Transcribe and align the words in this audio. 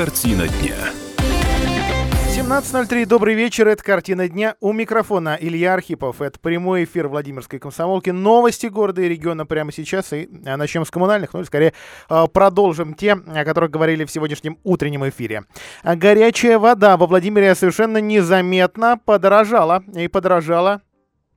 Картина 0.00 0.48
дня. 0.48 0.76
17.03, 2.34 3.04
добрый 3.04 3.34
вечер, 3.34 3.68
это 3.68 3.84
«Картина 3.84 4.30
дня». 4.30 4.56
У 4.60 4.72
микрофона 4.72 5.36
Илья 5.38 5.74
Архипов. 5.74 6.22
Это 6.22 6.40
прямой 6.40 6.84
эфир 6.84 7.06
Владимирской 7.08 7.58
комсомолки. 7.58 8.08
Новости 8.08 8.68
города 8.68 9.02
и 9.02 9.08
региона 9.10 9.44
прямо 9.44 9.72
сейчас. 9.72 10.14
И 10.14 10.26
а, 10.46 10.56
начнем 10.56 10.86
с 10.86 10.90
коммунальных, 10.90 11.34
ну 11.34 11.40
или 11.40 11.46
скорее 11.46 11.74
а, 12.08 12.28
продолжим 12.28 12.94
те, 12.94 13.12
о 13.12 13.44
которых 13.44 13.70
говорили 13.70 14.06
в 14.06 14.10
сегодняшнем 14.10 14.56
утреннем 14.64 15.06
эфире. 15.06 15.44
А, 15.82 15.96
горячая 15.96 16.58
вода 16.58 16.96
во 16.96 17.06
Владимире 17.06 17.54
совершенно 17.54 17.98
незаметно 17.98 18.96
подорожала. 18.96 19.84
И 19.94 20.08
подорожала 20.08 20.80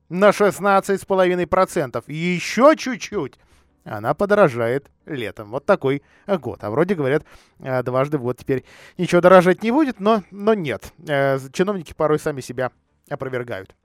на 0.07 0.29
16,5%. 0.29 2.03
Еще 2.07 2.75
чуть-чуть 2.77 3.33
она 3.85 4.13
подорожает 4.13 4.87
летом. 5.05 5.49
Вот 5.49 5.65
такой 5.65 6.01
год. 6.27 6.63
А 6.63 6.69
вроде 6.69 6.95
говорят, 6.95 7.23
э, 7.59 7.83
дважды 7.83 8.17
в 8.17 8.23
год 8.23 8.37
теперь 8.37 8.63
ничего 8.97 9.21
дорожать 9.21 9.63
не 9.63 9.71
будет, 9.71 9.99
но, 9.99 10.23
но 10.31 10.53
нет. 10.53 10.93
Э, 11.07 11.37
чиновники 11.51 11.93
порой 11.93 12.19
сами 12.19 12.41
себя 12.41 12.71
опровергают. 13.09 13.75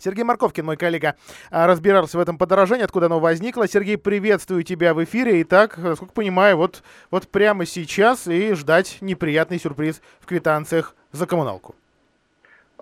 Сергей 0.00 0.22
Марковкин, 0.22 0.64
мой 0.64 0.76
коллега, 0.76 1.16
э, 1.50 1.66
разбирался 1.66 2.18
в 2.18 2.20
этом 2.20 2.38
подорожании, 2.38 2.84
откуда 2.84 3.06
оно 3.06 3.20
возникло. 3.20 3.66
Сергей, 3.66 3.98
приветствую 3.98 4.62
тебя 4.62 4.94
в 4.94 5.02
эфире. 5.04 5.42
Итак, 5.42 5.78
сколько 5.94 6.12
понимаю, 6.12 6.56
вот, 6.56 6.82
вот 7.10 7.28
прямо 7.28 7.66
сейчас 7.66 8.26
и 8.26 8.54
ждать 8.54 8.98
неприятный 9.00 9.58
сюрприз 9.58 10.00
в 10.20 10.26
квитанциях 10.26 10.94
за 11.12 11.26
коммуналку. 11.26 11.74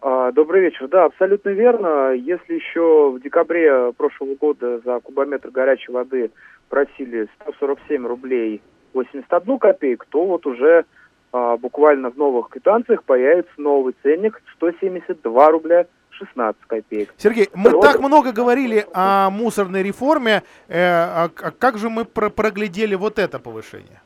А, 0.03 0.31
добрый 0.31 0.61
вечер. 0.61 0.89
Да, 0.89 1.07
абсолютно 1.07 1.51
верно. 1.51 2.13
Если 2.13 2.55
еще 2.55 3.11
в 3.11 3.21
декабре 3.21 3.93
прошлого 3.97 4.35
года 4.35 4.81
за 4.85 5.01
кубометр 5.01 5.51
горячей 5.51 5.91
воды 5.91 6.31
просили 6.69 7.29
147 7.43 8.07
рублей 8.07 8.63
81 8.95 9.59
копеек, 9.59 10.07
то 10.09 10.25
вот 10.25 10.47
уже 10.47 10.85
а, 11.33 11.57
буквально 11.57 12.11
в 12.11 12.17
новых 12.17 12.49
квитанциях 12.49 13.05
появится 13.05 13.53
новый 13.59 13.95
ценник 14.03 14.41
172 14.57 15.51
рубля 15.51 15.87
16 16.11 16.63
копеек. 16.67 17.15
Сергей, 17.19 17.49
мы 17.55 17.71
вот. 17.71 17.83
так 17.83 18.01
много 18.01 18.33
говорили 18.33 18.87
о 18.95 19.31
мусорной 19.31 19.83
реформе, 19.83 20.43
э, 20.69 20.79
а, 20.79 21.25
а 21.25 21.51
как 21.51 21.79
же 21.79 21.91
мы 21.91 22.05
про 22.05 22.31
проглядели 22.31 22.95
вот 22.95 23.19
это 23.19 23.39
повышение? 23.39 24.01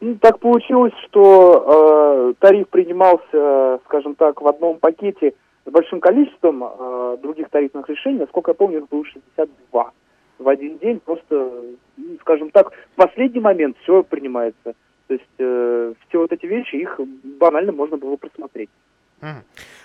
Ну, 0.00 0.16
так 0.16 0.40
получилось, 0.40 0.94
что 1.06 2.32
э, 2.32 2.34
тариф 2.40 2.68
принимался, 2.68 3.80
скажем 3.84 4.14
так, 4.16 4.40
в 4.40 4.48
одном 4.48 4.78
пакете 4.78 5.34
с 5.64 5.70
большим 5.70 6.00
количеством 6.00 6.64
э, 6.64 7.16
других 7.22 7.48
тарифных 7.50 7.88
решений. 7.88 8.18
Насколько 8.18 8.50
я 8.50 8.54
помню, 8.54 8.78
их 8.78 8.88
было 8.88 9.04
62 9.04 9.92
в 10.38 10.48
один 10.48 10.78
день. 10.78 11.00
Просто, 11.04 11.52
скажем 12.20 12.50
так, 12.50 12.72
в 12.72 12.96
последний 12.96 13.40
момент 13.40 13.76
все 13.82 14.02
принимается. 14.02 14.74
То 15.08 15.14
есть 15.14 15.24
э, 15.38 15.94
все 16.08 16.18
вот 16.18 16.32
эти 16.32 16.46
вещи, 16.46 16.76
их 16.76 17.00
банально 17.38 17.72
можно 17.72 17.96
было 17.96 18.16
просмотреть. 18.16 18.70
Mm. 19.20 19.42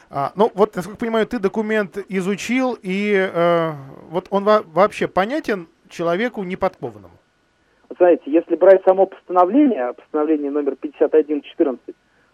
А, 0.09 0.31
ну, 0.35 0.51
вот, 0.53 0.75
насколько 0.75 0.97
я 0.97 1.07
понимаю, 1.07 1.27
ты 1.27 1.39
документ 1.39 1.97
изучил, 2.09 2.77
и 2.81 3.13
э, 3.13 3.71
вот 4.09 4.27
он 4.29 4.43
во 4.45 4.61
вообще 4.61 5.07
понятен 5.07 5.67
человеку 5.89 6.43
неподкованному? 6.43 7.17
знаете, 7.97 8.23
если 8.25 8.55
брать 8.55 8.83
само 8.83 9.05
постановление, 9.05 9.93
постановление 9.93 10.51
номер 10.51 10.75
5114, 10.75 11.79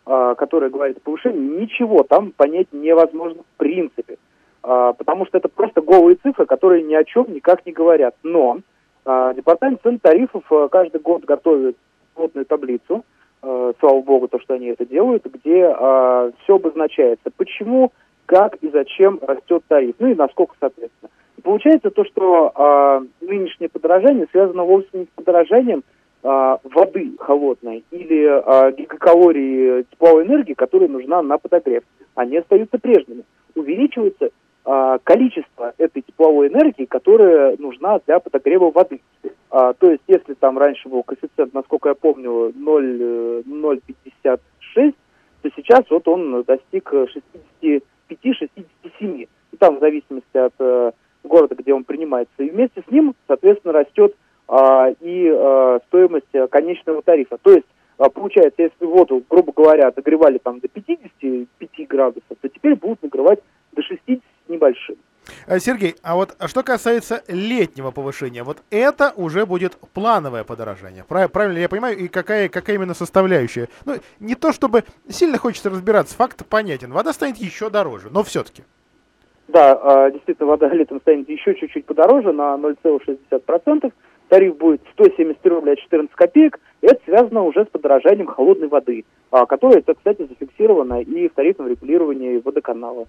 э, 0.06 0.36
которое 0.38 0.70
говорит 0.70 0.98
о 0.98 1.02
повышении, 1.02 1.62
ничего 1.62 2.04
там 2.04 2.32
понять 2.32 2.68
невозможно 2.72 3.44
в 3.44 3.58
принципе. 3.58 4.18
Э, 4.64 4.94
потому 4.98 5.26
что 5.26 5.38
это 5.38 5.50
просто 5.50 5.82
голые 5.82 6.18
цифры, 6.18 6.46
которые 6.46 6.84
ни 6.84 6.94
о 6.94 7.04
чем 7.04 7.34
никак 7.34 7.66
не 7.66 7.72
говорят. 7.72 8.16
Но 8.24 8.60
Департамент 9.06 9.82
цен 9.84 10.00
тарифов 10.00 10.44
э, 10.50 10.68
каждый 10.72 11.02
год 11.02 11.26
готовит 11.26 11.76
плотную 12.14 12.46
таблицу, 12.46 13.04
э, 13.42 13.74
слава 13.80 14.02
богу, 14.02 14.30
то, 14.30 14.40
что 14.40 14.54
они 14.54 14.68
это 14.68 14.86
делают, 14.86 15.26
где 15.26 15.76
э, 15.78 16.32
все 16.44 16.56
обозначается, 16.56 17.30
почему, 17.36 17.92
как 18.26 18.56
и 18.62 18.70
зачем 18.70 19.20
растет 19.22 19.64
тариф, 19.68 19.96
ну 20.00 20.08
и 20.08 20.16
насколько, 20.16 20.56
соответственно. 20.58 21.10
Получается 21.44 21.90
то, 21.90 22.06
что 22.06 22.54
э, 22.56 23.26
нынешнее 23.26 23.68
подорожание 23.68 24.28
связано 24.32 24.64
вовсе 24.64 24.88
не 24.94 25.06
с 25.06 25.10
подорожанием 25.16 25.84
воды 26.24 27.18
холодной 27.20 27.84
или 27.92 28.78
гигакалории 28.78 29.84
тепловой 29.92 30.26
энергии, 30.26 30.54
которая 30.54 30.88
нужна 30.88 31.22
на 31.22 31.38
подогрев. 31.38 31.84
Они 32.16 32.38
остаются 32.38 32.78
прежними. 32.80 33.26
Увеличивается 33.56 34.30
э, 34.66 34.98
количество 35.04 35.74
этой 35.78 36.02
тепловой 36.02 36.48
энергии, 36.50 36.86
которая 36.86 37.56
нужна 37.58 38.00
для 38.06 38.20
подогрева 38.20 38.72
воды. 38.72 39.02
А, 39.50 39.74
то 39.74 39.92
есть, 39.92 40.04
если 40.08 40.34
там 40.34 40.58
раньше 40.58 40.90
был 40.90 41.04
коэффициент, 41.04 41.54
насколько 41.54 41.90
я 41.90 41.96
помню, 41.96 42.52
0,56, 42.56 44.96
то 45.42 45.50
сейчас 45.56 45.84
вот 45.90 46.08
он 46.08 46.44
достиг 46.44 46.92
65-67. 46.92 49.28
И 49.52 49.58
там 49.58 49.78
в 49.78 49.80
зависимости 49.80 50.38
от 50.38 50.54
города, 51.24 51.56
где 51.56 51.74
он 51.74 51.84
принимается. 51.84 52.34
И 52.40 52.50
вместе 52.50 52.84
с 52.88 52.92
ним, 52.92 53.16
соответственно, 53.28 53.74
растет 53.74 54.16
а, 54.48 54.90
и 55.00 55.30
а, 55.30 55.80
стоимость 55.88 56.28
конечного 56.50 57.02
тарифа. 57.02 57.38
То 57.42 57.54
есть, 57.54 57.66
а, 57.98 58.10
получается, 58.10 58.64
если 58.64 58.86
воду, 58.86 59.24
грубо 59.30 59.54
говоря, 59.54 59.88
отогревали 59.88 60.38
там 60.38 60.60
до 60.60 60.68
55 60.68 61.88
градусов, 61.88 62.38
то 62.42 62.50
теперь 62.50 62.76
будут 62.76 63.02
нагревать 63.04 63.40
до 63.72 63.82
60 63.82 64.20
с 64.20 64.23
небольшим. 64.64 64.96
Э, 65.48 65.60
Сергей, 65.60 65.96
а 66.04 66.16
вот 66.16 66.36
что 66.48 66.64
касается 66.64 67.24
летнего 67.28 67.92
повышения, 67.92 68.44
вот 68.44 68.58
это 68.72 69.14
уже 69.16 69.46
будет 69.46 69.78
плановое 69.94 70.44
подорожание. 70.44 71.06
Правильно 71.08 71.58
я 71.58 71.70
понимаю? 71.70 71.98
И 71.98 72.08
какая, 72.08 72.50
какая 72.50 72.76
именно 72.76 72.94
составляющая? 72.94 73.70
Ну, 73.86 73.96
не 74.20 74.36
то 74.36 74.52
чтобы 74.52 74.84
сильно 75.08 75.38
хочется 75.38 75.70
разбираться, 75.70 76.16
факт 76.16 76.46
понятен. 76.48 76.92
Вода 76.92 77.14
станет 77.14 77.38
еще 77.38 77.70
дороже, 77.70 78.10
но 78.12 78.24
все-таки. 78.24 78.64
Да, 79.48 79.80
а, 79.82 80.12
действительно, 80.12 80.48
вода 80.48 80.68
летом 80.70 81.00
станет 81.02 81.30
еще 81.30 81.56
чуть-чуть 81.56 81.86
подороже 81.86 82.34
на 82.34 82.58
0,60%. 82.58 83.92
Тариф 84.30 84.58
будет 84.58 84.82
173 84.94 85.52
рубля 85.52 85.76
14 85.76 86.14
копеек. 86.16 86.60
Это 86.82 87.00
связано 87.06 87.44
уже 87.44 87.66
с 87.66 87.68
подорожанием 87.68 88.28
холодной 88.28 88.68
воды, 88.68 89.06
а, 89.32 89.46
которое, 89.46 89.80
это, 89.80 89.94
кстати, 89.94 90.26
зафиксировано 90.28 91.02
и 91.02 91.28
в 91.30 91.34
тарифном 91.34 91.68
регулировании 91.68 92.42
водоканала. 92.44 93.06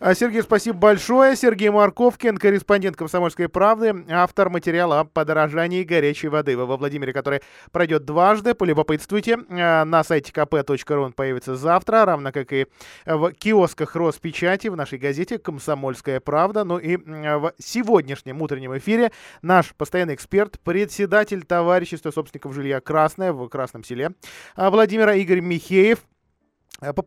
А, 0.00 0.14
Сергей, 0.14 0.42
спасибо 0.42 0.78
большое. 0.78 1.36
Сергей 1.36 1.68
Марковкин, 1.68 2.38
корреспондент 2.38 2.96
«Комсомольской 2.96 3.48
правды», 3.48 3.94
автор 4.08 4.48
материала 4.48 5.00
о 5.00 5.04
подорожании 5.04 5.82
горячей 5.82 6.28
воды 6.28 6.56
во 6.56 6.76
Владимире, 6.76 7.12
который 7.12 7.42
пройдет 7.70 8.06
дважды. 8.06 8.54
Полюбопытствуйте. 8.54 9.38
А, 9.50 9.84
на 9.84 10.02
сайте 10.02 10.32
kp.ru 10.32 10.96
он 10.96 11.12
появится 11.12 11.56
завтра, 11.56 12.06
равно 12.06 12.32
как 12.32 12.52
и 12.52 12.66
в 13.04 13.32
киосках 13.32 13.94
Роспечати, 13.96 14.68
в 14.68 14.76
нашей 14.76 14.98
газете 14.98 15.38
«Комсомольская 15.38 16.20
правда». 16.20 16.64
Ну 16.64 16.78
и 16.78 16.96
в 16.96 17.52
сегодняшнем 17.58 18.40
утреннем 18.40 18.76
эфире 18.78 19.12
наш 19.42 19.74
постоянный 19.74 20.14
эксперт, 20.14 20.58
председатель 20.60 21.44
товарищества 21.44 22.10
собственников 22.10 22.54
жилья 22.54 22.80
«Красное» 22.80 23.32
в 23.32 23.46
Красном 23.48 23.84
селе 23.84 24.12
а, 24.56 24.70
Владимира 24.70 25.14
Игорь 25.14 25.40
Михеев 25.40 25.98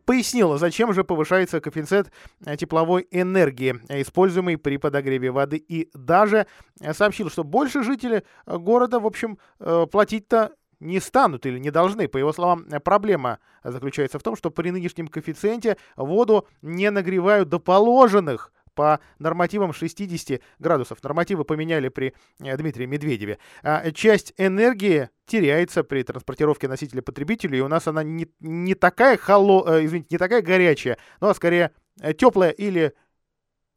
пояснила, 0.05 0.57
зачем 0.57 0.93
же 0.93 1.03
повышается 1.03 1.59
коэффициент 1.59 2.11
э, 2.45 2.55
тепловой 2.57 3.07
энергии, 3.11 3.79
э, 3.89 4.01
используемый 4.01 4.57
при 4.57 4.77
подогреве 4.77 5.31
воды, 5.31 5.57
и 5.57 5.89
даже 5.93 6.47
сообщил, 6.93 7.29
что 7.29 7.43
больше 7.43 7.83
жители 7.83 8.23
города, 8.45 8.99
в 8.99 9.05
общем, 9.05 9.37
платить-то 9.59 10.53
не 10.79 10.99
станут 10.99 11.45
или 11.45 11.59
не 11.59 11.71
должны. 11.71 12.07
По 12.07 12.17
его 12.17 12.31
словам, 12.33 12.65
проблема 12.83 13.39
заключается 13.63 14.19
в 14.19 14.23
том, 14.23 14.35
что 14.35 14.51
при 14.51 14.69
нынешнем 14.69 15.07
коэффициенте 15.07 15.77
воду 15.95 16.47
не 16.61 16.91
нагревают 16.91 17.49
до 17.49 17.59
положенных 17.59 18.51
по 18.77 18.99
нормативам 19.17 19.73
60 19.73 20.39
градусов. 20.59 21.03
Нормативы 21.03 21.43
поменяли 21.43 21.89
при 21.89 22.13
э, 22.39 22.55
Дмитрии 22.55 22.85
Медведеве. 22.85 23.39
А 23.63 23.91
часть 23.91 24.33
энергии 24.37 25.09
теряется 25.25 25.83
при 25.83 26.03
транспортировке 26.03 26.67
носителя 26.67 27.01
потребителя, 27.01 27.57
и 27.57 27.61
у 27.61 27.67
нас 27.67 27.87
она 27.87 28.03
не, 28.03 28.27
не 28.39 28.75
такая 28.75 29.17
холо, 29.17 29.67
э, 29.67 29.85
извините, 29.85 30.09
не 30.11 30.17
такая 30.19 30.43
горячая, 30.43 30.99
но 31.19 31.33
скорее 31.33 31.71
э, 32.01 32.13
теплая 32.13 32.51
или 32.51 32.93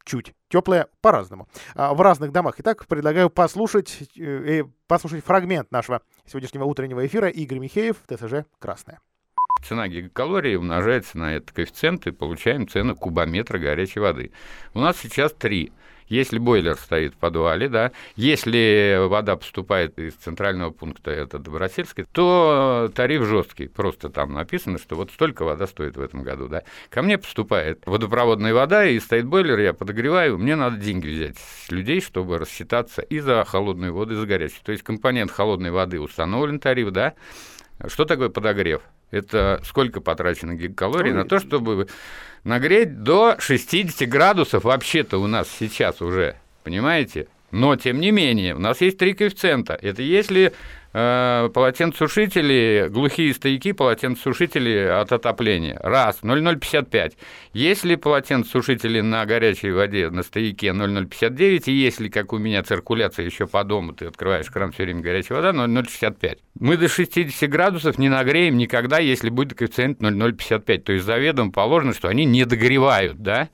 чуть 0.05 0.35
теплая 0.49 0.87
по-разному 1.01 1.47
а, 1.75 1.93
в 1.93 2.01
разных 2.01 2.31
домах. 2.31 2.55
Итак, 2.57 2.87
предлагаю 2.87 3.29
послушать, 3.29 3.99
послушать 4.87 5.23
фрагмент 5.23 5.71
нашего 5.71 6.01
сегодняшнего 6.25 6.65
утреннего 6.65 7.05
эфира. 7.05 7.27
Игорь 7.27 7.59
Михеев, 7.59 7.97
ТСЖ 8.07 8.45
«Красная» 8.57 8.99
цена 9.63 9.87
гигакалории 9.87 10.55
умножается 10.55 11.17
на 11.17 11.35
этот 11.35 11.51
коэффициент 11.51 12.07
и 12.07 12.11
получаем 12.11 12.67
цену 12.67 12.95
кубометра 12.95 13.57
горячей 13.57 13.99
воды. 13.99 14.31
У 14.73 14.79
нас 14.79 14.97
сейчас 14.97 15.33
три. 15.33 15.71
Если 16.07 16.39
бойлер 16.39 16.75
стоит 16.75 17.13
в 17.13 17.17
подвале, 17.17 17.69
да, 17.69 17.93
если 18.17 19.07
вода 19.07 19.37
поступает 19.37 19.97
из 19.97 20.13
центрального 20.15 20.69
пункта, 20.71 21.09
это 21.09 21.39
Добросельский, 21.39 22.03
то 22.11 22.91
тариф 22.93 23.25
жесткий. 23.25 23.69
Просто 23.69 24.09
там 24.09 24.33
написано, 24.33 24.77
что 24.77 24.97
вот 24.97 25.11
столько 25.11 25.45
вода 25.45 25.67
стоит 25.67 25.95
в 25.95 26.01
этом 26.01 26.23
году, 26.23 26.49
да. 26.49 26.63
Ко 26.89 27.01
мне 27.01 27.17
поступает 27.17 27.83
водопроводная 27.85 28.53
вода, 28.53 28.85
и 28.85 28.99
стоит 28.99 29.25
бойлер, 29.25 29.57
я 29.59 29.71
подогреваю, 29.71 30.37
мне 30.37 30.57
надо 30.57 30.75
деньги 30.75 31.07
взять 31.07 31.37
с 31.37 31.71
людей, 31.71 32.01
чтобы 32.01 32.39
рассчитаться 32.39 33.01
и 33.01 33.21
за 33.21 33.45
холодную 33.45 33.93
воду, 33.93 34.15
и 34.15 34.17
за 34.17 34.25
горячую. 34.25 34.63
То 34.65 34.73
есть 34.73 34.83
компонент 34.83 35.31
холодной 35.31 35.71
воды 35.71 36.01
установлен 36.01 36.59
тариф, 36.59 36.91
да. 36.91 37.13
Что 37.87 38.03
такое 38.03 38.27
подогрев? 38.27 38.81
Это 39.11 39.61
сколько 39.65 40.01
потрачено 40.01 40.55
гигакалорий 40.55 41.11
на 41.11 41.25
то, 41.25 41.39
чтобы 41.39 41.87
нагреть 42.43 43.03
до 43.03 43.35
60 43.39 44.07
градусов 44.09 44.63
вообще-то 44.63 45.19
у 45.19 45.27
нас 45.27 45.49
сейчас 45.59 46.01
уже, 46.01 46.37
понимаете? 46.63 47.27
Но, 47.51 47.75
тем 47.75 47.99
не 47.99 48.11
менее, 48.11 48.55
у 48.55 48.59
нас 48.59 48.81
есть 48.81 48.97
три 48.97 49.13
коэффициента. 49.13 49.77
Это 49.81 50.01
если 50.01 50.53
э, 50.93 51.49
полотенцесушители, 51.53 52.87
глухие 52.89 53.33
стояки, 53.33 53.73
полотенцесушители 53.73 54.77
от 54.77 55.11
отопления. 55.11 55.77
Раз, 55.81 56.19
0,055. 56.23 57.17
Если 57.53 57.95
полотенцесушители 57.95 59.01
на 59.01 59.25
горячей 59.25 59.71
воде 59.71 60.09
на 60.09 60.23
стояке 60.23 60.71
0,059, 60.71 61.67
и 61.67 61.73
если, 61.73 62.07
как 62.07 62.33
у 62.33 62.37
меня, 62.37 62.63
циркуляция 62.63 63.25
еще 63.25 63.47
по 63.47 63.63
дому, 63.63 63.93
ты 63.93 64.05
открываешь 64.05 64.49
кран, 64.49 64.71
все 64.71 64.83
время 64.83 65.01
горячая 65.01 65.41
вода, 65.41 65.51
0,065. 65.51 66.39
Мы 66.59 66.77
до 66.77 66.87
60 66.87 67.49
градусов 67.49 67.97
не 67.97 68.09
нагреем 68.09 68.57
никогда, 68.57 68.99
если 68.99 69.29
будет 69.29 69.55
коэффициент 69.55 70.01
0,055. 70.01 70.83
То 70.85 70.93
есть 70.93 71.05
заведомо 71.05 71.51
положено, 71.51 71.93
что 71.93 72.07
они 72.07 72.25
не 72.25 72.45
догревают, 72.45 73.21
да? 73.21 73.49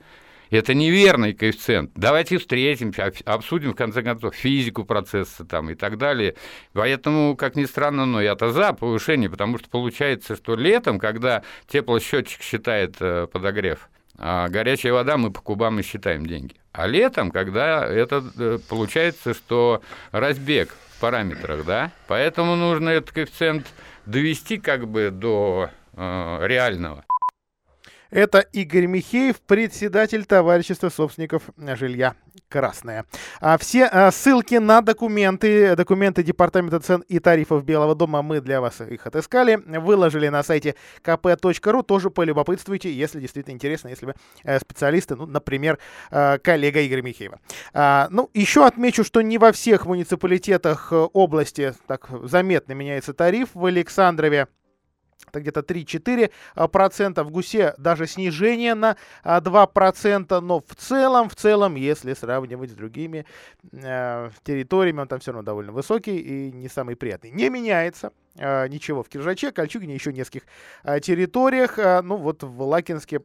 Это 0.50 0.74
неверный 0.74 1.34
коэффициент. 1.34 1.90
Давайте 1.94 2.38
встретимся, 2.38 3.12
обсудим, 3.24 3.72
в 3.72 3.76
конце 3.76 4.02
концов, 4.02 4.34
физику 4.34 4.84
процесса 4.84 5.44
там, 5.44 5.70
и 5.70 5.74
так 5.74 5.98
далее. 5.98 6.34
Поэтому, 6.72 7.36
как 7.36 7.56
ни 7.56 7.64
странно, 7.64 8.06
но 8.06 8.20
я-то 8.20 8.50
за 8.52 8.72
повышение, 8.72 9.28
потому 9.28 9.58
что 9.58 9.68
получается, 9.68 10.36
что 10.36 10.54
летом, 10.54 10.98
когда 10.98 11.42
теплосчетчик 11.66 12.42
считает 12.42 12.96
э, 13.00 13.26
подогрев, 13.30 13.88
а 14.16 14.48
горячая 14.48 14.92
вода 14.92 15.16
мы 15.16 15.30
по 15.30 15.40
кубам 15.40 15.78
и 15.78 15.82
считаем 15.82 16.26
деньги. 16.26 16.56
А 16.72 16.86
летом, 16.86 17.30
когда 17.30 17.86
это 17.86 18.24
э, 18.38 18.58
получается, 18.68 19.34
что 19.34 19.82
разбег 20.12 20.70
в 20.96 21.00
параметрах, 21.00 21.64
да, 21.64 21.92
поэтому 22.06 22.56
нужно 22.56 22.88
этот 22.90 23.12
коэффициент 23.12 23.66
довести 24.06 24.58
как 24.58 24.88
бы 24.88 25.10
до 25.10 25.70
э, 25.94 26.38
реального. 26.46 27.04
Это 28.10 28.38
Игорь 28.38 28.86
Михеев, 28.86 29.40
председатель 29.40 30.24
товарищества 30.24 30.88
собственников 30.88 31.42
жилья 31.58 32.14
«Красное». 32.48 33.04
А 33.40 33.58
все 33.58 33.84
а, 33.84 34.10
ссылки 34.10 34.54
на 34.54 34.80
документы, 34.80 35.76
документы 35.76 36.22
Департамента 36.22 36.80
цен 36.80 37.04
и 37.08 37.18
тарифов 37.18 37.64
Белого 37.64 37.94
дома, 37.94 38.22
мы 38.22 38.40
для 38.40 38.62
вас 38.62 38.80
их 38.80 39.06
отыскали, 39.06 39.56
выложили 39.56 40.28
на 40.28 40.42
сайте 40.42 40.74
kp.ru, 41.04 41.82
тоже 41.82 42.08
полюбопытствуйте, 42.08 42.90
если 42.90 43.20
действительно 43.20 43.54
интересно, 43.54 43.88
если 43.88 44.06
вы 44.06 44.14
э, 44.42 44.58
специалисты, 44.58 45.14
ну, 45.14 45.26
например, 45.26 45.78
э, 46.10 46.38
коллега 46.38 46.86
Игоря 46.86 47.02
Михеева. 47.02 47.40
А, 47.74 48.08
ну, 48.10 48.30
еще 48.32 48.64
отмечу, 48.64 49.04
что 49.04 49.20
не 49.20 49.36
во 49.36 49.52
всех 49.52 49.84
муниципалитетах 49.84 50.92
э, 50.92 50.96
области 50.96 51.74
так 51.86 52.08
заметно 52.22 52.72
меняется 52.72 53.12
тариф. 53.12 53.50
В 53.52 53.66
Александрове 53.66 54.48
это 55.28 55.40
где-то 55.40 55.60
3-4%, 55.60 56.30
а, 56.54 57.24
в 57.24 57.30
гусе 57.30 57.74
даже 57.78 58.06
снижение 58.06 58.74
на 58.74 58.96
2%, 59.24 60.26
а, 60.30 60.40
но 60.40 60.60
в 60.60 60.74
целом, 60.76 61.28
в 61.28 61.34
целом, 61.34 61.74
если 61.76 62.14
сравнивать 62.14 62.70
с 62.70 62.74
другими 62.74 63.26
э, 63.72 64.30
территориями, 64.44 65.00
он 65.00 65.08
там 65.08 65.20
все 65.20 65.32
равно 65.32 65.44
довольно 65.44 65.72
высокий 65.72 66.18
и 66.18 66.52
не 66.52 66.68
самый 66.68 66.96
приятный. 66.96 67.30
Не 67.30 67.50
меняется 67.50 68.12
э, 68.36 68.68
ничего 68.68 69.02
в 69.02 69.08
Киржаче, 69.08 69.52
Кольчугине, 69.52 69.94
еще 69.94 70.12
нескольких 70.12 70.42
э, 70.84 71.00
территориях, 71.00 71.78
э, 71.78 72.02
ну 72.02 72.16
вот 72.16 72.42
в 72.42 72.62
Лакинске 72.62 73.20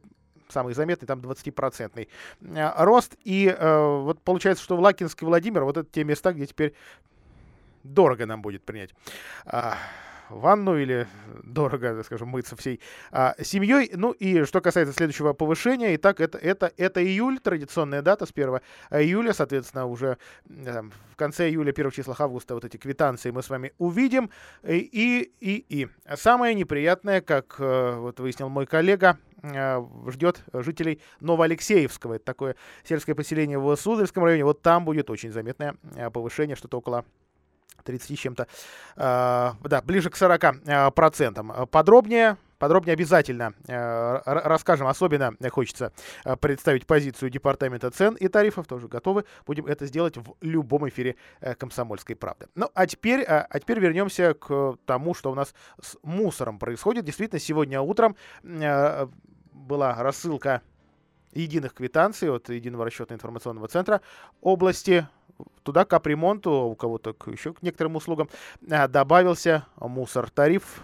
самый 0.48 0.74
заметный, 0.74 1.06
там 1.06 1.20
20-процентный 1.20 2.08
э, 2.40 2.84
рост. 2.84 3.16
И 3.24 3.46
э, 3.46 3.98
вот 4.02 4.20
получается, 4.22 4.62
что 4.62 4.76
в 4.76 4.80
Лакинск 4.80 5.22
и 5.22 5.24
Владимир, 5.26 5.64
вот 5.64 5.76
это 5.76 5.88
те 5.90 6.04
места, 6.04 6.32
где 6.32 6.46
теперь 6.46 6.74
дорого 7.82 8.26
нам 8.26 8.42
будет 8.42 8.64
принять 8.64 8.94
ванну 10.28 10.76
или 10.76 11.06
дорого, 11.42 12.02
скажем, 12.04 12.28
мыться 12.28 12.56
всей 12.56 12.80
а, 13.10 13.34
семьей. 13.42 13.90
Ну 13.94 14.12
и 14.12 14.44
что 14.44 14.60
касается 14.60 14.94
следующего 14.94 15.32
повышения, 15.32 15.94
итак, 15.96 16.20
это, 16.20 16.38
это, 16.38 16.72
это 16.76 17.04
июль, 17.04 17.38
традиционная 17.38 18.02
дата 18.02 18.26
с 18.26 18.30
1 18.30 18.60
июля, 18.90 19.32
соответственно, 19.32 19.86
уже 19.86 20.18
э, 20.48 20.82
в 21.12 21.16
конце 21.16 21.48
июля, 21.48 21.72
первых 21.72 21.94
числах 21.94 22.20
августа 22.20 22.54
вот 22.54 22.64
эти 22.64 22.76
квитанции 22.76 23.30
мы 23.30 23.42
с 23.42 23.50
вами 23.50 23.72
увидим. 23.78 24.30
И, 24.62 25.30
и, 25.40 25.64
и. 25.68 25.88
Самое 26.16 26.54
неприятное, 26.54 27.20
как 27.20 27.56
э, 27.58 27.96
вот 27.96 28.20
выяснил 28.20 28.48
мой 28.48 28.66
коллега, 28.66 29.18
э, 29.42 29.84
ждет 30.08 30.42
жителей 30.52 31.00
Новоалексеевского. 31.20 32.14
Это 32.14 32.24
такое 32.24 32.56
сельское 32.84 33.14
поселение 33.14 33.58
в 33.58 33.76
Суздальском 33.76 34.24
районе. 34.24 34.44
Вот 34.44 34.62
там 34.62 34.84
будет 34.84 35.10
очень 35.10 35.30
заметное 35.30 35.76
э, 35.96 36.10
повышение, 36.10 36.56
что-то 36.56 36.78
около 36.78 37.04
30 37.84 38.18
чем-то, 38.18 38.46
э, 38.96 38.98
да, 38.98 39.82
ближе 39.82 40.10
к 40.10 40.16
40 40.16 40.44
э, 40.44 40.90
процентам. 40.90 41.68
Подробнее, 41.70 42.36
подробнее 42.58 42.94
обязательно 42.94 43.54
э, 43.66 44.20
расскажем. 44.24 44.86
Особенно 44.86 45.34
хочется 45.50 45.92
э, 46.24 46.36
представить 46.36 46.86
позицию 46.86 47.30
Департамента 47.30 47.90
цен 47.90 48.14
и 48.14 48.28
тарифов. 48.28 48.66
Тоже 48.66 48.88
готовы. 48.88 49.24
Будем 49.46 49.66
это 49.66 49.86
сделать 49.86 50.16
в 50.16 50.34
любом 50.40 50.88
эфире 50.88 51.16
э, 51.40 51.54
«Комсомольской 51.54 52.16
правды». 52.16 52.46
Ну, 52.54 52.70
а 52.74 52.86
теперь, 52.86 53.20
э, 53.20 53.46
а 53.48 53.60
теперь 53.60 53.80
вернемся 53.80 54.34
к 54.34 54.76
тому, 54.86 55.14
что 55.14 55.30
у 55.30 55.34
нас 55.34 55.54
с 55.80 55.96
мусором 56.02 56.58
происходит. 56.58 57.04
Действительно, 57.04 57.38
сегодня 57.38 57.80
утром 57.80 58.16
э, 58.42 59.06
была 59.52 60.02
рассылка 60.02 60.62
единых 61.34 61.74
квитанций 61.74 62.30
от 62.30 62.48
Единого 62.48 62.86
расчетно-информационного 62.86 63.68
центра 63.68 64.00
области 64.40 65.06
туда 65.62 65.84
капремонту, 65.84 66.50
у 66.50 66.74
кого-то 66.74 67.14
еще 67.26 67.54
к 67.54 67.62
некоторым 67.62 67.96
услугам, 67.96 68.28
а, 68.70 68.88
добавился 68.88 69.66
мусор. 69.80 70.30
Тариф 70.30 70.82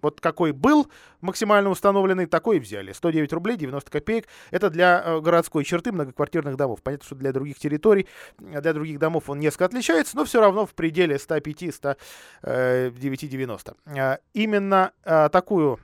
вот 0.00 0.20
какой 0.20 0.52
был 0.52 0.88
максимально 1.20 1.70
установленный, 1.70 2.26
такой 2.26 2.58
и 2.58 2.60
взяли. 2.60 2.92
109 2.92 3.32
рублей 3.32 3.56
90 3.56 3.90
копеек. 3.90 4.28
Это 4.50 4.70
для 4.70 5.02
э, 5.04 5.20
городской 5.20 5.64
черты 5.64 5.90
многоквартирных 5.92 6.56
домов. 6.56 6.80
Понятно, 6.82 7.06
что 7.06 7.16
для 7.16 7.32
других 7.32 7.58
территорий, 7.58 8.06
для 8.38 8.72
других 8.72 8.98
домов 8.98 9.28
он 9.28 9.40
несколько 9.40 9.66
отличается, 9.66 10.16
но 10.16 10.24
все 10.24 10.40
равно 10.40 10.64
в 10.66 10.74
пределе 10.74 11.16
105-109,90. 11.16 13.76
Э, 13.86 14.18
именно 14.34 14.92
э, 15.04 15.28
такую 15.30 15.80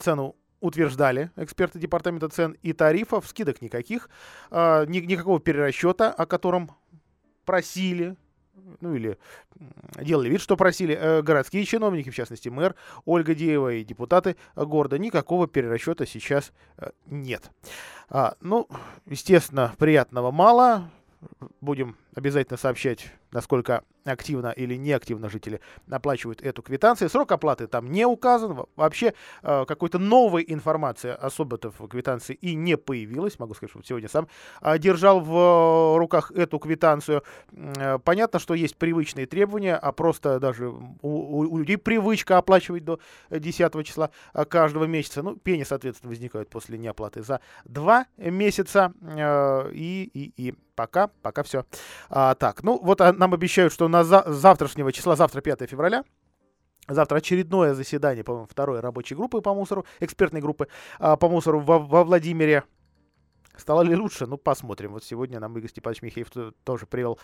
цену 0.00 0.36
утверждали 0.60 1.30
эксперты 1.36 1.78
департамента 1.78 2.28
цен 2.30 2.56
и 2.62 2.72
тарифов, 2.72 3.28
скидок 3.28 3.60
никаких, 3.60 4.08
никакого 4.50 5.38
перерасчета, 5.38 6.10
о 6.10 6.24
котором 6.24 6.70
просили, 7.44 8.16
ну 8.80 8.94
или 8.94 9.18
делали 10.00 10.28
вид, 10.28 10.40
что 10.40 10.56
просили 10.56 10.94
э, 10.94 11.22
городские 11.22 11.64
чиновники, 11.64 12.10
в 12.10 12.14
частности 12.14 12.48
мэр 12.48 12.74
Ольга 13.04 13.34
Деева 13.34 13.72
и 13.74 13.84
депутаты 13.84 14.36
города, 14.56 14.98
никакого 14.98 15.46
перерасчета 15.46 16.06
сейчас 16.06 16.52
э, 16.78 16.90
нет. 17.06 17.50
А, 18.08 18.36
ну, 18.40 18.68
естественно, 19.06 19.74
приятного 19.78 20.30
мало. 20.30 20.90
Будем 21.60 21.96
обязательно 22.14 22.58
сообщать, 22.58 23.10
насколько 23.32 23.82
активно 24.04 24.50
или 24.50 24.76
неактивно 24.76 25.28
жители 25.28 25.60
оплачивают 25.90 26.42
эту 26.42 26.62
квитанцию. 26.62 27.08
Срок 27.08 27.32
оплаты 27.32 27.66
там 27.66 27.90
не 27.90 28.06
указан. 28.06 28.66
Вообще 28.76 29.14
э, 29.42 29.64
какой-то 29.66 29.98
новой 29.98 30.44
информации 30.46 31.10
особо-то 31.10 31.70
в 31.70 31.88
квитанции 31.88 32.34
и 32.34 32.54
не 32.54 32.76
появилось. 32.76 33.38
Могу 33.38 33.54
сказать, 33.54 33.70
что 33.70 33.82
сегодня 33.82 34.08
сам 34.08 34.28
э, 34.60 34.78
держал 34.78 35.20
в 35.20 35.98
руках 35.98 36.30
эту 36.32 36.58
квитанцию. 36.58 37.22
Э, 37.52 37.98
понятно, 37.98 38.38
что 38.38 38.54
есть 38.54 38.76
привычные 38.76 39.26
требования, 39.26 39.76
а 39.76 39.92
просто 39.92 40.38
даже 40.38 40.68
у, 40.68 41.38
у 41.38 41.58
людей 41.58 41.78
привычка 41.78 42.38
оплачивать 42.38 42.84
до 42.84 43.00
10 43.30 43.86
числа 43.86 44.10
каждого 44.48 44.84
месяца. 44.84 45.22
Ну, 45.22 45.36
пени, 45.36 45.64
соответственно, 45.64 46.10
возникают 46.10 46.50
после 46.50 46.78
неоплаты 46.78 47.22
за 47.22 47.40
два 47.64 48.06
месяца. 48.16 48.92
И, 49.72 50.10
и, 50.12 50.32
и 50.36 50.54
пока, 50.74 51.08
пока 51.22 51.42
все 51.42 51.64
а, 52.10 52.34
так. 52.34 52.62
Ну, 52.62 52.78
вот 52.82 53.00
а, 53.00 53.12
нам 53.12 53.34
обещают, 53.34 53.72
что 53.72 53.88
на 53.88 54.04
за 54.04 54.24
завтрашнего 54.26 54.92
числа, 54.92 55.16
завтра 55.16 55.40
5 55.40 55.68
февраля, 55.68 56.04
Завтра 56.86 57.16
очередное 57.16 57.72
заседание, 57.72 58.24
по-моему, 58.24 58.46
второй 58.46 58.80
рабочей 58.80 59.14
группы 59.14 59.40
по 59.40 59.54
мусору, 59.54 59.86
экспертной 60.00 60.42
группы 60.42 60.68
а, 60.98 61.16
по 61.16 61.30
мусору 61.30 61.60
во, 61.60 61.78
во 61.78 62.04
Владимире. 62.04 62.64
Стало 63.56 63.82
ли 63.82 63.94
лучше? 63.94 64.26
Ну, 64.26 64.36
посмотрим. 64.36 64.92
Вот 64.92 65.04
сегодня 65.04 65.38
нам 65.38 65.56
Игорь 65.56 65.70
Степанович 65.70 66.02
Михеев 66.02 66.28
тоже 66.64 66.86
привел 66.86 67.18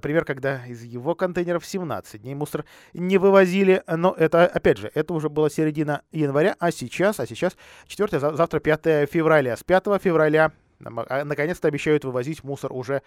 пример, 0.00 0.24
когда 0.24 0.66
из 0.66 0.82
его 0.82 1.14
контейнеров 1.14 1.66
17 1.66 2.22
дней 2.22 2.34
мусор 2.34 2.64
не 2.94 3.18
вывозили. 3.18 3.82
Но 3.86 4.12
это, 4.16 4.46
опять 4.46 4.78
же, 4.78 4.90
это 4.94 5.12
уже 5.12 5.28
была 5.28 5.50
середина 5.50 6.02
января, 6.12 6.56
а 6.58 6.72
сейчас, 6.72 7.20
а 7.20 7.26
сейчас 7.26 7.56
4, 7.86 8.18
завтра 8.18 8.58
5 8.58 9.08
февраля. 9.10 9.56
С 9.56 9.62
5 9.62 9.84
февраля 10.02 10.52
наконец-то 10.80 11.68
обещают 11.68 12.04
вывозить 12.04 12.42
мусор 12.44 12.72
уже 12.72 13.02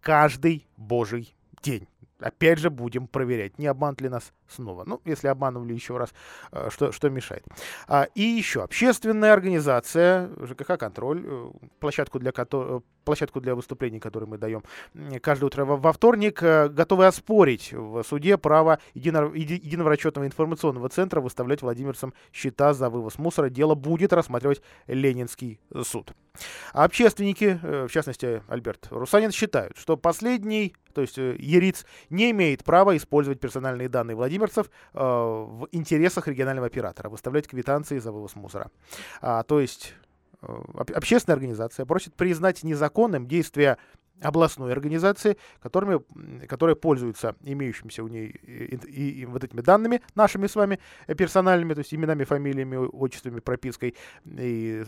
каждый 0.00 0.66
божий 0.76 1.34
день. 1.62 1.86
Опять 2.20 2.58
же 2.58 2.68
будем 2.68 3.06
проверять, 3.06 3.58
не 3.58 3.68
обманут 3.68 4.00
ли 4.00 4.08
нас 4.08 4.32
снова. 4.48 4.84
Ну, 4.84 5.00
если 5.04 5.28
обманывали 5.28 5.72
еще 5.72 5.98
раз, 5.98 6.12
э, 6.50 6.68
что, 6.70 6.90
что 6.90 7.10
мешает. 7.10 7.44
А, 7.86 8.08
и 8.14 8.22
еще 8.22 8.64
общественная 8.64 9.32
организация 9.32 10.28
ЖКХ 10.44 10.78
«Контроль», 10.78 11.22
э, 11.24 11.50
площадку 11.78 12.18
для 12.18 12.32
площадку 13.08 13.40
для 13.40 13.54
выступлений, 13.54 14.00
которую 14.00 14.28
мы 14.28 14.36
даем 14.36 14.62
каждое 15.22 15.46
утро 15.46 15.64
во 15.64 15.92
вторник, 15.92 16.42
готовы 16.42 17.06
оспорить 17.06 17.72
в 17.72 18.02
суде 18.02 18.36
право 18.36 18.80
единого, 18.92 19.34
единого 19.34 19.88
расчетного 19.88 20.26
информационного 20.26 20.90
центра 20.90 21.22
выставлять 21.22 21.62
владимирцам 21.62 22.12
счета 22.34 22.74
за 22.74 22.90
вывоз 22.90 23.16
мусора. 23.16 23.48
Дело 23.48 23.74
будет 23.74 24.12
рассматривать 24.12 24.60
Ленинский 24.86 25.58
суд. 25.84 26.12
А 26.74 26.84
общественники, 26.84 27.58
в 27.62 27.88
частности 27.88 28.42
Альберт 28.46 28.88
Русанин, 28.90 29.32
считают, 29.32 29.76
что 29.78 29.96
последний 29.96 30.74
то 30.98 31.02
есть 31.02 31.16
э, 31.16 31.36
ЕРИЦ 31.38 31.86
не 32.10 32.32
имеет 32.32 32.64
права 32.64 32.96
использовать 32.96 33.38
персональные 33.38 33.88
данные 33.88 34.16
владимирцев 34.16 34.68
э, 34.94 34.98
в 34.98 35.68
интересах 35.70 36.26
регионального 36.26 36.66
оператора, 36.66 37.08
выставлять 37.08 37.46
квитанции 37.46 37.98
за 38.00 38.10
вывоз 38.10 38.34
мусора. 38.34 38.70
А, 39.20 39.44
то 39.44 39.60
есть 39.60 39.94
э, 39.94 40.07
общественная 40.40 41.34
организация 41.34 41.86
просит 41.86 42.14
признать 42.14 42.62
незаконным 42.62 43.26
действия 43.26 43.78
областной 44.20 44.72
организации, 44.72 45.36
которыми, 45.60 46.00
которая 46.46 46.74
пользуется 46.74 47.36
имеющимися 47.42 48.02
у 48.02 48.08
ней 48.08 48.28
и, 48.28 48.74
и, 48.74 49.20
и 49.20 49.26
вот 49.26 49.44
этими 49.44 49.60
данными, 49.60 50.02
нашими 50.14 50.46
с 50.46 50.56
вами 50.56 50.80
персональными, 51.06 51.74
то 51.74 51.80
есть 51.80 51.94
именами, 51.94 52.24
фамилиями, 52.24 52.76
отчествами, 52.76 53.40
пропиской 53.40 53.94
и 54.24 54.84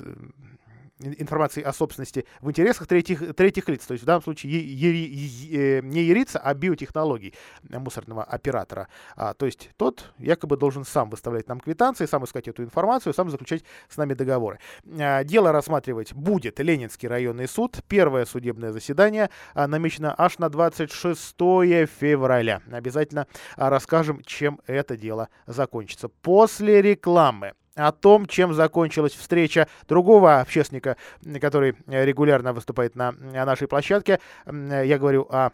информации 1.01 1.63
о 1.63 1.73
собственности 1.73 2.27
в 2.41 2.51
интересах 2.51 2.87
третьих, 2.87 3.35
третьих 3.35 3.69
лиц. 3.69 3.87
То 3.87 3.93
есть 3.93 4.05
в 4.05 4.07
данном 4.07 4.23
случае 4.23 4.53
ери, 4.53 5.05
е, 5.07 5.83
не 5.83 6.03
ярица, 6.03 6.39
а 6.39 6.55
биотехнологий 6.55 7.35
мусорного 7.69 8.25
оператора. 8.25 8.89
А, 9.17 9.35
то 9.35 9.47
есть 9.47 9.71
тот 9.77 10.13
якобы 10.19 10.57
должен 10.57 10.85
сам 10.85 11.11
выставлять 11.11 11.49
нам 11.49 11.61
квитанции, 11.61 12.07
сам 12.07 12.25
искать 12.25 12.49
эту 12.49 12.63
информацию, 12.63 13.15
сам 13.15 13.31
заключать 13.31 13.65
с 13.89 13.97
нами 13.97 14.15
договоры. 14.15 14.59
А, 14.99 15.25
дело 15.25 15.53
рассматривать 15.53 16.13
будет 16.13 16.61
Ленинский 16.61 17.09
районный 17.09 17.49
суд. 17.49 17.81
Первое 17.89 18.25
судебное 18.25 18.73
заседание 18.73 19.31
а, 19.55 19.67
намечено 19.67 20.15
аж 20.17 20.39
на 20.39 20.49
26 20.49 21.35
февраля. 21.37 22.63
Обязательно 22.71 23.27
а, 23.57 23.71
расскажем, 23.71 24.23
чем 24.25 24.61
это 24.67 24.97
дело 24.97 25.29
закончится. 25.47 26.09
После 26.09 26.83
рекламы 26.83 27.55
о 27.81 27.93
том, 27.93 28.27
чем 28.27 28.53
закончилась 28.55 29.13
встреча 29.13 29.69
другого 29.89 30.41
общественника, 30.41 30.97
который 31.41 31.77
регулярно 31.87 32.53
выступает 32.53 32.95
на 32.95 33.13
нашей 33.13 33.69
площадке. 33.69 34.21
Я 34.47 34.99
говорю 34.99 35.27
о 35.31 35.51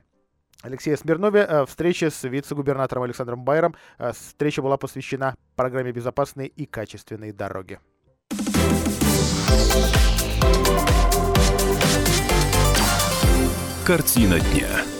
Алексее 0.62 0.97
Смирнове. 0.97 1.47
Э, 1.49 1.66
встреча 1.66 2.11
с 2.11 2.25
вице-губернатором 2.25 3.04
Александром 3.04 3.45
Байером. 3.45 3.75
Э, 3.99 4.12
встреча 4.12 4.62
была 4.62 4.76
посвящена 4.76 5.37
программе 5.54 5.92
«Безопасные 5.92 6.49
и 6.49 6.66
качественные 6.66 7.33
дороги». 7.33 7.78
Картина 13.85 14.40
дня. 14.40 14.96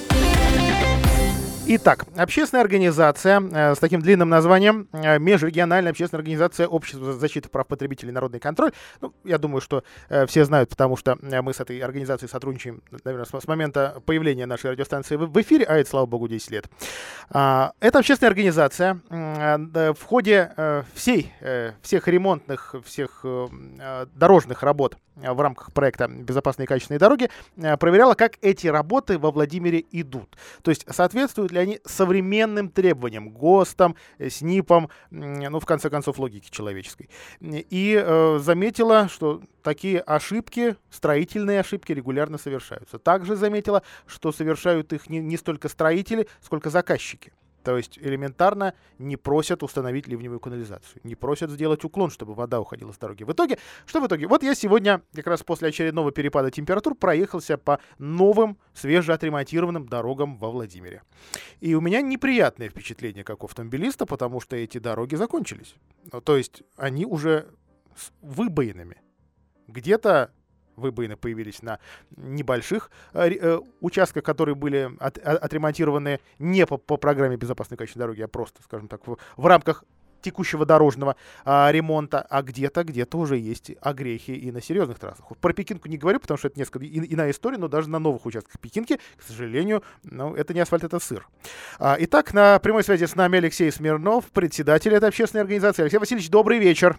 Итак, 1.69 2.07
общественная 2.17 2.63
организация 2.63 3.41
э, 3.41 3.75
с 3.75 3.79
таким 3.79 4.01
длинным 4.01 4.29
названием 4.29 4.89
э, 4.93 5.19
Межрегиональная 5.19 5.91
общественная 5.91 6.21
организация 6.21 6.69
Общества 6.69 7.13
защиты 7.13 7.49
прав 7.49 7.67
потребителей 7.67 8.13
Народный 8.13 8.39
контроль. 8.39 8.71
Ну, 9.01 9.13
я 9.25 9.37
думаю, 9.37 9.61
что 9.61 9.83
э, 10.09 10.27
все 10.27 10.45
знают, 10.45 10.71
потому 10.71 10.97
что 10.97 11.19
мы 11.21 11.53
с 11.53 11.59
этой 11.59 11.81
организацией 11.81 12.31
сотрудничаем, 12.31 12.83
наверное, 13.03 13.27
с, 13.27 13.49
момента 13.49 14.01
появления 14.07 14.47
нашей 14.47 14.71
радиостанции 14.71 15.17
в, 15.17 15.41
эфире, 15.41 15.65
а 15.65 15.77
это, 15.77 15.91
слава 15.91 16.07
богу, 16.07 16.29
10 16.29 16.53
лет. 16.53 16.67
А, 17.31 17.73
это 17.81 17.99
общественная 17.99 18.31
организация 18.31 19.01
в 19.11 20.03
ходе 20.05 20.85
всей, 20.95 21.33
всех 21.83 22.07
ремонтных, 22.07 22.77
всех 22.85 23.25
дорожных 24.15 24.63
работ 24.63 24.97
в 25.17 25.41
рамках 25.41 25.73
проекта 25.73 26.09
«Безопасные 26.09 26.65
и 26.65 26.69
качественные 26.69 26.99
дороги» 26.99 27.31
э, 27.57 27.77
проверяла, 27.77 28.15
как 28.15 28.37
эти 28.43 28.67
работы 28.67 29.19
во 29.19 29.31
Владимире 29.31 29.85
идут. 29.91 30.37
То 30.63 30.71
есть 30.71 30.85
соответствуют 30.89 31.53
ли 31.53 31.59
они 31.59 31.81
современным 31.85 32.69
требованиям, 32.69 33.31
ГОСТам, 33.31 33.97
э, 34.19 34.29
СНИПам, 34.29 34.91
ну, 35.11 35.59
в 35.59 35.67
конце 35.67 35.91
концов, 35.91 36.19
логике 36.19 36.51
человеческой. 36.51 37.09
И 37.41 38.01
э, 38.01 38.39
заметила, 38.41 39.09
что 39.09 39.41
такие 39.63 40.01
ошибки, 40.01 40.77
строительные 40.91 41.61
ошибки 41.61 41.93
регулярно 41.93 42.39
совершаются. 42.39 42.99
Также 42.99 43.37
заметила, 43.37 43.83
что 44.07 44.33
совершают 44.33 44.93
их 44.93 45.09
не, 45.09 45.19
не 45.19 45.37
столько 45.37 45.69
строители, 45.69 46.29
сколько 46.41 46.71
заказчики. 46.71 47.33
То 47.67 47.77
есть 47.77 47.99
элементарно 47.99 48.75
не 49.01 49.17
просят 49.17 49.65
установить 49.65 50.07
ливневую 50.07 50.39
канализацию, 50.39 51.01
не 51.03 51.17
просят 51.17 51.51
сделать 51.51 51.83
уклон, 51.83 52.11
чтобы 52.11 52.33
вода 52.33 52.61
уходила 52.61 52.93
с 52.93 52.97
дороги. 52.97 53.25
В 53.25 53.33
итоге, 53.33 53.59
что 53.87 54.01
в 54.01 54.07
итоге? 54.07 54.29
Вот 54.29 54.45
я 54.45 54.55
сегодня, 54.55 55.03
как 55.13 55.27
раз 55.27 55.43
после 55.43 55.71
очередного 55.71 56.13
перепада 56.13 56.53
температур, 56.53 56.95
проехался 56.95 57.59
по 57.59 57.81
новым, 57.99 58.57
свежеотремонтированным 58.73 59.89
дорогам 59.89 60.37
во 60.39 60.53
Владимире. 60.53 61.03
И 61.59 61.75
у 61.75 61.81
меня 61.81 62.03
неприятное 62.03 62.69
впечатление 62.69 63.25
как 63.25 63.43
у 63.43 63.47
автомобилиста, 63.47 64.07
потому 64.07 64.41
что 64.41 64.55
эти 64.55 64.79
дороги 64.79 65.17
закончились. 65.17 65.75
Ну, 66.13 66.21
то 66.21 66.37
есть 66.37 66.63
они 66.77 67.05
уже 67.05 67.49
с 67.97 68.13
выбоинами. 68.23 68.99
Где-то 69.67 70.31
выбоины 70.77 71.17
появились 71.17 71.63
на 71.63 71.79
небольших 72.17 72.91
э, 73.13 73.31
э, 73.31 73.61
участках, 73.81 74.23
которые 74.23 74.55
были 74.55 74.91
от, 74.99 75.19
от, 75.19 75.43
отремонтированы 75.43 76.21
не 76.39 76.67
по, 76.67 76.77
по 76.77 76.97
программе 76.97 77.37
безопасной 77.37 77.77
качества 77.77 78.01
дороги, 78.01 78.23
а 78.23 78.29
просто, 78.29 78.63
скажем 78.63 78.89
так, 78.89 79.07
в, 79.07 79.17
в 79.37 79.47
рамках 79.47 79.85
текущего 80.27 80.67
дорожного 80.67 81.15
а, 81.45 81.71
ремонта, 81.71 82.21
а 82.21 82.43
где-то, 82.43 82.83
где-то 82.83 83.17
уже 83.17 83.39
есть 83.39 83.71
огрехи 83.81 84.33
и 84.33 84.51
на 84.51 84.61
серьезных 84.61 84.99
трассах. 84.99 85.27
Про 85.41 85.53
Пекинку 85.53 85.89
не 85.89 85.99
говорю, 85.99 86.19
потому 86.19 86.37
что 86.37 86.49
это 86.49 86.59
несколько 86.59 86.85
и, 86.85 87.15
иная 87.15 87.31
история, 87.31 87.59
но 87.59 87.69
даже 87.69 87.89
на 87.89 87.99
новых 87.99 88.27
участках 88.27 88.61
Пекинки, 88.61 88.99
к 89.17 89.23
сожалению, 89.23 89.85
ну, 90.03 90.35
это 90.35 90.53
не 90.53 90.61
асфальт, 90.61 90.83
это 90.83 90.99
сыр. 90.99 91.29
А, 91.79 91.97
итак, 92.01 92.35
на 92.35 92.59
прямой 92.59 92.83
связи 92.83 93.05
с 93.05 93.15
нами 93.15 93.39
Алексей 93.39 93.71
Смирнов, 93.71 94.27
председатель 94.33 94.93
этой 94.93 95.09
общественной 95.09 95.43
организации. 95.43 95.83
Алексей 95.83 95.99
Васильевич, 95.99 96.31
добрый 96.31 96.59
вечер. 96.59 96.99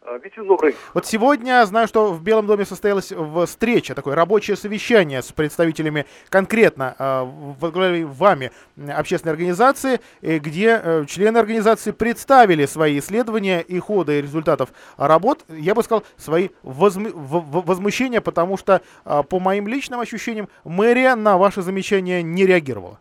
А, 0.00 0.16
вечер 0.18 0.44
добрый. 0.44 0.74
Вот 0.94 1.06
сегодня 1.06 1.64
знаю, 1.66 1.86
что 1.86 2.12
в 2.12 2.22
Белом 2.22 2.46
доме 2.46 2.64
состоялась 2.64 3.12
встреча, 3.46 3.94
такое 3.94 4.14
рабочее 4.14 4.56
совещание 4.56 5.22
с 5.22 5.32
представителями 5.32 6.06
конкретно 6.28 6.94
э, 6.98 8.04
вами 8.04 8.52
общественной 8.76 9.32
организации, 9.32 10.00
э, 10.22 10.38
где 10.38 10.80
э, 10.82 11.04
члены 11.06 11.38
организации 11.38 11.90
представили 11.90 12.64
свои 12.66 12.98
исследования 13.00 13.60
и 13.60 13.78
ходы 13.80 14.18
и 14.18 14.22
результатов 14.22 14.70
работ, 14.96 15.44
я 15.48 15.74
бы 15.74 15.82
сказал, 15.82 16.04
свои 16.16 16.50
возм... 16.62 17.08
возмущения, 17.12 18.20
потому 18.20 18.56
что, 18.56 18.80
э, 19.04 19.22
по 19.28 19.40
моим 19.40 19.68
личным 19.68 20.00
ощущениям, 20.00 20.48
мэрия 20.64 21.16
на 21.16 21.36
ваши 21.36 21.60
замечания 21.60 22.22
не 22.22 22.46
реагировала. 22.46 23.00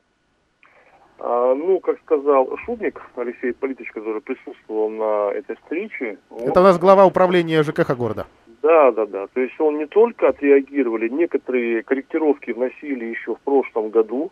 Ну, 1.58 1.80
как 1.80 2.00
сказал 2.06 2.56
Шубник 2.66 3.02
Алексей 3.16 3.52
Политович, 3.54 3.92
который 3.92 4.22
присутствовал 4.22 4.90
на 4.90 5.32
этой 5.32 5.56
встрече. 5.56 6.18
Это 6.40 6.60
у 6.60 6.64
нас 6.64 6.78
глава 6.78 7.06
управления 7.06 7.64
ЖКХ 7.64 7.96
города. 7.98 8.28
Да, 8.62 8.92
да, 8.92 9.06
да. 9.06 9.28
То 9.28 9.42
есть 9.42 9.60
он 9.60 9.78
не 9.78 9.86
только 9.86 10.30
отреагировали, 10.30 11.10
некоторые 11.10 11.84
корректировки 11.84 12.52
вносили 12.52 13.06
еще 13.06 13.36
в 13.36 13.40
прошлом 13.40 13.90
году, 13.90 14.32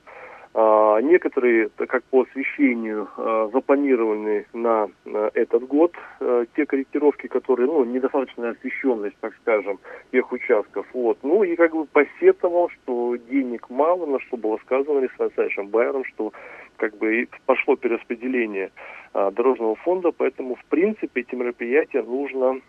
а, 0.57 0.99
некоторые, 1.01 1.69
как 1.75 2.03
по 2.05 2.21
освещению, 2.21 3.09
а, 3.17 3.49
запланированы 3.51 4.45
на 4.53 4.87
этот 5.33 5.67
год. 5.67 5.93
А, 6.21 6.45
те 6.55 6.65
корректировки, 6.65 7.27
которые, 7.27 7.67
ну, 7.67 7.83
недостаточная 7.83 8.51
освещенность, 8.51 9.17
так 9.19 9.33
скажем, 9.41 9.79
тех 10.11 10.31
участков. 10.31 10.85
Вот. 10.93 11.17
Ну 11.23 11.43
и 11.43 11.57
как 11.57 11.73
бы 11.73 11.85
посетовал, 11.85 12.69
что 12.69 13.17
денег 13.17 13.69
мало, 13.69 14.05
на 14.05 14.19
что 14.21 14.37
было 14.37 14.57
сказано 14.63 14.99
Александром 14.99 15.27
Александровичем 15.27 15.67
Байером, 15.67 16.05
что 16.05 16.31
как 16.77 16.97
бы 16.97 17.27
пошло 17.45 17.75
перераспределение 17.75 18.71
дорожного 19.13 19.75
фонда, 19.75 20.11
поэтому, 20.11 20.55
в 20.55 20.65
принципе, 20.65 21.21
эти 21.21 21.35
мероприятия 21.35 22.01
нужно 22.03 22.59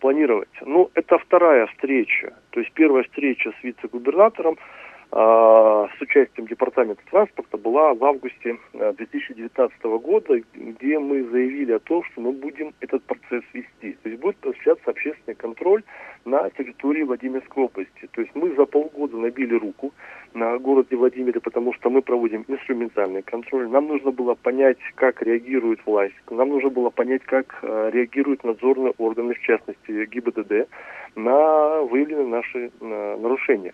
планировать. 0.00 0.48
Ну, 0.62 0.90
это 0.94 1.18
вторая 1.18 1.66
встреча. 1.66 2.34
То 2.50 2.60
есть 2.60 2.72
первая 2.72 3.04
встреча 3.04 3.52
с 3.60 3.64
вице-губернатором– 3.64 4.58
а, 4.68 4.85
с 5.12 6.00
участием 6.00 6.46
Департамента 6.46 7.02
транспорта 7.10 7.56
была 7.56 7.94
в 7.94 8.04
августе 8.04 8.58
2019 8.72 9.76
э, 9.82 9.98
года, 9.98 10.40
где 10.54 10.98
мы 10.98 11.24
заявили 11.24 11.72
о 11.72 11.78
том, 11.78 12.02
что 12.04 12.20
мы 12.20 12.32
будем 12.32 12.74
этот 12.80 13.02
процесс 13.04 13.44
вести. 13.52 13.96
То 14.02 14.08
есть 14.08 14.20
будет 14.20 14.36
осуществляться 14.44 14.90
общественный 14.90 15.36
контроль 15.36 15.84
на 16.24 16.50
территории 16.50 17.04
Владимирской 17.04 17.64
области. 17.64 18.08
То 18.12 18.20
есть 18.20 18.34
мы 18.34 18.54
за 18.56 18.66
полгода 18.66 19.16
набили 19.16 19.54
руку 19.54 19.92
на 20.34 20.58
городе 20.58 20.96
Владимире, 20.96 21.40
потому 21.40 21.72
что 21.74 21.88
мы 21.88 22.02
проводим 22.02 22.44
инструментальный 22.48 23.22
контроль. 23.22 23.68
Нам 23.68 23.86
нужно 23.86 24.10
было 24.10 24.34
понять, 24.34 24.78
как 24.96 25.22
реагирует 25.22 25.80
власть. 25.86 26.14
Нам 26.30 26.48
нужно 26.48 26.70
было 26.70 26.90
понять, 26.90 27.22
как 27.22 27.58
э, 27.62 27.90
реагируют 27.92 28.44
надзорные 28.44 28.92
органы, 28.98 29.34
в 29.34 29.40
частности 29.40 30.04
ГИБДД, 30.04 30.68
на 31.14 31.82
выявленные 31.82 32.26
наши 32.26 32.70
э, 32.80 33.16
нарушения. 33.18 33.72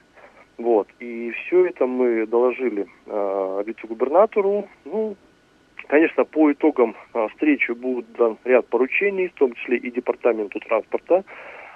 Вот. 0.58 0.88
И 1.00 1.32
все 1.32 1.66
это 1.66 1.86
мы 1.86 2.26
доложили 2.26 2.86
э, 3.06 3.62
вице-губернатору. 3.66 4.68
Ну, 4.84 5.16
конечно, 5.88 6.24
по 6.24 6.52
итогам 6.52 6.94
э, 7.14 7.28
встречи 7.28 7.72
будет 7.72 8.12
дан 8.12 8.38
ряд 8.44 8.66
поручений, 8.68 9.28
в 9.28 9.34
том 9.34 9.54
числе 9.54 9.78
и 9.78 9.90
департаменту 9.90 10.60
транспорта, 10.60 11.24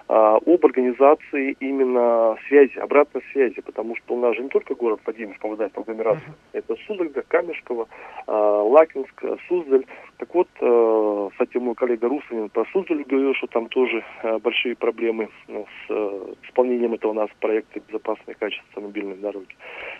об 0.09 0.65
организации 0.65 1.57
именно 1.59 2.37
связи, 2.47 2.79
обратной 2.79 3.23
связи, 3.33 3.61
потому 3.61 3.97
что 3.97 4.15
у 4.15 4.21
нас 4.21 4.37
же 4.37 4.43
не 4.43 4.49
только 4.49 4.75
город 4.75 5.01
Владимир 5.05 5.37
попадает 5.41 5.73
в 5.75 5.79
агломерацию, 5.79 6.29
uh-huh. 6.29 6.59
это 6.59 6.77
Судогда, 6.87 7.23
Камешково, 7.27 7.89
а, 8.27 8.63
Лакинск, 8.63 9.25
Суздаль. 9.49 9.85
Так 10.19 10.33
вот, 10.35 10.49
а, 10.61 11.29
кстати, 11.31 11.57
мой 11.57 11.75
коллега 11.75 12.09
Русанин 12.09 12.49
про 12.51 12.65
Суздаль 12.67 13.03
говорил, 13.03 13.35
что 13.35 13.49
там 13.49 13.69
тоже 13.69 14.05
а, 14.23 14.39
большие 14.39 14.77
проблемы 14.77 15.29
ну, 15.49 15.67
с 15.67 15.91
а, 15.91 16.35
исполнением 16.45 16.95
этого 16.95 17.11
у 17.11 17.15
нас 17.15 17.29
проекта 17.41 17.81
безопасной 17.81 18.35
и 18.35 18.39
качественной 18.39 18.87
мобильной 18.87 19.17
дороги. 19.17 19.57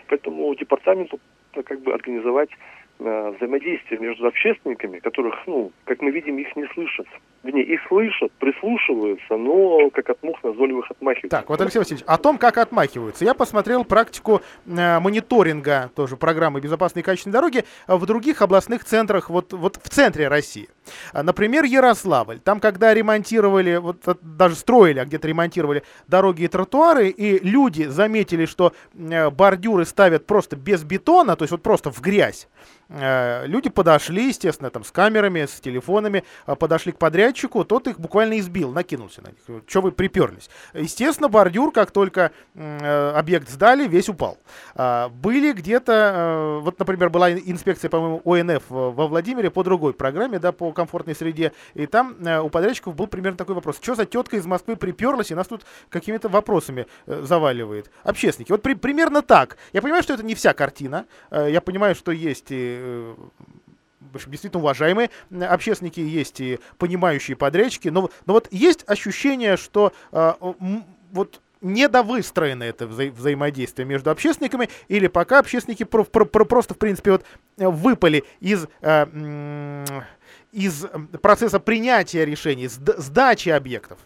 Поэтому 0.07 0.55
департаменту 0.55 1.19
как 1.63 1.81
бы 1.81 1.93
организовать 1.93 2.49
э, 2.99 3.33
взаимодействие 3.37 3.99
между 3.99 4.27
общественниками, 4.27 4.99
которых, 4.99 5.35
ну, 5.47 5.71
как 5.85 6.01
мы 6.01 6.11
видим, 6.11 6.37
их 6.37 6.55
не 6.55 6.65
слышат. 6.67 7.07
Вернее, 7.43 7.63
их 7.63 7.79
слышат, 7.87 8.31
прислушиваются, 8.39 9.37
но 9.37 9.89
как 9.91 10.09
от 10.09 10.21
мух 10.23 10.43
назойливых 10.43 10.89
отмахиваются. 10.91 11.37
Так, 11.37 11.49
вот, 11.49 11.61
Алексей 11.61 11.79
Васильевич, 11.79 12.03
о 12.07 12.17
том, 12.17 12.37
как 12.37 12.57
отмахиваются. 12.57 13.25
Я 13.25 13.33
посмотрел 13.33 13.85
практику 13.85 14.41
э, 14.65 14.99
мониторинга 14.99 15.91
тоже 15.95 16.17
программы 16.17 16.59
безопасной 16.59 17.01
и 17.01 17.05
качественной 17.05 17.33
дороги 17.33 17.63
в 17.87 18.05
других 18.05 18.41
областных 18.41 18.83
центрах, 18.83 19.29
вот, 19.29 19.53
вот 19.53 19.77
в 19.77 19.89
центре 19.89 20.27
России. 20.27 20.67
А, 21.13 21.23
например, 21.23 21.63
Ярославль. 21.65 22.39
Там, 22.39 22.59
когда 22.59 22.93
ремонтировали, 22.93 23.77
вот 23.77 23.97
даже 24.21 24.55
строили, 24.55 24.99
а 24.99 25.05
где-то 25.05 25.27
ремонтировали 25.27 25.83
дороги 26.07 26.43
и 26.43 26.47
тротуары, 26.47 27.09
и 27.09 27.39
люди 27.45 27.83
заметили, 27.83 28.45
что 28.45 28.73
э, 28.93 29.29
бордюры 29.29 29.85
ставят 29.85 30.25
просто 30.25 30.55
без 30.55 30.83
бетона, 30.83 31.35
то 31.35 31.43
есть 31.43 31.51
вот 31.51 31.61
просто 31.61 31.91
в 31.91 32.01
грязь. 32.01 32.47
Э, 32.89 33.45
люди 33.45 33.69
подошли, 33.69 34.27
естественно, 34.27 34.69
там 34.69 34.83
с 34.83 34.91
камерами, 34.91 35.45
с 35.45 35.59
телефонами, 35.59 36.23
э, 36.45 36.55
подошли 36.55 36.91
к 36.91 36.97
подрядчику, 36.97 37.26
тот 37.33 37.87
их 37.87 37.99
буквально 37.99 38.39
избил, 38.39 38.71
накинулся 38.71 39.21
на 39.21 39.27
них. 39.27 39.61
Что 39.67 39.81
вы 39.81 39.91
приперлись? 39.91 40.49
Естественно, 40.73 41.29
бордюр, 41.29 41.71
как 41.71 41.91
только 41.91 42.31
объект 42.55 43.49
сдали, 43.49 43.87
весь 43.87 44.09
упал. 44.09 44.37
А, 44.75 45.09
были 45.09 45.51
где-то, 45.51 46.59
вот, 46.61 46.79
например, 46.79 47.09
была 47.09 47.31
инспекция, 47.31 47.89
по-моему, 47.89 48.21
ОНФ 48.25 48.63
во 48.69 49.07
Владимире 49.07 49.49
по 49.49 49.63
другой 49.63 49.93
программе, 49.93 50.39
да, 50.39 50.51
по 50.51 50.71
комфортной 50.71 51.15
среде, 51.15 51.51
и 51.73 51.85
там 51.85 52.15
у 52.43 52.49
подрядчиков 52.49 52.95
был 52.95 53.07
примерно 53.07 53.37
такой 53.37 53.55
вопрос. 53.55 53.77
Что 53.81 53.95
за 53.95 54.05
тетка 54.05 54.37
из 54.37 54.45
Москвы 54.45 54.75
приперлась 54.75 55.31
и 55.31 55.35
нас 55.35 55.47
тут 55.47 55.65
какими-то 55.89 56.29
вопросами 56.29 56.87
заваливает? 57.05 57.91
Общественники. 58.03 58.51
Вот 58.51 58.61
при, 58.61 58.73
примерно 58.73 59.21
так. 59.21 59.57
Я 59.73 59.81
понимаю, 59.81 60.03
что 60.03 60.13
это 60.13 60.23
не 60.23 60.35
вся 60.35 60.53
картина. 60.53 61.05
Я 61.31 61.61
понимаю, 61.61 61.95
что 61.95 62.11
есть 62.11 62.47
и 62.49 62.77
Э, 62.87 63.15
действительно 64.27 64.61
уважаемые 64.61 65.09
общественники, 65.41 65.99
есть 65.99 66.39
и 66.39 66.59
понимающие 66.77 67.35
подрядчики, 67.37 67.89
но, 67.89 68.09
но 68.25 68.33
вот 68.33 68.47
есть 68.51 68.83
ощущение, 68.87 69.57
что 69.57 69.93
э, 70.11 70.33
вот 71.11 71.41
недовыстроено 71.61 72.63
это 72.63 72.87
вза 72.87 73.05
взаимодействие 73.05 73.85
между 73.85 74.11
общественниками, 74.11 74.69
или 74.87 75.07
пока 75.07 75.39
общественники 75.39 75.83
про 75.83 76.03
про 76.03 76.25
про 76.25 76.45
просто, 76.45 76.73
в 76.73 76.77
принципе, 76.77 77.11
вот 77.11 77.25
выпали 77.57 78.23
из, 78.39 78.67
э, 78.81 79.85
из 80.51 80.85
процесса 81.21 81.59
принятия 81.59 82.25
решений, 82.25 82.67
сдачи 82.67 83.49
объектов? 83.49 83.99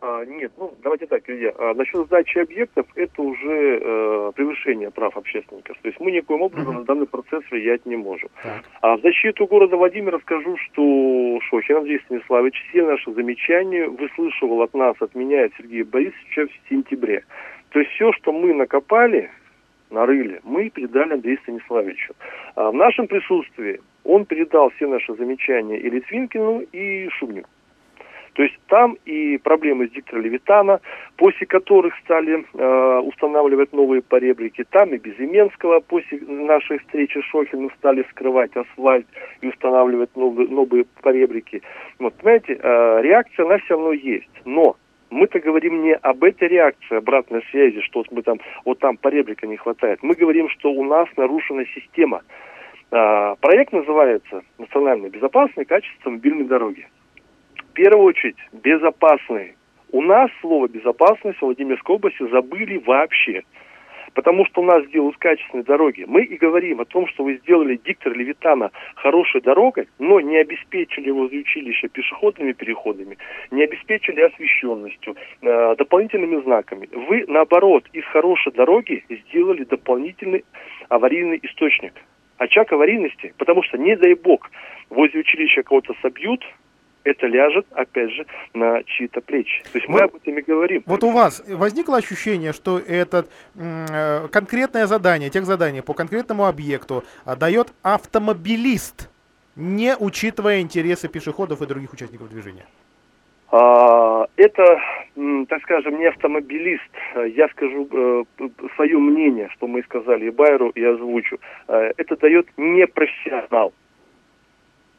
А, 0.00 0.24
нет, 0.24 0.52
ну 0.56 0.72
давайте 0.82 1.06
так, 1.06 1.28
Илья. 1.28 1.52
А, 1.58 1.74
насчет 1.74 2.06
сдачи 2.06 2.38
объектов 2.38 2.86
это 2.94 3.20
уже 3.20 3.80
э, 3.82 4.32
превышение 4.36 4.92
прав 4.92 5.16
общественников. 5.16 5.76
То 5.82 5.88
есть 5.88 5.98
мы 5.98 6.12
никоим 6.12 6.42
образом 6.42 6.76
mm-hmm. 6.76 6.78
на 6.80 6.84
данный 6.84 7.06
процесс 7.06 7.42
влиять 7.50 7.84
не 7.84 7.96
можем. 7.96 8.28
Так. 8.42 8.62
А 8.80 8.96
в 8.96 9.00
защиту 9.00 9.46
города 9.46 9.76
Владимира 9.76 10.20
скажу, 10.20 10.56
что 10.56 11.40
Шохин 11.48 11.78
Андрей 11.78 12.00
Станиславович 12.04 12.64
все 12.68 12.84
наши 12.84 13.12
замечания 13.12 13.88
выслушивал 13.88 14.62
от 14.62 14.72
нас, 14.72 14.94
от 15.00 15.16
меня, 15.16 15.46
от 15.46 15.52
Сергея 15.58 15.84
Борисовича 15.84 16.46
в 16.46 16.68
сентябре. 16.68 17.24
То 17.70 17.80
есть 17.80 17.90
все, 17.92 18.12
что 18.12 18.32
мы 18.32 18.54
накопали, 18.54 19.30
нарыли, 19.90 20.40
мы 20.44 20.70
передали 20.70 21.14
Андрею 21.14 21.38
Станиславовичу. 21.42 22.14
А 22.54 22.70
в 22.70 22.74
нашем 22.74 23.08
присутствии 23.08 23.80
он 24.04 24.26
передал 24.26 24.70
все 24.70 24.86
наши 24.86 25.12
замечания 25.14 25.78
и 25.78 25.90
Литвинкину, 25.90 26.60
и 26.72 27.08
Шубнику. 27.08 27.48
То 28.38 28.44
есть 28.44 28.54
там 28.68 28.96
и 29.04 29.36
проблемы 29.36 29.88
с 29.88 29.90
диктора 29.90 30.20
Левитана, 30.20 30.80
после 31.16 31.44
которых 31.44 31.92
стали 32.04 32.46
э, 32.54 32.98
устанавливать 33.00 33.72
новые 33.72 34.00
поребрики, 34.00 34.64
там 34.70 34.94
и 34.94 34.96
Безыменского, 34.96 35.80
после 35.80 36.20
нашей 36.20 36.78
встречи 36.78 37.18
с 37.18 37.24
Шохиным 37.24 37.72
стали 37.78 38.06
скрывать 38.10 38.56
асфальт 38.56 39.08
и 39.40 39.48
устанавливать 39.48 40.14
новые, 40.14 40.48
новые 40.48 40.84
поребрики. 41.02 41.62
Вот, 41.98 42.14
понимаете, 42.14 42.60
э, 42.62 43.02
реакция, 43.02 43.44
она 43.44 43.58
все 43.58 43.74
равно 43.74 43.90
есть, 43.90 44.30
но 44.44 44.76
мы-то 45.10 45.40
говорим 45.40 45.82
не 45.82 45.96
об 45.96 46.22
этой 46.22 46.46
реакции 46.46 46.96
обратной 46.96 47.42
связи, 47.50 47.80
что 47.80 48.04
мы 48.12 48.22
там, 48.22 48.38
вот 48.64 48.78
там 48.78 48.98
поребрика 48.98 49.48
не 49.48 49.56
хватает. 49.56 49.98
Мы 50.02 50.14
говорим, 50.14 50.48
что 50.50 50.70
у 50.70 50.84
нас 50.84 51.08
нарушена 51.16 51.64
система. 51.74 52.22
А, 52.92 53.34
проект 53.40 53.72
называется 53.72 54.42
«Национальная 54.58 55.10
безопасность 55.10 55.58
и 55.58 55.64
качество 55.64 56.10
мобильной 56.10 56.44
дороги» 56.44 56.86
первую 57.78 58.06
очередь 58.06 58.36
безопасные. 58.52 59.54
У 59.92 60.02
нас 60.02 60.30
слово 60.40 60.66
безопасность 60.66 61.38
в 61.38 61.42
Владимирской 61.42 61.94
области 61.94 62.28
забыли 62.28 62.82
вообще. 62.84 63.42
Потому 64.14 64.44
что 64.46 64.62
у 64.62 64.64
нас 64.64 64.84
делают 64.88 65.16
качественные 65.18 65.62
дороги. 65.62 66.04
Мы 66.08 66.24
и 66.24 66.36
говорим 66.36 66.80
о 66.80 66.84
том, 66.84 67.06
что 67.06 67.22
вы 67.22 67.36
сделали 67.36 67.78
диктор 67.84 68.14
Левитана 68.14 68.72
хорошей 68.96 69.42
дорогой, 69.42 69.86
но 70.00 70.18
не 70.18 70.38
обеспечили 70.38 71.10
возле 71.10 71.40
училища 71.40 71.88
пешеходными 71.88 72.52
переходами, 72.52 73.16
не 73.52 73.62
обеспечили 73.62 74.22
освещенностью, 74.22 75.14
э, 75.42 75.76
дополнительными 75.76 76.42
знаками. 76.42 76.88
Вы, 76.90 77.26
наоборот, 77.28 77.84
из 77.92 78.04
хорошей 78.06 78.50
дороги 78.52 79.04
сделали 79.08 79.62
дополнительный 79.62 80.44
аварийный 80.88 81.38
источник. 81.44 81.92
Очаг 82.38 82.72
аварийности, 82.72 83.34
потому 83.38 83.62
что, 83.62 83.78
не 83.78 83.94
дай 83.94 84.14
бог, 84.14 84.50
возле 84.90 85.20
училища 85.20 85.62
кого-то 85.62 85.94
собьют, 86.02 86.42
это 87.08 87.26
ляжет, 87.26 87.66
опять 87.72 88.10
же, 88.10 88.26
на 88.54 88.82
чьи-то 88.84 89.20
плечи. 89.20 89.62
То 89.72 89.78
есть 89.78 89.88
мы 89.88 90.00
об 90.00 90.14
этом 90.14 90.38
и 90.38 90.42
говорим. 90.42 90.82
Вот 90.86 91.04
у 91.04 91.10
вас 91.10 91.42
возникло 91.48 91.96
ощущение, 91.98 92.52
что 92.52 92.78
это 92.78 93.26
э, 93.54 94.28
конкретное 94.28 94.86
задание, 94.86 95.30
тех 95.30 95.44
заданий 95.44 95.82
по 95.82 95.94
конкретному 95.94 96.46
объекту 96.46 97.04
а, 97.24 97.36
дает 97.36 97.68
автомобилист, 97.82 99.10
не 99.56 99.96
учитывая 99.96 100.60
интересы 100.60 101.08
пешеходов 101.08 101.62
и 101.62 101.66
других 101.66 101.92
участников 101.92 102.28
движения? 102.28 102.66
А, 103.50 104.26
это, 104.36 104.80
так 105.48 105.62
скажем, 105.62 105.98
не 105.98 106.06
автомобилист. 106.06 106.90
Я 107.34 107.48
скажу 107.48 107.88
э, 107.90 108.24
свое 108.76 108.98
мнение, 108.98 109.48
что 109.54 109.66
мы 109.66 109.82
сказали 109.84 110.26
и 110.26 110.30
Байру, 110.30 110.68
и 110.70 110.84
озвучу. 110.84 111.38
Э, 111.68 111.92
это 111.96 112.16
дает 112.16 112.46
непрофессионал 112.58 113.72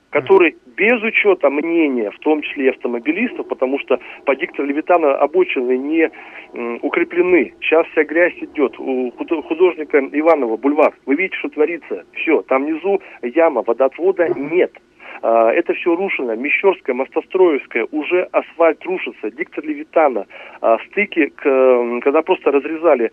который 0.10 0.58
без 0.76 1.02
учета 1.04 1.50
мнения, 1.50 2.12
в 2.12 2.20
том 2.20 2.42
числе 2.42 2.66
и 2.66 2.70
автомобилистов, 2.70 3.48
потому 3.48 3.80
что 3.80 4.00
по 4.26 4.36
диктору 4.36 4.68
Левитана 4.68 5.16
обочины 5.16 5.78
не 5.78 6.10
укреплены. 6.82 7.54
Сейчас 7.62 7.86
вся 7.88 8.04
грязь 8.04 8.36
идет. 8.38 8.80
У 8.80 9.12
художника 9.12 10.00
Иванова 10.00 10.58
бульвар. 10.58 10.94
Вы 11.06 11.16
видите, 11.16 11.38
что 11.38 11.50
творится. 11.50 12.06
Все, 12.14 12.42
там 12.44 12.66
внизу 12.66 13.02
яма, 13.22 13.64
водоотвода 13.66 14.30
нет. 14.36 14.72
А, 15.22 15.52
это 15.52 15.74
все 15.74 15.96
рушено. 15.96 16.36
Мещерская, 16.36 16.96
Мостостроевская, 16.96 17.88
уже 17.92 18.24
асфальт 18.32 18.84
рушится. 18.86 19.32
Диктор 19.32 19.66
Левитана, 19.66 20.26
а, 20.62 20.78
стыки, 20.88 21.32
когда 21.36 22.22
просто 22.22 22.52
разрезали 22.52 23.12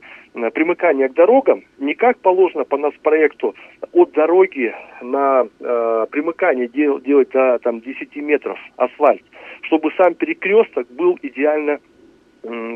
примыкание 0.52 1.08
к 1.08 1.14
дорогам, 1.14 1.62
не 1.78 1.94
как 1.94 2.18
положено 2.18 2.64
по 2.64 2.76
нас 2.76 2.92
проекту 3.02 3.54
от 3.92 4.12
дороги 4.12 4.74
на 5.00 5.46
э, 5.60 6.06
примыкание 6.10 6.68
дел, 6.68 7.00
делать 7.00 7.30
до 7.30 7.58
там, 7.60 7.80
10 7.80 8.16
метров 8.16 8.58
асфальт, 8.76 9.22
чтобы 9.62 9.90
сам 9.96 10.14
перекресток 10.14 10.86
был 10.90 11.18
идеально 11.22 11.78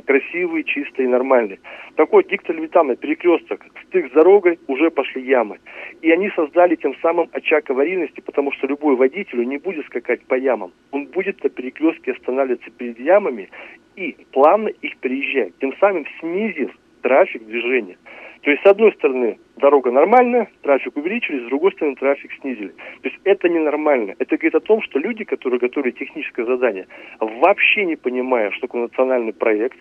красивый, 0.06 0.64
чистый 0.64 1.04
и 1.04 1.08
нормальный. 1.08 1.60
Такой 1.96 2.24
диктоль-витамный 2.24 2.96
перекресток, 2.96 3.64
стык 3.86 4.10
с 4.10 4.12
дорогой, 4.12 4.58
уже 4.66 4.90
пошли 4.90 5.22
ямы. 5.22 5.58
И 6.02 6.10
они 6.10 6.30
создали 6.30 6.76
тем 6.76 6.94
самым 7.02 7.28
очаг 7.32 7.70
аварийности, 7.70 8.20
потому 8.20 8.52
что 8.52 8.66
любой 8.66 8.96
водитель 8.96 9.46
не 9.46 9.58
будет 9.58 9.86
скакать 9.86 10.22
по 10.26 10.34
ямам. 10.34 10.72
Он 10.90 11.06
будет 11.06 11.42
на 11.44 11.50
перекрестке 11.50 12.12
останавливаться 12.12 12.70
перед 12.70 12.98
ямами 12.98 13.50
и 13.96 14.16
плавно 14.32 14.68
их 14.68 14.96
переезжать, 14.98 15.56
тем 15.58 15.74
самым 15.78 16.06
снизив 16.20 16.70
трафик 17.02 17.44
движения. 17.44 17.96
То 18.42 18.50
есть, 18.50 18.62
с 18.62 18.66
одной 18.66 18.92
стороны, 18.92 19.38
дорога 19.56 19.90
нормальная, 19.90 20.48
трафик 20.62 20.96
увеличили, 20.96 21.44
с 21.44 21.48
другой 21.48 21.72
стороны, 21.72 21.96
трафик 21.96 22.32
снизили. 22.40 22.68
То 23.02 23.08
есть, 23.08 23.18
это 23.24 23.48
ненормально. 23.48 24.14
Это 24.18 24.36
говорит 24.36 24.54
о 24.54 24.60
том, 24.60 24.80
что 24.82 24.98
люди, 24.98 25.24
которые 25.24 25.60
готовили 25.60 25.90
техническое 25.90 26.46
задание, 26.46 26.86
вообще 27.20 27.84
не 27.84 27.96
понимая, 27.96 28.50
что 28.52 28.62
такое 28.62 28.82
национальный 28.82 29.34
проект, 29.34 29.78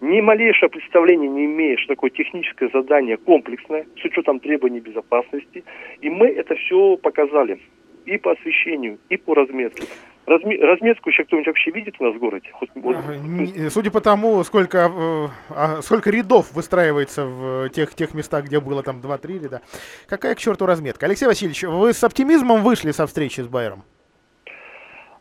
ни 0.00 0.20
малейшее 0.20 0.68
представление 0.70 1.28
не 1.28 1.44
имея, 1.46 1.76
что 1.76 1.88
такое 1.88 2.10
техническое 2.10 2.68
задание 2.72 3.16
комплексное, 3.16 3.84
с 4.00 4.04
учетом 4.04 4.40
требований 4.40 4.80
безопасности. 4.80 5.64
И 6.00 6.08
мы 6.08 6.28
это 6.28 6.54
все 6.54 6.96
показали 6.96 7.58
и 8.06 8.16
по 8.16 8.32
освещению, 8.32 8.98
и 9.08 9.16
по 9.16 9.34
разметке. 9.34 9.84
Разме- 10.28 10.60
разметку 10.60 11.08
еще 11.08 11.24
кто-нибудь 11.24 11.46
вообще 11.46 11.70
видит 11.70 11.94
у 11.98 12.04
нас 12.04 12.14
в 12.14 12.18
городе? 12.18 12.50
Хоть, 12.52 12.68
вот, 12.74 12.96
Не- 13.24 13.70
Судя 13.70 13.90
по 13.90 14.00
тому, 14.02 14.44
сколько, 14.44 14.78
э, 14.78 15.26
а, 15.50 15.80
сколько 15.82 16.10
рядов 16.10 16.52
выстраивается 16.52 17.24
в 17.24 17.68
тех, 17.70 17.94
тех 17.94 18.12
местах, 18.14 18.44
где 18.44 18.60
было 18.60 18.82
там 18.82 19.00
2-3 19.00 19.38
ряда. 19.38 19.62
Какая 20.06 20.34
к 20.34 20.38
черту 20.38 20.66
разметка? 20.66 21.06
Алексей 21.06 21.26
Васильевич, 21.26 21.62
вы 21.62 21.94
с 21.94 22.04
оптимизмом 22.04 22.62
вышли 22.62 22.90
со 22.90 23.06
встречи 23.06 23.40
с 23.40 23.48
Байером? 23.48 23.84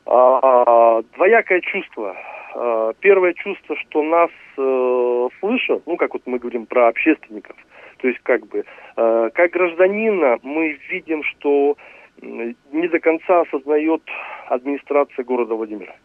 А, 0.05 1.01
двоякое 1.15 1.61
чувство. 1.61 2.15
А, 2.55 2.93
Первое 2.99 3.33
чувство, 3.33 3.75
что 3.77 4.03
нас 4.03 4.29
э, 4.57 5.27
слышат, 5.39 5.83
ну, 5.85 5.95
как 5.97 6.13
вот 6.13 6.23
мы 6.25 6.39
говорим 6.39 6.65
про 6.65 6.87
общественников, 6.87 7.55
то 8.01 8.07
есть 8.07 8.19
как 8.23 8.45
бы, 8.47 8.65
э, 8.97 9.29
как 9.33 9.51
гражданина 9.51 10.39
мы 10.43 10.77
видим, 10.89 11.23
что 11.23 11.77
не 12.21 12.87
до 12.87 12.99
конца 12.99 13.41
осознает 13.41 14.01
администрация 14.47 15.23
города 15.23 15.55
Владимира. 15.55 15.95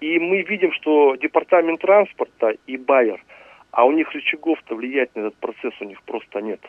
И 0.00 0.18
мы 0.18 0.42
видим, 0.42 0.72
что 0.72 1.16
департамент 1.16 1.80
транспорта 1.80 2.54
и 2.66 2.76
Байер, 2.76 3.22
а 3.70 3.84
у 3.84 3.92
них 3.92 4.10
рычагов-то 4.12 4.74
влиять 4.74 5.14
на 5.14 5.20
этот 5.20 5.36
процесс 5.36 5.74
у 5.80 5.84
них 5.84 6.02
просто 6.02 6.40
нет. 6.40 6.60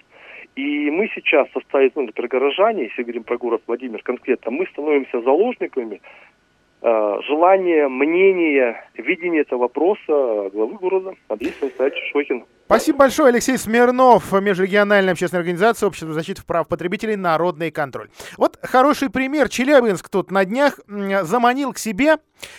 И 0.55 0.91
мы 0.91 1.09
сейчас 1.15 1.47
в 1.49 1.53
составе, 1.53 1.91
ну, 1.95 2.03
например, 2.03 2.29
горожане, 2.29 2.83
если 2.83 3.03
говорим 3.03 3.23
про 3.23 3.37
город 3.37 3.61
Владимир 3.67 4.03
конкретно, 4.03 4.51
мы 4.51 4.67
становимся 4.67 5.21
заложниками 5.21 6.01
э, 6.81 7.17
желания, 7.27 7.87
мнения, 7.87 8.89
видения 8.95 9.41
этого 9.41 9.61
вопроса 9.61 10.49
главы 10.53 10.77
города 10.77 11.13
Андрея 11.27 11.53
Станиславовича 11.53 12.01
Шохина. 12.11 12.43
Спасибо 12.71 12.99
большое, 12.99 13.29
Алексей 13.29 13.57
Смирнов, 13.57 14.31
межрегиональная 14.31 15.11
общественная 15.11 15.41
организация 15.41 15.87
Общество 15.87 16.13
защиты 16.13 16.41
прав 16.45 16.69
потребителей 16.69 17.17
«Народный 17.17 17.69
контроль». 17.69 18.07
Вот 18.37 18.57
хороший 18.61 19.09
пример. 19.09 19.49
Челябинск 19.49 20.07
тут 20.07 20.31
на 20.31 20.45
днях 20.45 20.79
заманил 20.87 21.73
к 21.73 21.77
себе 21.77 22.15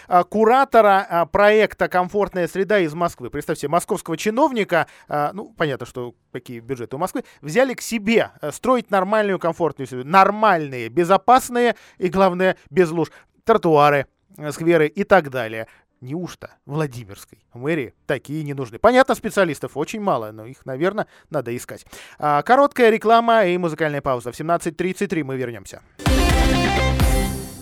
а, 0.09 0.25
куратора 0.25 1.07
а, 1.09 1.25
проекта 1.25 1.89
«Комфортная 1.89 2.47
среда» 2.47 2.81
из 2.81 2.93
Москвы. 2.93 3.31
Представьте, 3.31 3.69
московского 3.69 4.19
чиновника, 4.19 4.87
а, 5.09 5.31
ну, 5.33 5.55
понятно, 5.57 5.87
что 5.87 6.15
какие 6.31 6.61
бюджеты 6.61 6.97
у 6.97 6.99
Москвы, 6.99 7.25
взяли 7.41 7.73
к 7.73 7.81
себе 7.81 8.33
а, 8.43 8.53
строить 8.53 8.91
нормальную 8.91 9.39
комфортную 9.39 9.87
среду. 9.87 10.07
Нормальные, 10.07 10.91
безопасные 10.91 11.75
и, 11.97 12.09
главное, 12.09 12.59
без 12.69 12.91
луж. 12.91 13.09
Тротуары, 13.45 14.07
э, 14.37 14.53
скверы 14.53 14.87
и 14.87 15.05
так 15.05 15.31
далее. 15.31 15.67
Неужто 16.01 16.51
Владимирской 16.67 17.39
мэрии 17.55 17.95
такие 18.07 18.43
не 18.43 18.55
нужны? 18.55 18.81
Понятно, 18.81 19.15
специалистов 19.15 19.77
очень 19.77 20.01
мало, 20.01 20.33
но 20.33 20.47
их, 20.47 20.67
наверное, 20.67 21.07
надо 21.31 21.57
искать. 21.57 21.87
А, 22.19 22.43
короткая 22.43 22.91
реклама 22.91 23.45
и 23.45 23.57
музыкальная 23.57 24.01
пауза. 24.01 24.33
В 24.33 24.35
17.33 24.39 25.23
мы 25.23 25.37
вернемся. 25.37 25.81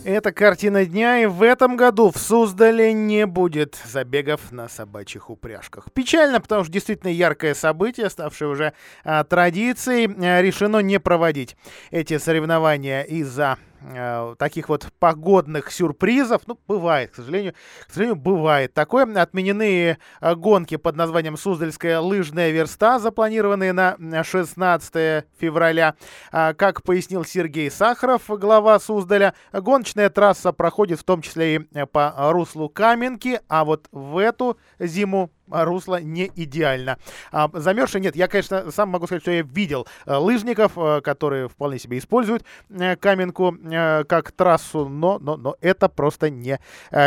Это 0.05 0.33
картина 0.33 0.87
дня, 0.87 1.19
и 1.19 1.27
в 1.27 1.43
этом 1.43 1.77
году 1.77 2.11
в 2.11 2.17
Суздале 2.17 2.95
не 2.95 3.27
будет 3.27 3.79
забегов 3.85 4.51
на 4.51 4.67
собачьих 4.67 5.29
упряжках. 5.29 5.93
Печально, 5.93 6.41
потому 6.41 6.65
что 6.65 6.73
действительно 6.73 7.11
яркое 7.11 7.53
событие, 7.53 8.09
ставшее 8.09 8.49
уже 8.49 8.73
а, 9.05 9.23
традицией, 9.25 10.09
а, 10.09 10.41
решено 10.41 10.79
не 10.79 10.99
проводить 10.99 11.55
эти 11.91 12.17
соревнования 12.17 13.03
из-за 13.03 13.59
а, 13.83 14.35
таких 14.37 14.69
вот 14.69 14.87
погодных 14.99 15.71
сюрпризов. 15.71 16.43
Ну, 16.47 16.59
бывает, 16.67 17.11
к 17.11 17.17
сожалению. 17.17 17.55
К 17.87 17.91
сожалению, 17.91 18.17
бывает 18.17 18.75
такое. 18.75 19.05
Отменены 19.21 19.99
а, 20.21 20.35
гонки 20.35 20.77
под 20.77 20.97
названием 20.97 21.37
Суздальская 21.37 22.01
лыжная 22.01 22.51
верста, 22.51 22.99
запланированные 22.99 23.73
на 23.73 23.97
а, 23.99 24.25
16 24.25 25.25
февраля. 25.39 25.95
А, 26.33 26.55
Как 26.55 26.83
пояснил 26.83 27.25
Сергей 27.25 27.71
Сахаров, 27.71 28.23
глава 28.29 28.79
Суздаля, 28.79 29.35
гоночная 29.53 30.11
трасса 30.11 30.53
проходит 30.53 31.01
в 31.01 31.05
том 31.05 31.23
числе 31.23 31.57
и 31.57 31.61
э, 31.73 31.87
по 31.87 32.15
руслу 32.33 32.69
Каменки, 32.69 33.41
а 33.49 33.65
вот 33.65 33.89
в 33.93 34.19
эту 34.19 34.59
зиму 34.79 35.31
русло 35.51 36.01
не 36.01 36.31
идеально. 36.35 36.99
А, 37.33 37.51
замерзший 37.53 38.01
нет. 38.01 38.17
Я, 38.17 38.29
конечно, 38.29 38.71
сам 38.71 38.91
могу 38.91 39.07
сказать, 39.07 39.23
что 39.23 39.31
я 39.31 39.43
видел 39.43 39.87
э, 40.07 40.15
лыжников, 40.15 40.73
э, 40.77 41.01
которые 41.01 41.49
вполне 41.49 41.79
себе 41.79 41.99
используют 41.99 42.45
э, 42.71 42.97
Каменку 42.97 43.57
как 43.61 44.33
трассу, 44.33 44.89
но, 44.89 45.19
но, 45.19 45.37
но 45.37 45.57
это 45.61 45.89
просто 45.89 46.31
не 46.31 46.59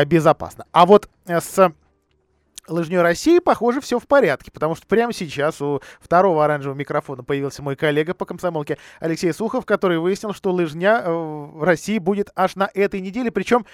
безопасно. 0.06 0.66
А 0.72 0.86
вот 0.86 1.10
с 1.26 1.74
Лыжней 2.68 3.02
России, 3.02 3.40
похоже, 3.40 3.82
все 3.82 4.00
в 4.00 4.08
порядке, 4.08 4.52
потому 4.52 4.76
что 4.76 4.88
прямо 4.88 5.12
сейчас 5.12 5.62
у 5.62 5.82
второго 6.00 6.46
оранжевого 6.46 6.78
микрофона 6.78 7.24
появился 7.24 7.62
мой 7.62 7.76
коллега 7.76 8.14
по 8.14 8.26
комсомолке 8.26 8.78
Алексей 9.00 9.34
Сухов, 9.34 9.66
который 9.66 10.00
выяснил, 10.00 10.34
что 10.34 10.52
лыжня 10.52 11.04
в 11.06 11.64
России 11.64 11.98
будет 11.98 12.30
аж 12.36 12.56
на 12.56 12.70
этой 12.74 13.02
неделе. 13.02 13.32
Причем, 13.32 13.66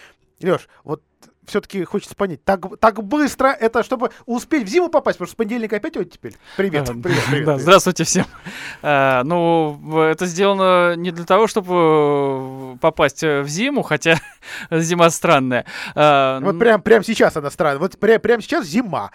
Леш, 0.41 0.67
вот 0.84 1.03
все-таки 1.49 1.83
хочется 1.83 2.15
понять, 2.15 2.43
так, 2.45 2.77
так 2.79 3.03
быстро 3.03 3.47
это, 3.49 3.83
чтобы 3.83 4.12
успеть 4.25 4.63
в 4.65 4.67
зиму 4.69 4.89
попасть, 4.89 5.17
потому 5.17 5.27
что 5.27 5.33
с 5.33 5.38
понедельника 5.38 5.75
опять 5.75 5.97
вот 5.97 6.09
теперь. 6.12 6.35
Привет, 6.57 6.89
А, 6.89 6.93
привет, 6.93 7.03
привет. 7.03 7.45
да, 7.45 7.51
привет. 7.53 7.62
здравствуйте 7.62 8.03
всем. 8.05 8.25
А, 8.81 9.23
ну, 9.23 9.99
это 10.01 10.25
сделано 10.25 10.95
не 10.95 11.12
для 11.12 11.25
того, 11.25 11.47
чтобы 11.47 12.73
э, 12.75 12.77
попасть 12.79 13.21
в 13.23 13.47
зиму, 13.47 13.81
хотя 13.83 14.19
зима 14.71 15.09
странная. 15.09 15.65
А, 15.95 16.39
Вот 16.39 16.57
прям, 16.59 16.81
прям 16.81 17.03
сейчас 17.03 17.35
она 17.35 17.49
странная. 17.49 17.79
Вот 17.79 17.97
прям, 17.99 18.19
прямо 18.21 18.41
сейчас 18.41 18.65
зима. 18.65 19.12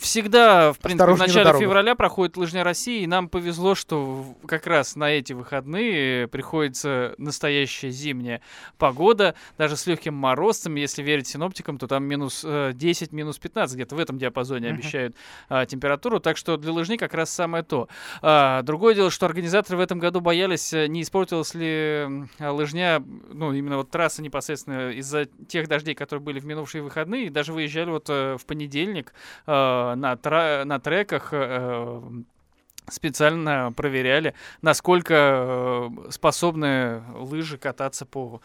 Всегда, 0.00 0.72
в 0.72 0.78
принципе, 0.78 1.12
в 1.12 1.18
на 1.18 1.26
начале 1.26 1.58
февраля 1.58 1.94
проходит 1.94 2.36
лыжня 2.36 2.64
России, 2.64 3.02
и 3.02 3.06
нам 3.06 3.28
повезло, 3.28 3.74
что 3.74 4.24
как 4.46 4.66
раз 4.66 4.96
на 4.96 5.10
эти 5.10 5.34
выходные 5.34 6.26
приходится 6.26 7.14
настоящая 7.18 7.90
зимняя 7.90 8.40
погода, 8.78 9.34
даже 9.58 9.76
с 9.76 9.86
легким 9.86 10.14
морозцем, 10.14 10.74
если 10.76 11.02
верить 11.02 11.28
синоптикам, 11.28 11.76
то 11.76 11.86
там 11.86 12.04
минус 12.04 12.42
э, 12.44 12.72
10, 12.74 13.12
минус 13.12 13.38
15, 13.38 13.76
где-то 13.76 13.94
в 13.94 13.98
этом 13.98 14.18
диапазоне 14.18 14.70
обещают 14.70 15.14
а, 15.48 15.66
температуру, 15.66 16.18
так 16.18 16.36
что 16.36 16.56
для 16.56 16.72
лыжни 16.72 16.96
как 16.96 17.12
раз 17.12 17.30
самое 17.30 17.62
то. 17.62 17.88
А, 18.22 18.62
другое 18.62 18.94
дело, 18.94 19.10
что 19.10 19.26
организаторы 19.26 19.76
в 19.76 19.80
этом 19.80 19.98
году 19.98 20.20
боялись, 20.20 20.72
э, 20.72 20.86
не 20.86 21.02
испортилась 21.02 21.54
ли 21.54 22.26
а, 22.38 22.52
лыжня, 22.52 23.02
ну, 23.32 23.52
именно 23.52 23.76
вот 23.76 23.90
трасса 23.90 24.22
непосредственно 24.22 24.90
из-за 24.92 25.26
тех 25.48 25.68
дождей, 25.68 25.94
которые 25.94 26.22
были 26.22 26.40
в 26.40 26.46
минувшие 26.46 26.82
выходные, 26.82 27.26
и 27.26 27.28
даже 27.30 27.52
выезжали 27.52 27.90
вот 27.90 28.06
э, 28.08 28.36
в 28.38 28.46
понедельник 28.46 29.12
э, 29.46 29.89
на, 29.94 30.16
тра- 30.16 30.64
на 30.64 30.78
треках 30.78 31.28
э, 31.32 32.00
специально 32.88 33.72
проверяли, 33.72 34.34
насколько 34.62 35.14
э, 35.14 36.10
способны 36.10 37.02
лыжи 37.14 37.58
кататься 37.58 38.06
по, 38.06 38.40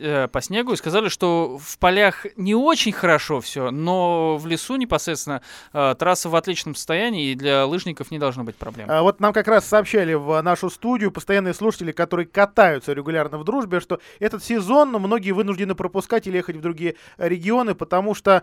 э, 0.00 0.28
по 0.28 0.40
снегу, 0.40 0.72
и 0.72 0.76
сказали, 0.76 1.08
что 1.08 1.58
в 1.58 1.78
полях 1.78 2.26
не 2.36 2.54
очень 2.54 2.92
хорошо 2.92 3.40
все, 3.40 3.70
но 3.70 4.36
в 4.36 4.46
лесу 4.46 4.76
непосредственно 4.76 5.42
э, 5.72 5.94
трасса 5.98 6.28
в 6.28 6.36
отличном 6.36 6.74
состоянии, 6.74 7.30
и 7.30 7.34
для 7.34 7.66
лыжников 7.66 8.10
не 8.10 8.18
должно 8.18 8.44
быть 8.44 8.56
проблем. 8.56 8.88
А 8.90 9.02
Вот 9.02 9.20
нам 9.20 9.32
как 9.32 9.48
раз 9.48 9.66
сообщали 9.66 10.14
в 10.14 10.40
нашу 10.42 10.70
студию 10.70 11.12
постоянные 11.12 11.54
слушатели, 11.54 11.92
которые 11.92 12.26
катаются 12.26 12.92
регулярно 12.92 13.38
в 13.38 13.44
дружбе, 13.44 13.80
что 13.80 14.00
этот 14.18 14.42
сезон 14.42 14.90
многие 14.90 15.32
вынуждены 15.32 15.74
пропускать 15.74 16.26
или 16.26 16.38
ехать 16.38 16.56
в 16.56 16.60
другие 16.60 16.96
регионы, 17.18 17.74
потому 17.74 18.14
что 18.14 18.42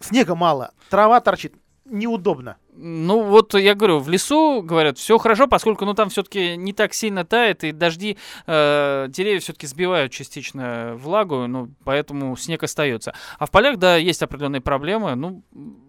снега 0.00 0.34
мало, 0.34 0.72
трава 0.90 1.20
торчит, 1.20 1.54
неудобно. 1.90 2.56
Ну, 2.80 3.24
вот 3.24 3.54
я 3.54 3.74
говорю, 3.74 3.98
в 3.98 4.08
лесу, 4.08 4.62
говорят, 4.62 4.98
все 4.98 5.18
хорошо, 5.18 5.48
поскольку, 5.48 5.84
ну, 5.84 5.94
там 5.94 6.10
все-таки 6.10 6.56
не 6.56 6.72
так 6.72 6.94
сильно 6.94 7.24
тает, 7.24 7.64
и 7.64 7.72
дожди, 7.72 8.16
э, 8.46 9.06
деревья 9.08 9.40
все-таки 9.40 9.66
сбивают 9.66 10.12
частично 10.12 10.94
влагу, 10.94 11.48
ну, 11.48 11.70
поэтому 11.82 12.36
снег 12.36 12.62
остается. 12.62 13.14
А 13.40 13.46
в 13.46 13.50
полях, 13.50 13.78
да, 13.78 13.96
есть 13.96 14.22
определенные 14.22 14.60
проблемы. 14.60 15.16
Ну, 15.16 15.42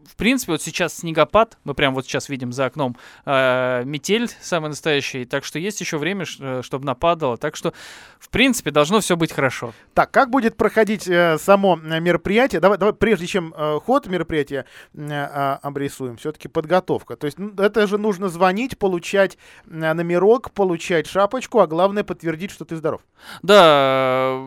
в 0.10 0.16
принципе, 0.16 0.54
вот 0.54 0.64
сейчас 0.64 0.96
снегопад, 0.96 1.60
мы 1.64 1.76
прям 1.76 1.94
вот 1.94 2.06
сейчас 2.06 2.28
видим 2.28 2.52
за 2.52 2.66
окном 2.66 2.98
э, 3.26 3.84
метель 3.86 4.28
самый 4.42 4.70
настоящий, 4.70 5.26
так 5.26 5.46
что 5.46 5.60
есть 5.60 5.80
еще 5.82 6.00
время, 6.00 6.26
чтобы 6.26 6.86
нападало. 6.86 7.38
Так 7.38 7.56
что, 7.56 7.74
в 8.18 8.30
принципе, 8.30 8.72
должно 8.72 9.00
все 9.02 9.16
быть 9.16 9.32
хорошо. 9.32 9.74
Так, 9.94 10.10
как 10.10 10.32
будет 10.32 10.58
проходить 10.58 11.08
э, 11.08 11.38
само 11.38 11.80
э, 11.80 12.00
мероприятие? 12.00 12.60
Давай, 12.60 12.80
давай, 12.80 12.96
прежде 12.96 13.28
чем 13.28 13.54
э, 13.56 13.80
ход 13.86 14.08
мероприятия 14.08 14.66
э, 14.96 15.08
а, 15.12 15.60
обрисуем, 15.62 16.18
все-таки 16.18 16.48
подготовка. 16.80 17.16
То 17.16 17.26
есть 17.26 17.40
ну, 17.40 17.52
это 17.58 17.88
же 17.88 17.98
нужно 17.98 18.30
звонить, 18.30 18.78
получать 18.78 19.38
э, 19.68 19.94
номерок, 19.94 20.52
получать 20.52 21.08
шапочку, 21.08 21.60
а 21.60 21.68
главное 21.68 22.04
подтвердить, 22.04 22.52
что 22.52 22.66
ты 22.66 22.76
здоров. 22.76 23.02
Да, 23.44 24.40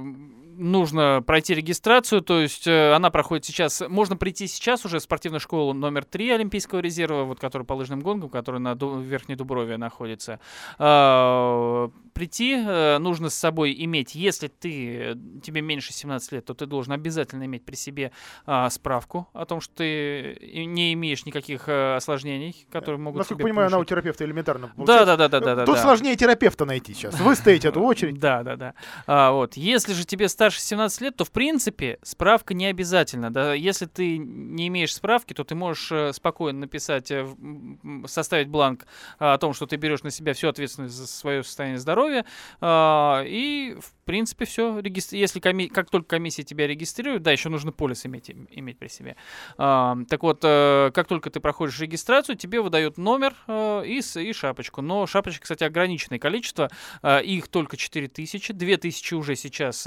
нужно 0.73 1.23
пройти 1.25 1.55
регистрацию, 1.55 2.23
то 2.23 2.41
есть 2.41 2.67
э, 2.67 2.93
она 2.93 3.11
проходит 3.11 3.45
сейчас, 3.45 3.83
можно 3.89 4.17
прийти 4.17 4.47
сейчас 4.47 4.85
уже 4.85 4.99
в 4.99 5.03
спортивную 5.03 5.41
школу 5.41 5.73
номер 5.73 6.05
3 6.05 6.31
Олимпийского 6.31 6.81
резерва, 6.81 7.25
вот 7.25 7.39
которая 7.39 7.67
по 7.67 7.75
лыжным 7.75 8.01
гонкам, 8.01 8.31
которая 8.31 8.61
на 8.61 8.75
Верхней 8.75 9.37
Дуброве 9.37 9.77
находится. 9.77 10.41
А, 10.79 11.91
прийти 12.15 12.55
э, 12.55 12.99
нужно 12.99 13.31
с 13.31 13.35
собой 13.35 13.75
иметь, 13.79 14.15
если 14.15 14.49
ты, 14.49 15.17
тебе 15.43 15.61
меньше 15.61 15.93
17 15.93 16.33
лет, 16.33 16.45
то 16.47 16.55
ты 16.55 16.67
должен 16.67 16.93
обязательно 16.93 17.45
иметь 17.45 17.65
при 17.65 17.77
себе 17.77 18.13
а, 18.47 18.69
справку 18.71 19.29
о 19.33 19.45
том, 19.45 19.61
что 19.61 19.75
ты 19.77 20.39
не 20.67 20.93
имеешь 20.95 21.25
никаких 21.27 21.69
э, 21.69 21.97
осложнений, 21.97 22.67
которые 22.71 22.99
могут 22.99 23.19
Насколько 23.19 23.43
понимаю, 23.43 23.69
она 23.69 23.79
у 23.79 23.85
терапевта 23.85 24.25
элементарно. 24.25 24.69
Да, 24.69 24.73
получается. 24.75 25.17
да, 25.17 25.29
да, 25.29 25.41
да, 25.41 25.55
да, 25.55 25.65
Тут 25.67 25.77
да. 25.77 25.83
сложнее 25.83 26.17
терапевта 26.17 26.65
найти 26.65 26.95
сейчас. 26.95 27.19
Выстоять 27.21 27.65
эту 27.65 27.81
очередь. 27.83 28.19
Да, 28.19 28.43
да, 28.43 28.57
да. 28.57 28.75
А, 29.07 29.33
вот. 29.33 29.57
Если 29.57 29.93
же 29.93 30.05
тебе 30.05 30.29
старше 30.29 30.62
старше 30.62 30.68
17 30.72 31.01
лет, 31.03 31.16
то 31.16 31.25
в 31.25 31.31
принципе 31.31 31.98
справка 32.03 32.55
не 32.55 32.66
обязательна. 32.66 33.33
Да? 33.33 33.55
Если 33.55 33.87
ты 33.87 34.18
не 34.18 34.68
имеешь 34.68 34.94
справки, 34.94 35.35
то 35.35 35.44
ты 35.44 35.55
можешь 35.55 35.90
э, 35.92 36.12
спокойно 36.12 36.61
написать, 36.61 37.11
э, 37.11 37.27
составить 38.07 38.48
бланк 38.48 38.87
о 39.18 39.37
том, 39.38 39.53
что 39.53 39.66
ты 39.66 39.77
берешь 39.77 40.03
на 40.03 40.11
себя 40.11 40.33
всю 40.33 40.48
ответственность 40.48 40.94
за 40.94 41.07
свое 41.07 41.42
состояние 41.42 41.79
здоровья. 41.79 42.25
И 42.62 43.77
в 43.81 44.05
принципе 44.05 44.44
все. 44.44 44.81
Если 45.11 45.40
коми... 45.40 45.68
как 45.68 45.90
только 45.90 46.09
комиссия 46.09 46.42
тебя 46.42 46.66
регистрирует, 46.66 47.22
да, 47.22 47.33
еще 47.33 47.48
нужно 47.48 47.72
полис 47.72 48.07
иметь, 48.07 48.31
иметь 48.31 48.79
при 48.79 48.88
себе. 48.88 49.16
Так 49.57 50.22
вот, 50.22 50.40
э, 50.42 50.90
как 50.94 51.09
только 51.09 51.31
ты 51.31 51.40
проходишь 51.40 51.79
регистрацию, 51.81 52.37
тебе 52.37 52.61
выдают 52.61 52.98
номер 52.98 53.35
и, 53.48 54.01
и 54.16 54.33
шапочку. 54.33 54.83
Но 54.83 55.07
шапочек, 55.07 55.42
кстати, 55.42 55.64
ограниченное 55.64 56.18
количество. 56.18 56.70
Их 57.05 57.48
только 57.48 57.77
4000, 57.77 58.53
2000 58.53 59.14
уже 59.14 59.37
сейчас 59.37 59.87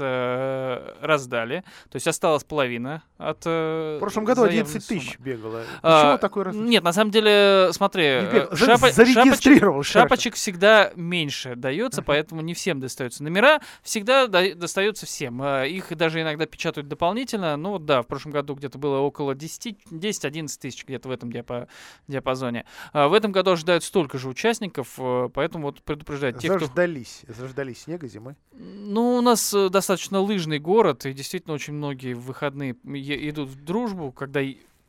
раздали. 1.00 1.64
То 1.90 1.96
есть 1.96 2.06
осталась 2.06 2.44
половина 2.44 3.02
от 3.18 3.44
В 3.44 3.98
прошлом 4.00 4.24
году 4.24 4.42
11 4.42 4.86
тысяч 4.86 5.18
бегало. 5.18 5.62
А, 5.82 6.02
Почему 6.02 6.18
такой 6.18 6.42
различие? 6.44 6.68
Нет, 6.68 6.84
на 6.84 6.92
самом 6.92 7.10
деле, 7.10 7.70
смотри, 7.72 8.04
э, 8.04 8.48
шапо- 8.52 8.92
зарегистрировал 8.92 9.82
шапочек, 9.82 10.08
шапочек 10.10 10.34
всегда 10.34 10.92
меньше 10.96 11.54
дается, 11.56 12.00
uh-huh. 12.00 12.04
поэтому 12.06 12.40
не 12.40 12.54
всем 12.54 12.80
достаются. 12.80 13.22
Номера 13.22 13.60
всегда 13.82 14.26
до- 14.26 14.54
достаются 14.54 15.06
всем. 15.06 15.42
Э, 15.42 15.68
их 15.68 15.94
даже 15.96 16.20
иногда 16.20 16.46
печатают 16.46 16.88
дополнительно. 16.88 17.56
Ну 17.56 17.78
да, 17.78 18.02
в 18.02 18.06
прошлом 18.06 18.32
году 18.32 18.54
где-то 18.54 18.78
было 18.78 18.98
около 18.98 19.32
10-11 19.34 20.48
тысяч 20.60 20.84
где-то 20.84 21.08
в 21.08 21.10
этом 21.10 21.30
диапа- 21.30 21.68
диапазоне. 22.08 22.64
А 22.92 23.08
в 23.08 23.14
этом 23.14 23.32
году 23.32 23.52
ожидают 23.52 23.84
столько 23.84 24.18
же 24.18 24.28
участников, 24.28 24.94
э, 24.98 25.28
поэтому 25.32 25.66
вот 25.66 25.82
предупреждать 25.82 26.38
тех, 26.38 26.52
заждались, 26.58 27.20
кто... 27.24 27.34
Заждались 27.34 27.82
снега 27.82 28.06
зимы? 28.08 28.36
Ну, 28.52 29.16
у 29.16 29.20
нас 29.20 29.52
достаточно 29.52 30.20
лыжный 30.46 30.58
город, 30.60 31.06
и 31.06 31.12
действительно 31.12 31.54
очень 31.54 31.74
многие 31.74 32.14
в 32.14 32.20
выходные 32.20 32.76
идут 32.84 33.48
в 33.48 33.64
дружбу, 33.64 34.12
когда 34.12 34.40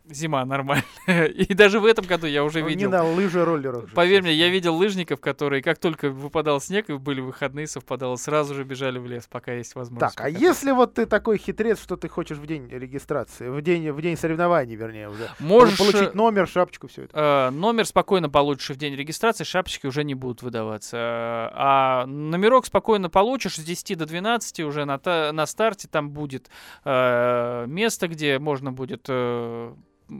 зима 0.09 0.45
нормальная. 0.45 0.85
И 1.07 1.53
даже 1.53 1.79
в 1.79 1.85
этом 1.85 2.05
году 2.05 2.27
я 2.27 2.43
уже 2.43 2.61
видел... 2.61 2.89
Не 2.89 2.97
на 2.97 3.03
лыжи 3.03 3.43
роллерах. 3.43 3.91
Поверь 3.93 4.21
мне, 4.21 4.33
я 4.33 4.49
видел 4.49 4.75
лыжников, 4.75 5.19
которые 5.19 5.61
как 5.61 5.77
только 5.77 6.09
выпадал 6.09 6.61
снег 6.61 6.89
и 6.89 6.93
были 6.93 7.21
выходные, 7.21 7.67
совпадало, 7.67 8.15
сразу 8.15 8.55
же 8.55 8.63
бежали 8.63 8.99
в 8.99 9.05
лес, 9.07 9.27
пока 9.29 9.53
есть 9.53 9.75
возможность. 9.75 10.15
Так, 10.15 10.25
а 10.25 10.29
если 10.29 10.71
вот 10.71 10.95
ты 10.95 11.05
такой 11.05 11.37
хитрец, 11.37 11.81
что 11.81 11.97
ты 11.97 12.07
хочешь 12.09 12.37
в 12.37 12.45
день 12.45 12.67
регистрации, 12.69 13.49
в 13.49 13.61
день, 13.61 13.91
в 13.91 14.01
день 14.01 14.17
соревнований, 14.17 14.75
вернее, 14.75 15.09
уже, 15.09 15.29
Можешь 15.39 15.77
получить 15.77 16.15
номер, 16.15 16.47
шапочку, 16.47 16.87
все 16.87 17.03
это? 17.03 17.49
Э, 17.49 17.49
номер 17.51 17.85
спокойно 17.85 18.29
получишь 18.29 18.71
в 18.71 18.77
день 18.77 18.95
регистрации, 18.95 19.43
шапочки 19.43 19.87
уже 19.87 20.03
не 20.03 20.15
будут 20.15 20.41
выдаваться. 20.41 20.97
А 20.99 22.05
номерок 22.07 22.65
спокойно 22.65 23.09
получишь 23.09 23.55
с 23.55 23.63
10 23.63 23.97
до 23.97 24.05
12 24.05 24.59
уже 24.61 24.85
на, 24.85 24.99
на 25.31 25.45
старте, 25.45 25.87
там 25.87 26.09
будет 26.11 26.49
э, 26.85 27.65
место, 27.67 28.07
где 28.07 28.39
можно 28.39 28.71
будет 28.71 29.05
э, 29.07 29.73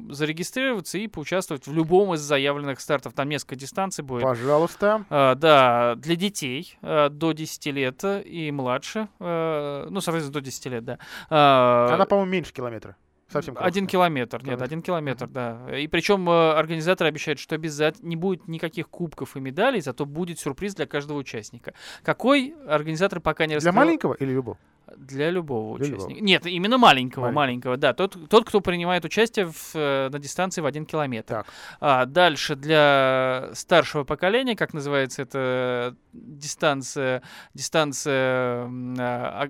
зарегистрироваться 0.10 0.98
и 0.98 1.08
поучаствовать 1.08 1.68
в 1.68 1.74
любом 1.74 2.14
из 2.14 2.22
заявленных 2.22 2.80
стартов. 2.80 3.14
Там 3.14 3.30
несколько 3.30 3.56
дистанций 3.56 4.04
будет. 4.04 4.24
Пожалуйста. 4.24 5.06
А, 5.10 5.36
да, 5.36 5.96
для 5.96 6.16
детей 6.16 6.78
а, 6.82 7.10
до 7.10 7.32
10 7.32 7.66
лет 7.68 8.04
и 8.04 8.52
младше. 8.52 9.08
А, 9.20 9.88
ну, 9.90 10.02
соответственно, 10.02 10.34
до 10.34 10.42
10 10.42 10.66
лет, 10.68 10.86
да. 10.86 11.00
А, 11.30 11.94
Она, 11.94 12.06
по-моему, 12.06 12.32
меньше 12.32 12.54
километра. 12.54 12.96
Совсем. 13.30 13.58
Один 13.60 13.88
километр, 13.88 14.42
нет, 14.44 14.62
один 14.62 14.82
километр, 14.82 15.28
да. 15.28 15.78
И 15.78 15.88
причем 15.88 16.30
э, 16.30 16.52
организаторы 16.54 17.10
обещают, 17.10 17.40
что 17.40 17.56
обязательно 17.56 18.08
не 18.08 18.16
будет 18.16 18.48
никаких 18.48 18.88
кубков 18.90 19.36
и 19.36 19.42
медалей, 19.42 19.82
зато 19.82 20.06
будет 20.06 20.40
сюрприз 20.40 20.76
для 20.76 20.86
каждого 20.86 21.18
участника. 21.18 21.74
Какой 22.04 22.56
организатор 22.68 23.20
пока 23.20 23.46
не 23.46 23.56
раскрыл. 23.56 23.74
Для 23.74 23.82
маленького 23.82 24.14
или 24.14 24.32
любого? 24.32 24.58
Для 24.96 25.30
любого 25.30 25.78
Для 25.78 25.88
участника. 25.88 26.14
Любого. 26.14 26.26
Нет, 26.26 26.46
именно 26.46 26.78
маленького, 26.78 27.24
маленького, 27.24 27.36
маленького, 27.36 27.78
да. 27.78 27.94
Тот, 27.94 28.18
тот, 28.30 28.46
кто 28.46 28.62
принимает 28.62 29.06
участие 29.06 29.48
в, 29.48 29.76
э, 29.76 30.10
на 30.10 30.20
дистанции 30.20 30.62
в 30.62 30.66
один 30.66 30.86
километр. 30.86 31.36
Так. 31.36 31.48
А, 31.80 32.06
дальше 32.06 32.56
для 32.56 33.50
старшего 33.54 34.04
поколения, 34.04 34.56
как 34.56 34.74
называется 34.74 35.24
эта 35.24 35.96
дистанция, 36.14 37.22
дистанция 37.54 38.70
а, 39.00 39.50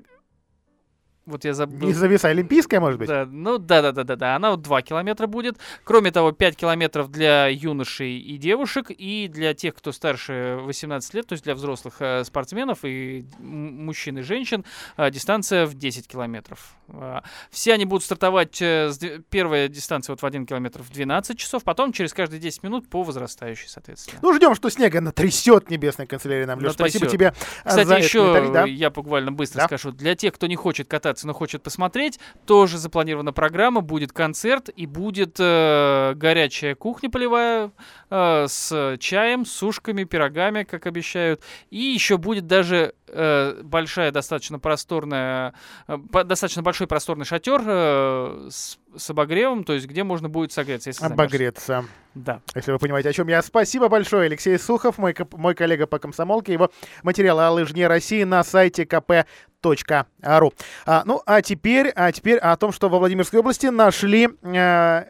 вот 1.28 1.44
я 1.46 1.54
забыл. 1.54 1.88
Не 1.88 1.94
зависа 1.94 2.30
олимпийская, 2.30 2.80
может 2.80 3.00
быть? 3.00 3.10
Да, 3.10 3.26
ну 3.30 3.58
да, 3.58 3.82
да, 3.82 3.92
да, 3.92 4.04
да, 4.04 4.16
да. 4.16 4.36
Она 4.36 4.52
вот 4.52 4.62
2 4.62 4.82
километра 4.82 5.28
будет. 5.28 5.58
Кроме 5.84 6.12
того, 6.12 6.32
5 6.32 6.56
километров 6.56 7.12
для 7.12 7.48
юношей 7.48 8.18
и 8.18 8.38
девушек, 8.38 8.90
и 8.90 9.28
для 9.28 9.54
тех, 9.54 9.76
кто 9.76 9.92
старше 9.92 10.58
18 10.62 11.14
лет, 11.14 11.28
то 11.28 11.34
есть 11.34 11.44
для 11.44 11.54
взрослых 11.54 11.96
э, 12.00 12.24
спортсменов 12.24 12.80
и 12.84 13.26
мужчин 13.40 14.18
и 14.20 14.22
женщин, 14.22 14.64
э, 14.96 15.12
дистанция 15.12 15.66
в 15.66 15.74
10 15.74 16.08
километров. 16.08 16.76
Э, 16.90 17.20
все 17.52 17.74
они 17.74 17.86
будут 17.86 18.04
стартовать, 18.06 18.62
э, 18.62 18.92
с, 18.92 19.00
первая 19.30 19.68
дистанция 19.68 20.14
вот 20.14 20.22
в 20.22 20.26
1 20.26 20.46
километр 20.46 20.82
в 20.82 20.90
12 20.92 21.38
часов, 21.38 21.64
потом 21.64 21.92
через 21.92 22.14
каждые 22.14 22.40
10 22.40 22.64
минут 22.64 22.90
по 22.90 23.04
возрастающей, 23.04 23.68
соответственно. 23.68 24.20
Ну, 24.22 24.34
ждем, 24.34 24.56
что 24.56 24.70
снега 24.70 25.02
натрясет 25.02 25.70
небесная 25.70 26.08
канцелярия 26.08 26.48
нам. 26.48 26.60
Леш, 26.60 26.74
спасибо 26.74 27.08
тебе 27.08 27.34
Кстати, 27.66 27.88
за 27.88 27.98
еще 27.98 28.52
да? 28.52 28.66
я 28.66 28.90
буквально 28.90 29.32
быстро 29.32 29.62
да? 29.62 29.66
скажу. 29.66 29.92
Для 29.92 30.16
тех, 30.16 30.34
кто 30.34 30.48
не 30.48 30.56
хочет 30.56 30.88
кататься 30.88 31.17
но 31.26 31.34
хочет 31.34 31.64
посмотреть, 31.64 32.20
тоже 32.46 32.78
запланирована 32.78 33.34
программа, 33.34 33.82
будет 33.82 34.12
концерт 34.12 34.70
и 34.76 34.86
будет 34.86 35.38
э, 35.40 36.14
горячая 36.16 36.76
кухня 36.76 37.10
полевая 37.10 37.72
э, 38.10 38.46
с 38.48 38.98
чаем, 39.00 39.46
сушками, 39.46 40.04
пирогами, 40.04 40.64
как 40.64 40.86
обещают. 40.86 41.42
И 41.70 41.80
еще 41.80 42.18
будет 42.18 42.46
даже 42.46 42.94
э, 43.08 43.62
большая, 43.64 44.12
достаточно 44.12 44.60
просторная, 44.60 45.54
э, 45.88 45.98
достаточно 46.26 46.62
большой 46.62 46.88
просторный 46.88 47.26
шатер 47.26 47.62
э, 47.66 48.48
с, 48.50 48.78
с 48.96 49.10
обогревом, 49.10 49.64
то 49.64 49.74
есть 49.74 49.88
где 49.88 50.04
можно 50.04 50.30
будет 50.30 50.52
согреться, 50.52 50.90
если 50.90 51.06
Обогреться. 51.06 51.66
Замерзнешь. 51.68 51.92
Да. 52.18 52.42
Если 52.56 52.72
вы 52.72 52.80
понимаете, 52.80 53.10
о 53.10 53.14
чем 53.14 53.28
я. 53.28 53.42
Спасибо 53.44 53.90
большое, 53.90 54.26
Алексей 54.26 54.58
Сухов, 54.58 54.98
мой, 54.98 55.16
мой 55.34 55.54
коллега 55.54 55.86
по 55.86 56.00
комсомолке. 56.00 56.52
Его 56.52 56.72
материалы 57.04 57.44
о 57.46 57.52
лыжне 57.52 57.88
России 57.88 58.24
на 58.24 58.44
сайте 58.44 58.84
kp.ru. 58.84 60.54
А, 60.86 61.04
ну, 61.06 61.22
а 61.26 61.42
теперь, 61.44 61.90
а 61.90 62.12
теперь 62.12 62.38
о 62.38 62.56
том, 62.58 62.72
что 62.72 62.90
во 62.90 62.98
Владимирской 62.98 63.40
области 63.40 63.68
нашли 63.68 64.30
э, 64.42 65.06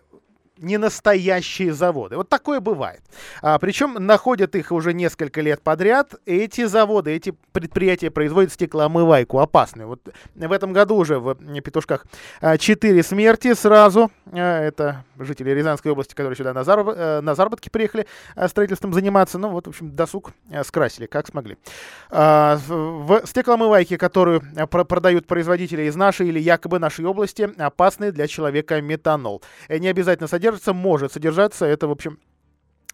не 0.57 0.77
настоящие 0.77 1.73
заводы. 1.73 2.17
Вот 2.17 2.29
такое 2.29 2.59
бывает. 2.59 3.01
А, 3.41 3.59
причем 3.59 3.93
находят 3.93 4.55
их 4.55 4.71
уже 4.71 4.93
несколько 4.93 5.41
лет 5.41 5.61
подряд. 5.61 6.15
Эти 6.25 6.65
заводы, 6.65 7.11
эти 7.11 7.33
предприятия 7.51 8.11
производят 8.11 8.53
стеклоомывайку 8.53 9.39
опасную. 9.39 9.87
Вот 9.87 10.07
в 10.35 10.51
этом 10.51 10.73
году 10.73 10.95
уже 10.95 11.19
в 11.19 11.35
Петушках 11.61 12.05
4 12.41 12.99
а, 12.99 13.03
смерти 13.03 13.53
сразу. 13.53 14.11
А, 14.33 14.61
это 14.61 15.05
жители 15.19 15.51
Рязанской 15.51 15.91
области, 15.91 16.15
которые 16.15 16.35
сюда 16.35 16.53
на, 16.53 16.63
зараб 16.63 16.89
э, 16.89 17.21
на 17.21 17.35
заработки 17.35 17.69
приехали 17.69 18.07
а, 18.35 18.47
строительством 18.47 18.93
заниматься. 18.93 19.37
Ну 19.37 19.49
вот, 19.49 19.67
в 19.67 19.69
общем, 19.69 19.91
досуг 19.95 20.31
скрасили, 20.63 21.05
как 21.05 21.27
смогли. 21.27 21.57
А, 22.09 22.59
в 22.67 23.21
стеклоомывайке, 23.25 23.97
которую 23.97 24.41
продают 24.69 25.27
производители 25.27 25.83
из 25.83 25.95
нашей 25.95 26.27
или 26.27 26.39
якобы 26.39 26.79
нашей 26.79 27.05
области, 27.05 27.49
опасный 27.57 28.11
для 28.11 28.27
человека 28.27 28.81
метанол. 28.81 29.41
Не 29.69 29.87
обязательно 29.87 30.27
содержит 30.27 30.47
содержится, 30.47 30.73
может 30.73 31.11
содержаться. 31.13 31.65
Это, 31.65 31.87
в 31.87 31.91
общем, 31.91 32.19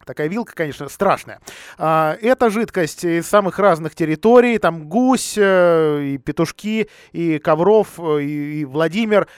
Такая 0.06 0.28
вилка, 0.28 0.54
конечно, 0.54 0.86
страшная. 0.90 1.40
А, 1.78 2.18
это 2.20 2.50
жидкость 2.50 3.04
из 3.06 3.26
самых 3.26 3.58
разных 3.58 3.94
территорий. 3.94 4.58
Там 4.58 4.86
гусь, 4.86 5.32
э, 5.38 6.02
и 6.02 6.18
петушки, 6.18 6.90
и 7.12 7.38
Ковров, 7.38 7.98
э, 7.98 8.20
и, 8.20 8.60
и 8.60 8.64
Владимир. 8.66 9.28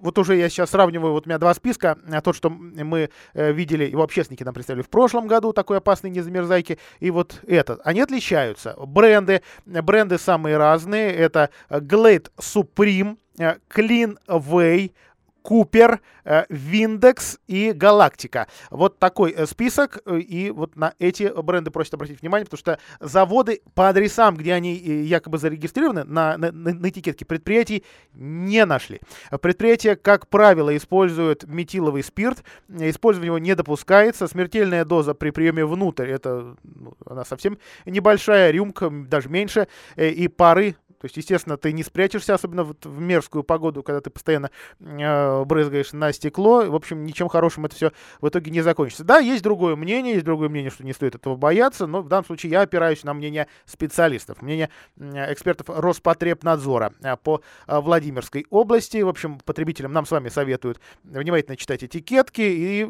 Э, 0.00 0.02
вот 0.02 0.18
уже 0.18 0.36
я 0.36 0.48
сейчас 0.48 0.70
сравниваю, 0.70 1.12
вот 1.12 1.26
у 1.26 1.28
меня 1.28 1.38
два 1.38 1.54
списка. 1.54 1.98
Тот, 2.24 2.36
что 2.36 2.50
мы 2.50 3.10
видели, 3.34 3.84
его 3.84 4.02
общественники 4.02 4.42
нам 4.42 4.54
представили 4.54 4.82
в 4.82 4.88
прошлом 4.88 5.26
году, 5.26 5.52
такой 5.52 5.78
опасный 5.78 6.10
незамерзайки, 6.10 6.78
и 7.00 7.10
вот 7.10 7.40
этот. 7.46 7.80
Они 7.84 8.00
отличаются. 8.00 8.74
Бренды, 8.78 9.42
бренды 9.66 10.18
самые 10.18 10.56
разные. 10.56 11.12
Это 11.12 11.50
Glade 11.68 12.30
Supreme, 12.38 13.16
Clean 13.36 14.16
Way, 14.26 14.92
Купер, 15.42 16.00
э, 16.24 16.44
Виндекс 16.48 17.38
и 17.46 17.72
Галактика. 17.72 18.46
Вот 18.70 18.98
такой 18.98 19.32
э, 19.32 19.46
список, 19.46 19.98
э, 20.04 20.18
и 20.18 20.50
вот 20.50 20.76
на 20.76 20.94
эти 20.98 21.30
бренды 21.42 21.70
просят 21.70 21.94
обратить 21.94 22.20
внимание, 22.20 22.44
потому 22.44 22.58
что 22.58 22.78
заводы 23.00 23.62
по 23.74 23.88
адресам, 23.88 24.36
где 24.36 24.52
они 24.54 24.74
якобы 24.74 25.38
зарегистрированы, 25.38 26.04
на, 26.04 26.36
на, 26.36 26.52
на 26.52 26.88
этикетке 26.88 27.24
предприятий 27.24 27.84
не 28.14 28.64
нашли. 28.64 29.00
Предприятия, 29.40 29.96
как 29.96 30.28
правило, 30.28 30.76
используют 30.76 31.44
метиловый 31.44 32.02
спирт, 32.02 32.42
использование 32.68 33.28
его 33.28 33.38
не 33.38 33.54
допускается, 33.54 34.28
смертельная 34.28 34.84
доза 34.84 35.14
при 35.14 35.30
приеме 35.30 35.64
внутрь, 35.64 36.10
это 36.10 36.56
ну, 36.62 36.94
она 37.06 37.24
совсем 37.24 37.58
небольшая, 37.86 38.50
рюмка 38.50 38.90
даже 38.90 39.28
меньше, 39.28 39.68
и 39.96 40.28
пары 40.28 40.76
То 41.00 41.06
есть, 41.06 41.16
естественно, 41.16 41.56
ты 41.56 41.72
не 41.72 41.82
спрячешься, 41.82 42.34
особенно 42.34 42.62
вот 42.62 42.84
в 42.84 43.00
мерзкую 43.00 43.42
погоду, 43.42 43.82
когда 43.82 44.02
ты 44.02 44.10
постоянно 44.10 44.50
э, 44.78 45.44
брызгаешь 45.44 45.92
на 45.92 46.12
стекло. 46.12 46.66
В 46.66 46.74
общем, 46.74 47.04
ничем 47.04 47.28
хорошим 47.28 47.64
это 47.64 47.74
все 47.74 47.92
в 48.20 48.28
итоге 48.28 48.50
не 48.50 48.60
закончится. 48.60 49.02
Да, 49.02 49.18
есть 49.18 49.42
другое 49.42 49.76
мнение, 49.76 50.14
есть 50.14 50.26
другое 50.26 50.50
мнение, 50.50 50.70
что 50.70 50.84
не 50.84 50.92
стоит 50.92 51.14
этого 51.14 51.36
бояться, 51.36 51.86
но 51.86 52.02
в 52.02 52.08
данном 52.08 52.26
случае 52.26 52.52
я 52.52 52.60
опираюсь 52.60 53.02
на 53.02 53.14
мнение 53.14 53.46
специалистов, 53.64 54.42
мнение 54.42 54.68
экспертов 54.98 55.70
Роспотребнадзора 55.70 56.92
э, 57.02 57.16
по 57.16 57.40
э, 57.66 57.80
Владимирской 57.80 58.46
области. 58.50 58.98
В 58.98 59.08
общем, 59.08 59.38
потребителям 59.38 59.94
нам 59.94 60.04
с 60.04 60.10
вами 60.10 60.28
советуют 60.28 60.80
внимательно 61.02 61.56
читать 61.56 61.82
этикетки 61.82 62.42
и 62.42 62.84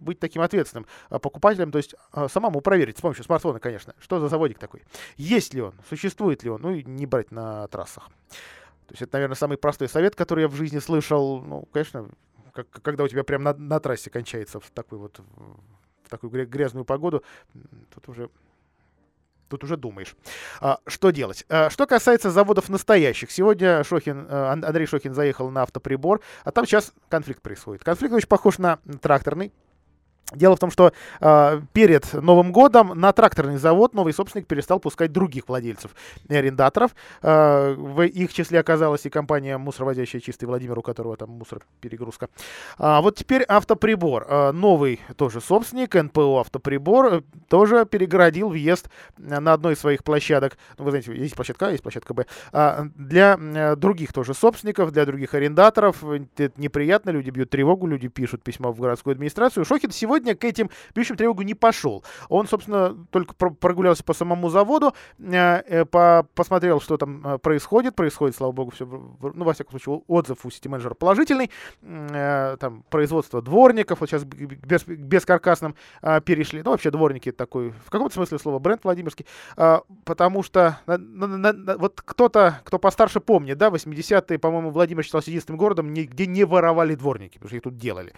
быть 0.00 0.18
таким 0.18 0.42
ответственным 0.42 0.86
покупателем, 1.10 1.70
то 1.70 1.78
есть 1.78 1.94
самому 2.28 2.60
проверить 2.60 2.98
с 2.98 3.00
помощью 3.00 3.22
смартфона, 3.22 3.60
конечно, 3.60 3.94
что 4.00 4.18
за 4.18 4.28
заводик 4.28 4.58
такой. 4.58 4.82
Есть 5.16 5.54
ли 5.54 5.60
он, 5.60 5.74
существует 5.88 6.42
ли 6.42 6.50
он, 6.50 6.60
ну 6.62 6.72
и 6.72 6.82
не 6.82 7.06
брать 7.06 7.30
на 7.30 7.51
трассах. 7.70 8.08
То 8.86 8.94
есть 8.94 9.02
это, 9.02 9.14
наверное, 9.14 9.36
самый 9.36 9.56
простой 9.56 9.88
совет, 9.88 10.14
который 10.14 10.42
я 10.42 10.48
в 10.48 10.54
жизни 10.54 10.78
слышал. 10.78 11.40
Ну, 11.40 11.68
конечно, 11.72 12.08
как, 12.52 12.68
когда 12.70 13.04
у 13.04 13.08
тебя 13.08 13.24
прямо 13.24 13.52
на, 13.52 13.54
на 13.54 13.80
трассе 13.80 14.10
кончается 14.10 14.60
в 14.60 14.70
такой 14.70 14.98
вот 14.98 15.20
в 16.04 16.10
такую 16.10 16.46
грязную 16.46 16.84
погоду, 16.84 17.22
тут 17.94 18.08
уже 18.08 18.28
тут 19.48 19.64
уже 19.64 19.76
думаешь, 19.76 20.16
а, 20.60 20.78
что 20.86 21.10
делать. 21.10 21.44
А, 21.50 21.68
что 21.68 21.86
касается 21.86 22.30
заводов 22.30 22.70
настоящих, 22.70 23.30
сегодня 23.30 23.84
Шохин, 23.84 24.26
а, 24.28 24.52
Андрей 24.52 24.86
Шохин 24.86 25.12
заехал 25.12 25.50
на 25.50 25.62
автоприбор, 25.62 26.22
а 26.44 26.50
там 26.52 26.64
сейчас 26.64 26.92
конфликт 27.10 27.42
происходит. 27.42 27.84
Конфликт 27.84 28.14
очень 28.14 28.28
похож 28.28 28.56
на 28.56 28.78
тракторный. 29.02 29.52
Дело 30.34 30.56
в 30.56 30.58
том, 30.58 30.70
что 30.70 30.92
э, 31.20 31.60
перед 31.72 32.12
Новым 32.14 32.52
годом 32.52 32.92
на 32.98 33.12
тракторный 33.12 33.58
завод 33.58 33.94
новый 33.94 34.12
собственник 34.12 34.46
перестал 34.46 34.80
пускать 34.80 35.12
других 35.12 35.48
владельцев 35.48 35.92
и 36.28 36.34
арендаторов. 36.34 36.94
Э, 37.22 37.74
в 37.74 38.02
их 38.02 38.32
числе 38.32 38.60
оказалась 38.60 39.06
и 39.06 39.10
компания 39.10 39.58
мусоровозящая 39.58 40.20
«Чистый 40.20 40.44
Владимир», 40.44 40.78
у 40.78 40.82
которого 40.82 41.16
там 41.16 41.30
мусор-перегрузка. 41.30 42.28
А 42.78 43.00
вот 43.02 43.16
теперь 43.16 43.42
автоприбор. 43.42 44.26
Э, 44.28 44.52
новый 44.52 45.00
тоже 45.16 45.40
собственник, 45.40 45.94
НПО 45.94 46.40
«Автоприбор», 46.40 47.14
э, 47.14 47.20
тоже 47.48 47.84
перегородил 47.84 48.48
въезд 48.48 48.88
на 49.18 49.52
одной 49.52 49.74
из 49.74 49.80
своих 49.80 50.04
площадок. 50.04 50.56
Ну, 50.78 50.84
вы 50.84 50.90
знаете, 50.90 51.14
есть 51.14 51.34
площадка 51.34 51.66
А, 51.66 51.70
есть 51.70 51.82
площадка 51.82 52.14
Б. 52.14 52.26
Э, 52.52 52.84
для 52.94 53.38
э, 53.38 53.76
других 53.76 54.12
тоже 54.12 54.34
собственников, 54.34 54.92
для 54.92 55.04
других 55.04 55.34
арендаторов. 55.34 56.02
Это 56.04 56.52
неприятно, 56.56 57.10
люди 57.10 57.30
бьют 57.30 57.50
тревогу, 57.50 57.86
люди 57.86 58.08
пишут 58.08 58.42
письма 58.42 58.70
в 58.70 58.80
городскую 58.80 59.12
администрацию. 59.12 59.64
Шохин 59.64 59.90
сегодня 59.90 60.21
сегодня 60.22 60.36
к 60.36 60.44
этим 60.44 60.70
бьющим 60.94 61.16
тревогу 61.16 61.42
не 61.42 61.54
пошел. 61.54 62.04
Он, 62.28 62.46
собственно, 62.46 62.96
только 63.10 63.34
прогулялся 63.34 64.04
по 64.04 64.14
самому 64.14 64.48
заводу, 64.50 64.94
э, 65.18 65.62
э, 65.66 65.84
по 65.84 66.26
посмотрел, 66.34 66.80
что 66.80 66.96
там 66.96 67.26
э, 67.26 67.38
происходит. 67.38 67.96
Происходит, 67.96 68.36
слава 68.36 68.52
богу, 68.52 68.70
все, 68.70 68.86
ну, 68.86 69.44
во 69.44 69.52
всяком 69.52 69.72
случае, 69.72 70.02
отзыв 70.06 70.44
у 70.44 70.50
сити-менеджера 70.50 70.94
положительный. 70.94 71.50
Там 71.82 72.84
производство 72.90 73.42
дворников, 73.42 74.00
вот 74.00 74.10
сейчас 74.10 74.24
без, 74.24 74.84
бескаркасным 74.84 75.74
перешли. 76.24 76.62
Ну, 76.62 76.70
вообще 76.70 76.90
дворники 76.90 77.32
такой, 77.32 77.70
в 77.70 77.90
каком-то 77.90 78.14
смысле 78.14 78.38
слова, 78.38 78.58
бренд 78.58 78.84
Владимирский. 78.84 79.26
Потому 80.04 80.42
что 80.42 80.78
вот 80.86 82.00
кто-то, 82.00 82.60
кто 82.64 82.78
постарше 82.78 83.20
помнит, 83.20 83.58
да, 83.58 83.68
80-е, 83.68 84.38
по-моему, 84.38 84.70
Владимир 84.70 85.04
считался 85.04 85.30
единственным 85.30 85.58
городом, 85.58 85.92
где 85.92 86.26
не 86.26 86.44
воровали 86.44 86.94
дворники, 86.94 87.34
потому 87.34 87.48
что 87.48 87.56
их 87.56 87.62
тут 87.62 87.76
делали. 87.76 88.12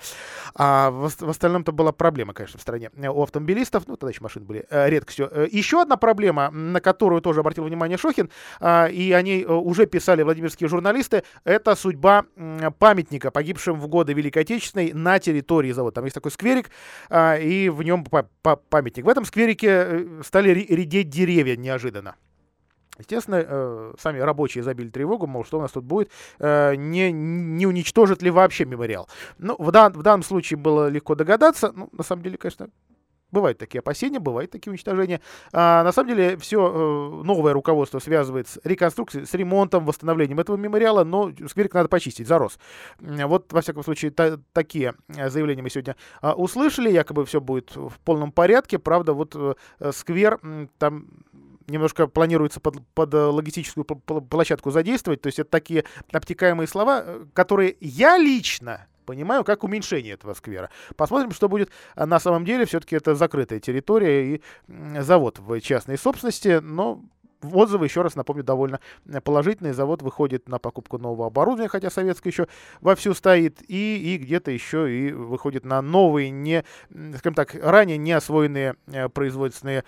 А 0.55 0.91
в, 0.91 1.09
в 1.09 1.29
остальном-то 1.29 1.73
была 1.73 1.93
проблема, 1.97 2.35
конечно, 2.35 2.59
в 2.59 2.63
стране 2.63 2.91
э, 2.97 3.09
у 3.09 3.23
автомобилистов. 3.23 3.87
Ну, 3.87 3.97
тогда 3.97 4.11
еще 4.11 4.23
машины 4.23 4.45
были 4.45 4.67
э, 4.71 4.89
редкостью. 4.89 5.29
Э, 5.31 5.47
еще 5.51 5.81
одна 5.81 5.97
проблема, 5.97 6.51
на 6.51 6.81
которую 6.81 7.21
тоже 7.23 7.41
обратил 7.41 7.65
внимание 7.65 7.99
Шохин, 7.99 8.31
э, 8.61 8.91
и 8.91 9.13
о 9.13 9.23
ней 9.23 9.45
уже 9.45 9.87
писали 9.87 10.23
владимирские 10.23 10.69
журналисты, 10.69 11.25
это 11.45 11.75
судьба 11.75 12.25
памятника, 12.79 13.31
погибшим 13.31 13.81
в 13.81 13.89
годы 13.89 14.13
Великой 14.13 14.43
Отечественной 14.43 14.93
на 14.93 15.19
территории 15.19 15.73
завода. 15.73 15.97
Там 15.97 16.05
есть 16.05 16.15
такой 16.15 16.31
скверик, 16.31 16.71
э, 17.11 17.43
и 17.43 17.69
в 17.69 17.83
нем 17.83 18.05
памятник. 18.05 19.05
В 19.05 19.09
этом 19.09 19.25
скверике 19.25 20.23
стали 20.23 20.51
редеть 20.51 21.09
деревья 21.09 21.57
неожиданно. 21.57 22.17
Естественно, 22.99 23.45
э, 23.45 23.95
сами 23.99 24.21
рабочие 24.21 24.63
забили 24.63 24.89
тревогу, 24.89 25.27
мол, 25.27 25.45
что 25.45 25.59
у 25.59 25.61
нас 25.61 25.73
тут 25.73 25.85
будет, 25.85 26.11
э, 26.39 26.75
не, 26.77 27.11
не 27.11 27.67
уничтожит 27.67 28.23
ли 28.23 28.31
вообще 28.31 28.65
мемориал. 28.65 29.09
Ну, 29.39 29.57
в, 29.59 29.73
дан, 29.73 29.93
в 29.93 30.03
данном 30.03 30.23
случае 30.23 30.59
было 30.59 30.89
легко 30.89 31.15
догадаться. 31.15 31.73
Ну, 31.75 31.89
на 31.93 32.05
самом 32.05 32.23
деле, 32.23 32.37
конечно, 32.37 32.69
бывают 33.35 33.59
такие 33.59 33.81
опасения, 33.81 34.21
бывают 34.21 34.51
такие 34.51 34.71
уничтожения. 34.71 35.21
А, 35.53 35.83
на 35.83 35.93
самом 35.93 36.11
деле, 36.11 36.37
все 36.39 36.67
э, 36.67 37.25
новое 37.25 37.53
руководство 37.53 37.99
связывает 37.99 38.49
с 38.49 38.61
реконструкцией, 38.65 39.27
с 39.27 39.35
ремонтом, 39.35 39.85
восстановлением 39.85 40.41
этого 40.41 40.57
мемориала, 40.57 41.05
но 41.05 41.33
скверик 41.49 41.75
надо 41.75 41.89
почистить, 41.89 42.29
зарос. 42.29 42.59
Вот, 43.01 43.53
во 43.53 43.61
всяком 43.61 43.83
случае, 43.83 44.13
та, 44.13 44.39
такие 44.53 44.95
заявления 45.09 45.63
мы 45.63 45.71
сегодня 45.71 45.97
а, 46.23 46.35
услышали, 46.35 46.91
якобы 46.91 47.27
все 47.27 47.41
будет 47.41 47.75
в 47.75 47.99
полном 48.05 48.33
порядке. 48.33 48.79
Правда, 48.79 49.13
вот 49.13 49.35
э, 49.35 49.55
сквер 49.93 50.41
там 50.79 51.09
немножко 51.67 52.07
планируется 52.07 52.61
под, 52.61 52.87
под 52.95 53.15
э, 53.15 53.19
логистическую 53.19 53.85
площадку 53.85 54.71
задействовать. 54.71 55.23
То 55.23 55.29
есть 55.29 55.39
это 55.39 55.51
такие 55.51 55.85
обтекаемые 56.13 56.67
слова, 56.67 57.03
э, 57.05 57.25
которые 57.33 57.77
я 57.81 58.19
лично 58.19 58.87
понимаю 59.05 59.45
как 59.45 59.65
уменьшение 59.65 60.15
этого 60.15 60.35
сквера. 60.35 60.71
Посмотрим, 60.97 61.33
что 61.33 61.49
будет 61.49 61.71
на 61.95 62.19
самом 62.19 62.45
деле. 62.45 62.65
Все-таки 62.65 62.97
это 62.97 63.15
закрытая 63.15 63.61
территория 63.61 64.37
и 64.37 64.43
завод 65.01 65.39
в 65.39 65.61
частной 65.61 65.99
собственности, 65.99 66.61
но 66.63 67.03
отзывы, 67.53 67.87
еще 67.87 68.03
раз 68.03 68.15
напомню, 68.15 68.43
довольно 68.43 68.81
положительные. 69.23 69.75
Завод 69.75 70.03
выходит 70.03 70.49
на 70.49 70.59
покупку 70.59 70.99
нового 70.99 71.27
оборудования, 71.27 71.69
хотя 71.69 71.91
советское 71.91 72.31
еще 72.31 72.49
вовсю 72.81 73.15
стоит, 73.15 73.63
и, 73.69 74.15
и 74.15 74.19
где-то 74.19 74.51
еще 74.51 74.93
и 74.93 75.13
выходит 75.13 75.65
на 75.65 75.83
новые, 75.83 76.31
не, 76.31 76.65
скажем 77.19 77.35
так, 77.35 77.55
ранее 77.55 77.99
не 77.99 78.13
освоенные 78.13 78.77
э, 78.87 79.09
производственные 79.09 79.85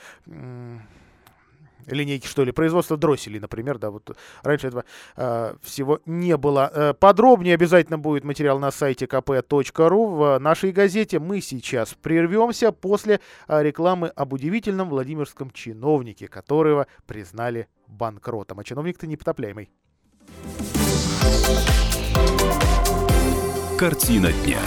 линейки, 1.86 2.26
что 2.26 2.44
ли, 2.44 2.52
производство 2.52 2.96
дросселей, 2.96 3.40
например, 3.40 3.78
да, 3.78 3.90
вот 3.90 4.16
раньше 4.42 4.68
этого 4.68 4.84
э, 5.16 5.54
всего 5.62 6.00
не 6.06 6.36
было. 6.36 6.70
Э, 6.72 6.94
подробнее 6.94 7.54
обязательно 7.54 7.98
будет 7.98 8.24
материал 8.24 8.58
на 8.58 8.70
сайте 8.70 9.06
kp.ru 9.06 10.16
в 10.16 10.38
нашей 10.38 10.72
газете. 10.72 11.18
Мы 11.18 11.40
сейчас 11.40 11.94
прервемся 11.94 12.72
после 12.72 13.20
э, 13.48 13.62
рекламы 13.62 14.08
об 14.08 14.32
удивительном 14.32 14.88
владимирском 14.88 15.50
чиновнике, 15.50 16.28
которого 16.28 16.86
признали 17.06 17.68
банкротом. 17.86 18.58
А 18.60 18.64
чиновник-то 18.64 19.06
непотопляемый. 19.06 19.70
Картина 23.78 24.32
дня. 24.32 24.58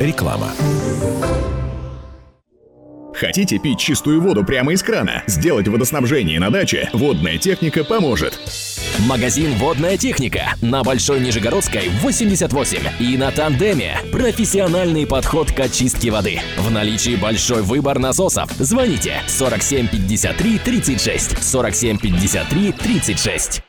Реклама. 0.00 0.48
Хотите 3.14 3.58
пить 3.58 3.78
чистую 3.78 4.20
воду 4.20 4.44
прямо 4.44 4.72
из 4.72 4.82
крана? 4.82 5.22
Сделать 5.26 5.68
водоснабжение 5.68 6.38
на 6.40 6.50
даче? 6.50 6.88
Водная 6.92 7.38
техника 7.38 7.84
поможет. 7.84 8.38
Магазин 9.06 9.54
«Водная 9.54 9.96
техника» 9.96 10.54
на 10.60 10.82
Большой 10.82 11.20
Нижегородской, 11.20 11.88
88 12.02 12.78
и 12.98 13.16
на 13.16 13.30
Тандеме. 13.30 13.98
Профессиональный 14.12 15.06
подход 15.06 15.52
к 15.52 15.60
очистке 15.60 16.10
воды. 16.10 16.40
В 16.58 16.70
наличии 16.70 17.16
большой 17.16 17.62
выбор 17.62 17.98
насосов. 17.98 18.50
Звоните 18.58 19.22
47 19.26 19.88
53 19.88 20.58
36 20.58 21.42
47 21.42 21.98
53 21.98 22.72
36. 22.72 23.62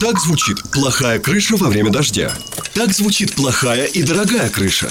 Так 0.00 0.18
звучит 0.18 0.58
плохая 0.72 1.18
крыша 1.18 1.56
во 1.56 1.68
время 1.68 1.90
дождя. 1.90 2.32
Так 2.74 2.92
звучит 2.92 3.34
плохая 3.34 3.86
и 3.86 4.02
дорогая 4.02 4.50
крыша. 4.50 4.90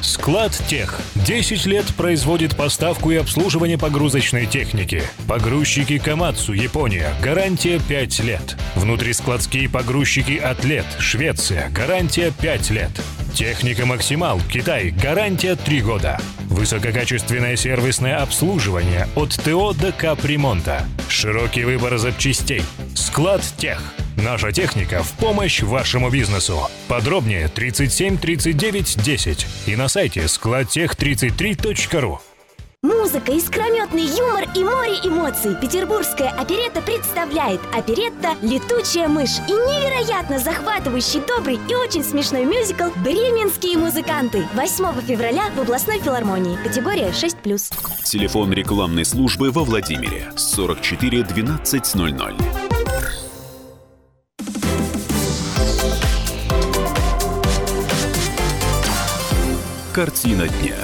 Склад 0.00 0.52
Тех. 0.68 1.00
10 1.16 1.66
лет 1.66 1.86
производит 1.96 2.56
поставку 2.56 3.10
и 3.10 3.16
обслуживание 3.16 3.78
погрузочной 3.78 4.46
техники. 4.46 5.02
Погрузчики 5.26 5.98
Камацу, 5.98 6.52
Япония. 6.52 7.12
Гарантия 7.22 7.80
5 7.88 8.20
лет. 8.20 8.56
Внутрискладские 8.76 9.68
погрузчики 9.68 10.36
Атлет, 10.36 10.86
Швеция. 10.98 11.68
Гарантия 11.70 12.32
5 12.40 12.70
лет. 12.70 12.90
Техника 13.34 13.86
«Максимал», 13.86 14.40
Китай, 14.50 14.90
гарантия 14.90 15.54
3 15.54 15.82
года. 15.82 16.20
Высококачественное 16.48 17.56
сервисное 17.56 18.16
обслуживание 18.16 19.06
от 19.14 19.30
ТО 19.30 19.72
до 19.74 19.92
капремонта. 19.92 20.84
Широкий 21.08 21.64
выбор 21.64 21.98
запчастей. 21.98 22.62
Склад 22.94 23.42
Тех. 23.58 23.80
Наша 24.24 24.50
техника 24.50 25.04
в 25.04 25.12
помощь 25.12 25.62
вашему 25.62 26.10
бизнесу. 26.10 26.68
Подробнее 26.88 27.46
37 27.46 28.18
39 28.18 29.00
10 29.00 29.46
и 29.66 29.76
на 29.76 29.86
сайте 29.86 30.22
складтех33.ру. 30.22 32.20
Музыка, 32.82 33.32
искрометный 33.32 34.02
юмор 34.02 34.44
и 34.56 34.64
море 34.64 34.98
эмоций. 35.04 35.54
Петербургская 35.60 36.30
оперетта 36.30 36.82
представляет 36.82 37.60
оперетта 37.72 38.34
«Летучая 38.42 39.06
мышь» 39.08 39.38
и 39.48 39.52
невероятно 39.52 40.38
захватывающий, 40.40 41.20
добрый 41.20 41.58
и 41.68 41.74
очень 41.74 42.02
смешной 42.02 42.44
мюзикл 42.44 42.90
«Бременские 43.02 43.78
музыканты». 43.78 44.46
8 44.54 45.00
февраля 45.06 45.50
в 45.56 45.60
областной 45.60 46.00
филармонии. 46.00 46.56
Категория 46.62 47.10
6+. 47.10 48.02
Телефон 48.04 48.52
рекламной 48.52 49.04
службы 49.04 49.52
во 49.52 49.62
Владимире 49.62 50.32
44 50.36 51.22
12 51.22 51.94
00. 51.94 52.67
Картина 59.98 60.46
дня. 60.46 60.76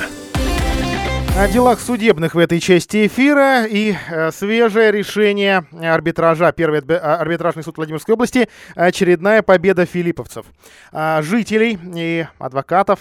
О 1.39 1.47
делах 1.47 1.79
судебных 1.79 2.35
в 2.35 2.39
этой 2.39 2.59
части 2.59 3.07
эфира 3.07 3.65
и 3.65 3.95
э, 4.11 4.33
свежее 4.33 4.91
решение 4.91 5.65
арбитража. 5.71 6.51
Первый 6.51 6.81
а, 6.81 7.19
арбитражный 7.19 7.63
суд 7.63 7.77
Владимирской 7.77 8.15
области. 8.15 8.49
Очередная 8.75 9.43
победа 9.43 9.87
филипповцев. 9.87 10.47
А, 10.91 11.23
жителей 11.23 11.79
и 11.95 12.27
адвокатов 12.41 12.99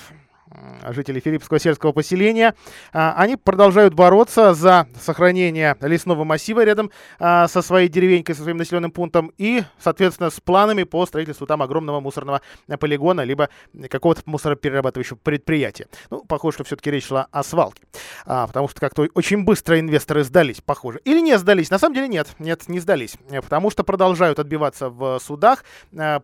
жители 0.89 1.19
Филиппского 1.19 1.59
сельского 1.59 1.91
поселения. 1.91 2.55
А, 2.91 3.13
они 3.17 3.35
продолжают 3.35 3.93
бороться 3.93 4.53
за 4.53 4.87
сохранение 4.99 5.77
лесного 5.81 6.23
массива 6.23 6.63
рядом 6.63 6.91
а, 7.19 7.47
со 7.47 7.61
своей 7.61 7.87
деревенькой, 7.87 8.35
со 8.35 8.43
своим 8.43 8.57
населенным 8.57 8.91
пунктом 8.91 9.31
и, 9.37 9.63
соответственно, 9.79 10.29
с 10.29 10.39
планами 10.39 10.83
по 10.83 11.05
строительству 11.05 11.47
там 11.47 11.61
огромного 11.61 11.99
мусорного 11.99 12.41
полигона, 12.79 13.21
либо 13.21 13.49
какого-то 13.89 14.21
мусороперерабатывающего 14.25 15.17
предприятия. 15.17 15.87
Ну, 16.09 16.23
похоже, 16.23 16.55
что 16.55 16.63
все-таки 16.65 16.91
речь 16.91 17.07
шла 17.07 17.27
о 17.31 17.43
свалке, 17.43 17.83
а, 18.25 18.47
потому 18.47 18.67
что 18.67 18.79
как-то 18.79 19.07
очень 19.13 19.43
быстро 19.43 19.79
инвесторы 19.79 20.23
сдались, 20.23 20.61
похоже. 20.61 20.99
Или 21.05 21.19
не 21.19 21.37
сдались? 21.37 21.69
На 21.69 21.79
самом 21.79 21.95
деле 21.95 22.07
нет, 22.07 22.27
нет, 22.39 22.67
не 22.67 22.79
сдались, 22.79 23.15
потому 23.29 23.69
что 23.69 23.83
продолжают 23.83 24.39
отбиваться 24.39 24.89
в 24.89 25.19
судах, 25.19 25.63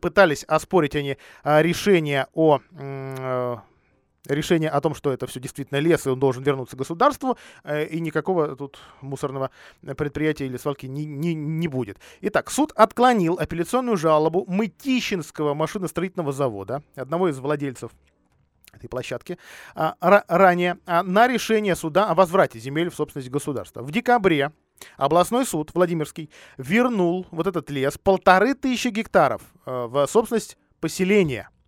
пытались 0.02 0.44
оспорить 0.44 0.96
они 0.96 1.18
решение 1.44 2.28
о 2.34 2.60
решение 4.30 4.70
о 4.70 4.80
том, 4.82 4.96
что 4.96 5.12
это 5.12 5.28
все 5.28 5.40
действительно 5.40 5.80
лес, 5.80 6.06
и 6.06 6.10
он 6.10 6.20
должен 6.20 6.44
вернуться 6.44 6.78
государству, 6.78 7.38
э, 7.64 7.86
и 7.86 8.00
никакого 8.00 8.56
тут 8.56 8.80
мусорного 9.02 9.52
предприятия 9.98 10.46
или 10.46 10.58
свалки 10.58 10.86
не, 10.86 11.06
не, 11.06 11.34
не 11.34 11.68
будет. 11.68 11.98
Итак, 12.22 12.52
суд 12.52 12.72
отклонил 12.76 13.38
апелляционную 13.40 13.98
жалобу 13.98 14.46
Мытищинского 14.48 15.54
машиностроительного 15.54 16.32
завода, 16.32 16.84
одного 16.96 17.30
из 17.30 17.40
владельцев 17.40 17.92
этой 18.72 18.88
площадки, 18.88 19.38
а, 19.74 19.96
ранее 20.28 20.78
а, 20.86 21.02
на 21.02 21.28
решение 21.28 21.76
суда 21.76 22.08
о 22.08 22.14
возврате 22.14 22.60
земель 22.60 22.90
в 22.90 22.96
собственность 22.96 23.30
государства. 23.30 23.82
В 23.82 23.92
декабре 23.92 24.52
областной 24.96 25.46
суд 25.46 25.72
Владимирский 25.74 26.30
вернул 26.58 27.26
вот 27.32 27.48
этот 27.48 27.70
лес 27.72 27.98
полторы 27.98 28.54
тысячи 28.54 28.90
гектаров 28.90 29.42
э, 29.66 29.88
в 29.88 30.06
собственность 30.08 30.58
поселения– 30.80 31.50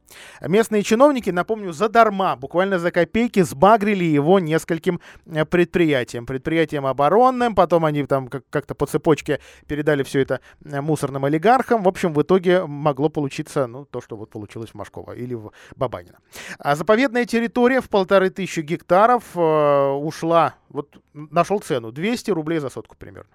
Местные 0.41 0.84
чиновники, 0.84 1.30
напомню, 1.30 1.74
задарма, 1.74 2.36
буквально 2.36 2.80
за 2.80 2.91
копейки 2.91 3.41
сбагрили 3.41 4.03
его 4.03 4.39
нескольким 4.39 4.99
э, 5.26 5.45
предприятиям. 5.45 6.26
Предприятиям 6.26 6.86
оборонным, 6.86 7.55
потом 7.55 7.86
они 7.86 8.05
там 8.05 8.28
как-то 8.28 8.76
по 8.76 8.86
цепочке 8.86 9.39
передали 9.68 10.03
все 10.03 10.22
это 10.22 10.41
э, 10.64 10.82
мусорным 10.82 11.26
олигархам. 11.26 11.84
В 11.84 11.88
общем, 11.88 12.14
в 12.14 12.22
итоге 12.22 12.66
могло 12.66 13.09
получиться, 13.09 13.68
ну, 13.68 13.86
то, 13.86 14.01
что 14.01 14.18
вот 14.18 14.30
получилось 14.30 14.72
в 14.72 14.76
Машково 14.76 15.14
или 15.14 15.34
в 15.34 15.51
Бабанина. 15.76 16.18
А 16.59 16.76
заповедная 16.76 17.26
территория 17.26 17.82
в 17.82 17.89
полторы 17.89 18.30
тысячи 18.30 18.62
гектаров 18.62 19.24
э, 19.36 19.89
ушла, 19.91 20.55
вот 20.70 20.97
нашел 21.14 21.59
цену, 21.59 21.91
200 21.91 22.32
рублей 22.32 22.59
за 22.59 22.70
сотку 22.70 22.95
примерно. 22.95 23.30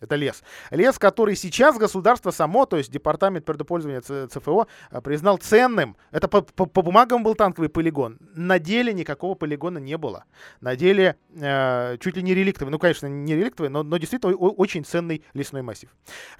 Это 0.00 0.16
лес. 0.16 0.42
Лес, 0.70 0.98
который 0.98 1.36
сейчас 1.36 1.78
государство 1.78 2.32
само, 2.32 2.66
то 2.66 2.76
есть 2.76 2.90
департамент 2.90 3.44
предопользования 3.44 4.00
ЦФО, 4.00 4.66
а, 4.90 5.00
признал 5.00 5.38
ценным. 5.38 5.96
Это 6.10 6.26
по, 6.26 6.42
по, 6.42 6.66
по 6.66 6.82
бумагам 6.82 7.22
был 7.22 7.36
танковый 7.36 7.68
полигон. 7.68 8.18
На 8.34 8.58
деле 8.58 8.92
никакого 8.92 9.34
полигона 9.36 9.78
не 9.78 9.96
было. 9.96 10.24
На 10.60 10.74
деле 10.74 11.16
э, 11.36 11.96
чуть 12.00 12.16
ли 12.16 12.22
не 12.22 12.34
реликтовый. 12.34 12.72
Ну, 12.72 12.78
конечно, 12.80 13.06
не 13.06 13.36
реликтовый, 13.36 13.70
но, 13.70 13.84
но 13.84 13.96
действительно 13.96 14.34
о, 14.34 14.50
очень 14.50 14.84
ценный 14.84 15.22
лесной 15.32 15.62
массив. 15.62 15.88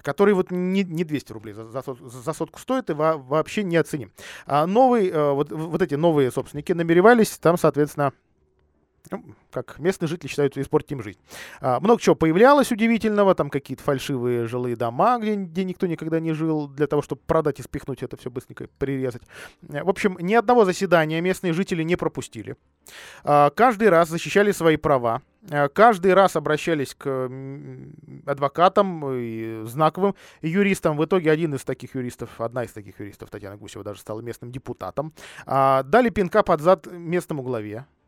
Который 0.01 0.33
вот 0.33 0.51
не, 0.51 0.83
не 0.83 1.05
200 1.05 1.31
рублей 1.31 1.53
за, 1.53 1.63
за, 1.71 1.81
за 1.81 2.33
сотку 2.33 2.59
стоит 2.59 2.89
и 2.89 2.93
во, 2.93 3.17
вообще 3.17 3.63
не 3.63 3.77
оценим. 3.77 4.11
А 4.45 4.67
новый, 4.67 5.09
э, 5.09 5.31
вот, 5.31 5.51
вот 5.51 5.81
эти 5.81 5.95
новые 5.95 6.29
собственники 6.29 6.73
намеревались 6.73 7.37
там, 7.37 7.57
соответственно, 7.57 8.11
как 9.51 9.79
местные 9.79 10.07
жители 10.07 10.29
считают, 10.29 10.57
испортить 10.57 10.91
им 10.91 11.03
жизнь. 11.03 11.19
А, 11.61 11.79
много 11.79 12.01
чего 12.01 12.15
появлялось 12.15 12.71
удивительного, 12.71 13.35
там 13.35 13.49
какие-то 13.49 13.83
фальшивые 13.83 14.47
жилые 14.47 14.75
дома, 14.75 15.17
где, 15.19 15.35
где 15.35 15.63
никто 15.63 15.87
никогда 15.87 16.19
не 16.19 16.33
жил, 16.33 16.67
для 16.67 16.87
того, 16.87 17.01
чтобы 17.01 17.21
продать 17.25 17.59
и 17.59 17.63
спихнуть 17.63 18.03
это 18.03 18.17
все 18.17 18.29
быстренько 18.29 18.67
прирезать. 18.77 19.23
Э, 19.69 19.83
в 19.83 19.89
общем, 19.89 20.17
ни 20.19 20.33
одного 20.33 20.65
заседания 20.65 21.21
местные 21.21 21.53
жители 21.53 21.83
не 21.83 21.95
пропустили. 21.95 22.55
А, 23.23 23.49
каждый 23.49 23.89
раз 23.89 24.09
защищали 24.09 24.51
свои 24.51 24.77
права. 24.77 25.21
А, 25.51 25.69
каждый 25.69 26.13
раз 26.13 26.35
обращались 26.35 26.95
к 26.95 27.29
адвокатам 28.25 29.05
и 29.11 29.63
знаковым 29.65 30.15
юристам. 30.41 30.97
В 30.97 31.05
итоге 31.05 31.31
один 31.31 31.53
из 31.55 31.63
таких 31.63 31.95
юристов, 31.95 32.41
одна 32.41 32.63
из 32.63 32.71
таких 32.71 32.99
юристов, 32.99 33.29
Татьяна 33.29 33.57
Гусева, 33.57 33.83
даже 33.83 33.99
стала 33.99 34.21
местным 34.21 34.51
депутатом. 34.51 35.13
А, 35.45 35.83
дали 35.83 36.09
пинка 36.09 36.43
под 36.43 36.61
зад 36.61 36.87
местному 36.87 37.43
главе 37.43 37.85
Э, 37.85 38.04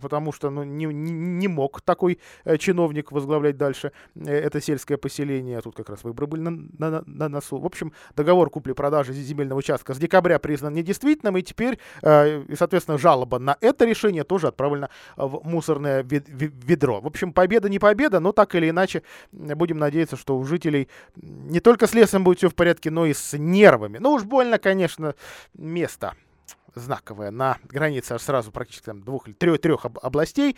потому 0.00 0.32
что 0.32 0.50
ну, 0.50 0.64
не, 0.64 0.86
не, 0.86 1.48
мог 1.48 1.80
такой 1.80 2.18
э, 2.44 2.56
чиновник 2.58 3.12
возглавлять 3.12 3.56
дальше 3.56 3.92
э, 4.14 4.32
это 4.32 4.60
сельское 4.60 4.96
поселение. 4.96 5.60
Тут 5.60 5.76
как 5.76 5.88
раз 5.88 6.04
выборы 6.04 6.26
были 6.26 6.40
на, 6.42 6.50
на, 6.50 7.02
на 7.06 7.28
носу. 7.28 7.58
В 7.58 7.66
общем, 7.66 7.92
договор 8.16 8.50
купли-продажи 8.50 9.12
земельного 9.12 9.58
участка 9.58 9.94
с 9.94 9.98
декабря 9.98 10.38
признан 10.38 10.74
недействительным, 10.74 11.36
и 11.36 11.42
теперь, 11.42 11.78
э, 12.02 12.42
и, 12.48 12.56
соответственно, 12.56 12.98
жалоба 12.98 13.38
на 13.38 13.56
это 13.60 13.84
решение 13.84 14.24
тоже 14.24 14.48
отправлена 14.48 14.90
в 15.16 15.46
мусорное 15.46 16.02
ведро. 16.02 17.00
В 17.00 17.06
общем, 17.06 17.32
победа 17.32 17.68
не 17.68 17.78
победа, 17.78 18.20
но 18.20 18.32
так 18.32 18.54
или 18.54 18.70
иначе 18.70 19.02
будем 19.32 19.78
надеяться, 19.78 20.16
что 20.16 20.38
у 20.38 20.44
жителей 20.44 20.88
не 21.16 21.60
только 21.60 21.86
с 21.86 21.94
лесом 21.94 22.24
будет 22.24 22.38
все 22.38 22.48
в 22.48 22.54
порядке, 22.54 22.90
но 22.90 23.06
и 23.06 23.14
с 23.14 23.36
нервами. 23.36 23.98
Ну 23.98 24.12
уж 24.12 24.24
больно, 24.24 24.58
конечно, 24.58 25.14
место 25.54 26.14
знаковая 26.74 27.30
на 27.30 27.58
границе 27.64 28.12
аж 28.12 28.22
сразу 28.22 28.50
практически 28.50 28.86
там, 28.86 29.02
двух 29.02 29.28
или 29.28 29.34
трех, 29.34 29.60
трех 29.60 29.86
областей 30.02 30.56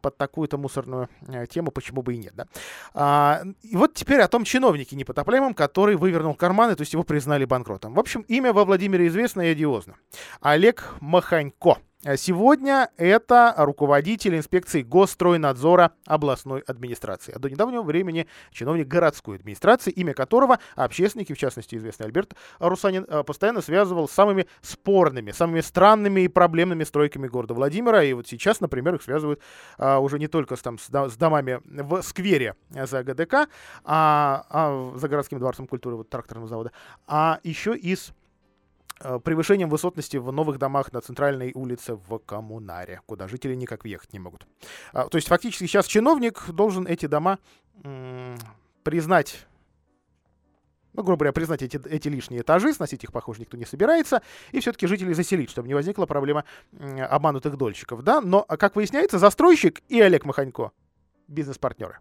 под 0.00 0.16
такую-то 0.16 0.58
мусорную 0.58 1.08
э, 1.26 1.46
тему, 1.46 1.70
почему 1.70 2.02
бы 2.02 2.14
и 2.14 2.18
нет. 2.18 2.34
Да? 2.34 2.46
А, 2.94 3.42
и 3.62 3.76
вот 3.76 3.94
теперь 3.94 4.20
о 4.20 4.28
том 4.28 4.44
чиновнике 4.44 4.96
непотопляемом, 4.96 5.54
который 5.54 5.96
вывернул 5.96 6.34
карманы, 6.34 6.74
то 6.74 6.82
есть 6.82 6.92
его 6.92 7.02
признали 7.02 7.44
банкротом. 7.44 7.94
В 7.94 8.00
общем, 8.00 8.22
имя 8.22 8.52
во 8.52 8.64
Владимире 8.64 9.06
известно 9.08 9.42
и 9.42 9.48
одиозно. 9.48 9.96
Олег 10.40 10.94
Маханько. 11.00 11.78
Э, 12.04 12.16
сегодня 12.16 12.90
это 12.96 13.54
руководитель 13.56 14.36
инспекции 14.36 14.82
Госстройнадзора 14.82 15.92
областной 16.06 16.60
администрации. 16.60 17.32
А 17.34 17.40
до 17.40 17.50
недавнего 17.50 17.82
времени 17.82 18.28
чиновник 18.52 18.86
городской 18.86 19.36
администрации, 19.36 19.90
имя 19.90 20.14
которого 20.14 20.60
общественники, 20.76 21.32
в 21.32 21.38
частности 21.38 21.74
известный 21.74 22.06
Альберт 22.06 22.36
Русанин, 22.60 23.04
э, 23.08 23.24
постоянно 23.24 23.62
связывал 23.62 24.08
с 24.08 24.12
самыми 24.12 24.46
спорными, 24.60 25.32
самыми 25.32 25.60
странными 25.60 26.20
и 26.20 26.28
проблемными 26.28 26.84
стройками 26.84 27.26
города 27.26 27.54
Владимира. 27.54 28.04
И 28.04 28.12
вот 28.12 28.28
сейчас, 28.28 28.60
например, 28.60 28.94
их 28.94 29.02
связывают 29.02 29.40
а, 29.76 29.98
уже 29.98 30.20
не 30.20 30.28
только 30.28 30.54
с, 30.54 30.62
там, 30.62 30.78
с, 30.78 31.16
домами 31.16 31.60
в 31.64 32.02
сквере 32.02 32.54
за 32.70 33.02
ГДК, 33.02 33.48
а, 33.84 34.46
а 34.50 34.92
за 34.94 35.08
городским 35.08 35.40
дворцом 35.40 35.66
культуры 35.66 35.96
вот, 35.96 36.08
тракторного 36.08 36.46
завода, 36.46 36.72
а 37.08 37.40
еще 37.42 37.76
и 37.76 37.96
с 37.96 38.12
превышением 38.98 39.68
высотности 39.68 40.16
в 40.16 40.32
новых 40.32 40.58
домах 40.58 40.92
на 40.92 41.00
центральной 41.00 41.52
улице 41.54 41.94
в 41.94 42.18
Коммунаре, 42.18 43.00
куда 43.06 43.28
жители 43.28 43.54
никак 43.54 43.84
въехать 43.84 44.12
не 44.12 44.18
могут. 44.18 44.46
А, 44.92 45.08
то 45.08 45.16
есть 45.16 45.28
фактически 45.28 45.64
сейчас 45.64 45.86
чиновник 45.86 46.50
должен 46.50 46.86
эти 46.86 47.06
дома 47.06 47.38
признать 48.82 49.46
ну, 50.94 51.04
грубо 51.04 51.18
говоря, 51.18 51.32
признать 51.32 51.62
эти, 51.62 51.80
эти 51.88 52.08
лишние 52.08 52.40
этажи, 52.40 52.72
сносить 52.72 53.04
их, 53.04 53.12
похоже, 53.12 53.42
никто 53.42 53.56
не 53.56 53.64
собирается, 53.64 54.20
и 54.50 54.58
все-таки 54.58 54.88
жителей 54.88 55.14
заселить, 55.14 55.48
чтобы 55.48 55.68
не 55.68 55.74
возникла 55.74 56.06
проблема 56.06 56.44
обманутых 56.80 57.56
дольщиков, 57.56 58.02
да, 58.02 58.20
но, 58.20 58.42
как 58.42 58.74
выясняется, 58.74 59.20
застройщик 59.20 59.80
и 59.88 60.00
Олег 60.00 60.24
Маханько 60.24 60.72
бизнес-партнеры. 61.28 61.98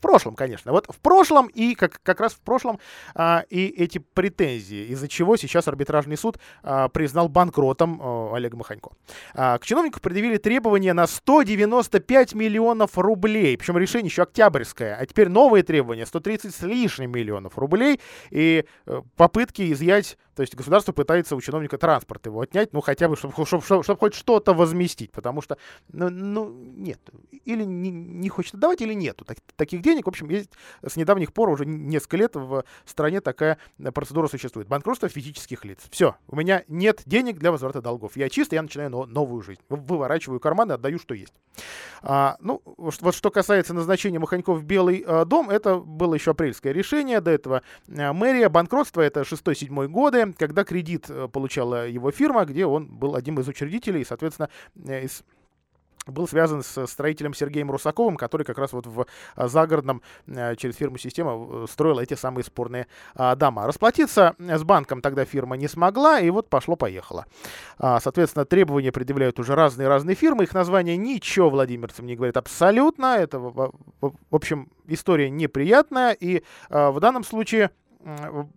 Прошлом, 0.00 0.34
конечно. 0.34 0.72
Вот 0.72 0.86
в 0.88 0.98
прошлом 1.00 1.46
и 1.48 1.74
как, 1.74 2.00
как 2.02 2.20
раз 2.20 2.32
в 2.32 2.40
прошлом 2.40 2.80
а, 3.14 3.44
и 3.48 3.66
эти 3.68 3.98
претензии, 3.98 4.86
из-за 4.88 5.08
чего 5.08 5.36
сейчас 5.36 5.68
арбитражный 5.68 6.16
суд 6.16 6.38
а, 6.62 6.88
признал 6.88 7.28
банкротом 7.28 8.00
а, 8.02 8.34
Олега 8.34 8.56
Маханько. 8.56 8.90
А, 9.34 9.58
к 9.58 9.64
чиновнику 9.64 10.00
предъявили 10.00 10.36
требования 10.36 10.92
на 10.92 11.06
195 11.06 12.34
миллионов 12.34 12.98
рублей, 12.98 13.56
причем 13.56 13.78
решение 13.78 14.08
еще 14.08 14.22
октябрьское, 14.22 14.96
а 14.96 15.06
теперь 15.06 15.28
новые 15.28 15.62
требования 15.62 16.06
130 16.06 16.54
с 16.54 16.62
лишним 16.62 17.12
миллионов 17.12 17.58
рублей 17.58 18.00
и 18.30 18.64
э, 18.86 19.02
попытки 19.16 19.72
изъять 19.72 20.16
то 20.34 20.42
есть 20.42 20.54
государство 20.54 20.92
пытается 20.92 21.36
у 21.36 21.40
чиновника 21.40 21.78
транспорт 21.78 22.26
его 22.26 22.40
отнять, 22.40 22.72
ну 22.72 22.80
хотя 22.80 23.08
бы, 23.08 23.16
чтобы, 23.16 23.34
чтобы, 23.46 23.62
чтобы, 23.62 23.82
чтобы 23.82 23.98
хоть 23.98 24.14
что-то 24.14 24.54
возместить, 24.54 25.12
потому 25.12 25.42
что, 25.42 25.58
ну, 25.92 26.08
ну 26.08 26.50
нет, 26.50 27.00
или 27.44 27.64
не, 27.64 27.90
не 27.90 28.28
хочет 28.28 28.54
давать, 28.56 28.80
или 28.80 28.94
нету 28.94 29.24
так, 29.24 29.38
таких 29.56 29.82
денег. 29.82 30.06
В 30.06 30.08
общем, 30.08 30.28
есть 30.28 30.50
с 30.86 30.96
недавних 30.96 31.32
пор 31.32 31.48
уже 31.50 31.66
несколько 31.66 32.16
лет 32.16 32.36
в 32.36 32.64
стране 32.84 33.20
такая 33.20 33.58
процедура 33.92 34.28
существует. 34.28 34.68
Банкротство 34.68 35.08
физических 35.08 35.64
лиц. 35.64 35.80
Все, 35.90 36.16
у 36.28 36.36
меня 36.36 36.64
нет 36.68 37.02
денег 37.06 37.38
для 37.38 37.50
возврата 37.50 37.80
долгов. 37.80 38.16
Я 38.16 38.28
чисто, 38.28 38.54
я 38.54 38.62
начинаю 38.62 38.90
новую 38.90 39.42
жизнь. 39.42 39.60
Выворачиваю 39.68 40.40
карманы, 40.40 40.72
отдаю, 40.72 40.98
что 40.98 41.14
есть. 41.14 41.34
А, 42.02 42.36
ну, 42.40 42.62
вот 42.64 43.14
что 43.14 43.30
касается 43.30 43.74
назначения 43.74 44.18
Маханьков 44.18 44.58
в 44.58 44.64
Белый 44.64 45.04
а, 45.06 45.24
дом, 45.24 45.50
это 45.50 45.76
было 45.76 46.14
еще 46.14 46.32
апрельское 46.32 46.72
решение. 46.72 47.20
До 47.20 47.30
этого 47.30 47.62
а, 47.88 48.12
мэрия, 48.12 48.48
банкротство, 48.48 49.00
это 49.00 49.22
6-7 49.22 49.88
годы 49.88 50.19
когда 50.38 50.64
кредит 50.64 51.06
э, 51.08 51.28
получала 51.28 51.88
его 51.88 52.10
фирма, 52.10 52.44
где 52.44 52.66
он 52.66 52.86
был 52.86 53.14
одним 53.14 53.40
из 53.40 53.48
учредителей, 53.48 54.04
соответственно, 54.04 54.48
э, 54.86 55.04
из 55.04 55.22
был 56.06 56.26
связан 56.26 56.62
с 56.62 56.86
строителем 56.86 57.34
Сергеем 57.34 57.70
Русаковым, 57.70 58.16
который 58.16 58.44
как 58.44 58.56
раз 58.58 58.72
вот 58.72 58.86
в 58.86 59.06
э, 59.36 59.48
загородном 59.48 60.00
через 60.56 60.74
фирму 60.76 60.96
«Система» 60.96 61.66
строил 61.66 61.98
эти 62.00 62.14
самые 62.14 62.42
спорные 62.42 62.86
дома. 63.36 63.66
Расплатиться 63.66 64.34
с 64.38 64.64
банком 64.64 65.02
тогда 65.02 65.26
фирма 65.26 65.56
не 65.56 65.68
смогла, 65.68 66.18
и 66.18 66.30
вот 66.30 66.48
пошло-поехало. 66.48 67.26
А, 67.78 68.00
соответственно, 68.00 68.46
требования 68.46 68.92
предъявляют 68.92 69.38
уже 69.38 69.54
разные-разные 69.54 70.16
фирмы. 70.16 70.44
Их 70.44 70.54
название 70.54 70.96
ничего 70.96 71.50
владимирцам 71.50 72.06
не 72.06 72.16
говорит 72.16 72.38
абсолютно. 72.38 73.16
Это, 73.18 73.38
в 73.38 73.72
общем, 74.30 74.70
история 74.86 75.28
неприятная, 75.28 76.12
и 76.12 76.42
в 76.70 76.98
данном 76.98 77.24
случае 77.24 77.70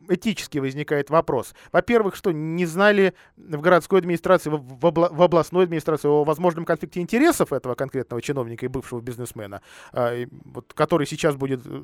этически 0.10 0.58
возникает 0.58 1.10
вопрос. 1.10 1.54
Во-первых, 1.72 2.16
что 2.16 2.32
не 2.32 2.66
знали 2.66 3.14
в 3.36 3.62
городской 3.62 4.00
администрации, 4.00 4.50
в, 4.50 4.58
в, 4.58 4.92
в 4.92 5.22
областной 5.22 5.66
администрации 5.66 6.08
о 6.08 6.24
возможном 6.24 6.66
конфликте 6.66 7.02
интересов 7.02 7.52
этого 7.52 7.76
конкретного 7.76 8.22
чиновника 8.22 8.66
и 8.66 8.70
бывшего 8.70 9.02
бизнесмена, 9.02 9.62
э, 9.92 10.28
вот, 10.46 10.74
который 10.74 11.06
сейчас 11.08 11.36
будет 11.36 11.62
э, 11.66 11.84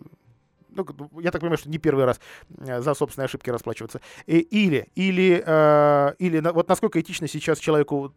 ну, 0.71 0.85
я 1.21 1.31
так 1.31 1.41
понимаю, 1.41 1.57
что 1.57 1.69
не 1.69 1.77
первый 1.77 2.05
раз 2.05 2.19
э, 2.57 2.81
за 2.81 2.93
собственные 2.93 3.25
ошибки 3.25 3.49
расплачиваться. 3.49 4.01
И, 4.25 4.39
или, 4.39 4.89
или, 4.95 5.43
э, 5.45 6.15
или 6.19 6.39
вот 6.39 6.67
насколько 6.67 6.99
этично 6.99 7.27
сейчас 7.27 7.59
человеку 7.59 8.13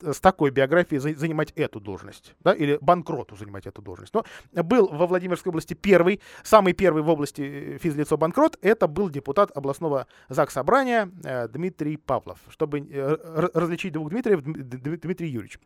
с, 0.00 0.20
такой 0.20 0.50
биографией 0.50 1.00
за, 1.00 1.14
занимать 1.14 1.52
эту 1.52 1.80
должность, 1.80 2.34
да, 2.40 2.52
или 2.52 2.78
банкроту 2.80 3.36
занимать 3.36 3.66
эту 3.66 3.82
должность. 3.82 4.14
Но 4.14 4.24
был 4.62 4.88
во 4.88 5.06
Владимирской 5.06 5.50
области 5.50 5.74
первый, 5.74 6.20
самый 6.42 6.72
первый 6.72 7.02
в 7.02 7.08
области 7.08 7.42
э, 7.42 7.78
физлицо 7.78 8.16
банкрот, 8.16 8.58
это 8.62 8.86
был 8.88 9.10
депутат 9.10 9.56
областного 9.56 10.06
ЗАГС 10.28 10.52
Собрания 10.52 11.10
э, 11.24 11.48
Дмитрий 11.48 11.96
Павлов. 11.96 12.38
Чтобы 12.48 12.80
э, 12.80 13.16
различить 13.54 13.92
двух 13.92 14.10
Дмитриев, 14.10 14.42
Дмитрий 14.42 15.28
Юрьевич. 15.28 15.58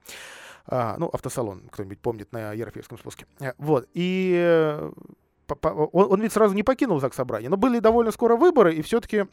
А, 0.68 0.96
ну, 0.98 1.08
автосалон, 1.12 1.62
кто-нибудь 1.70 2.00
помнит 2.00 2.32
на 2.32 2.52
Ерофеевском 2.52 2.98
спуске. 2.98 3.26
Э, 3.40 3.52
вот. 3.58 3.88
И 3.94 4.90
он, 5.62 6.12
он 6.12 6.20
ведь 6.22 6.32
сразу 6.32 6.54
не 6.54 6.62
покинул 6.62 7.00
ЗАГС 7.00 7.16
Собрания, 7.16 7.48
но 7.48 7.56
были 7.56 7.78
довольно 7.78 8.10
скоро 8.10 8.36
выборы, 8.36 8.74
и 8.74 8.82
все-таки 8.82 9.26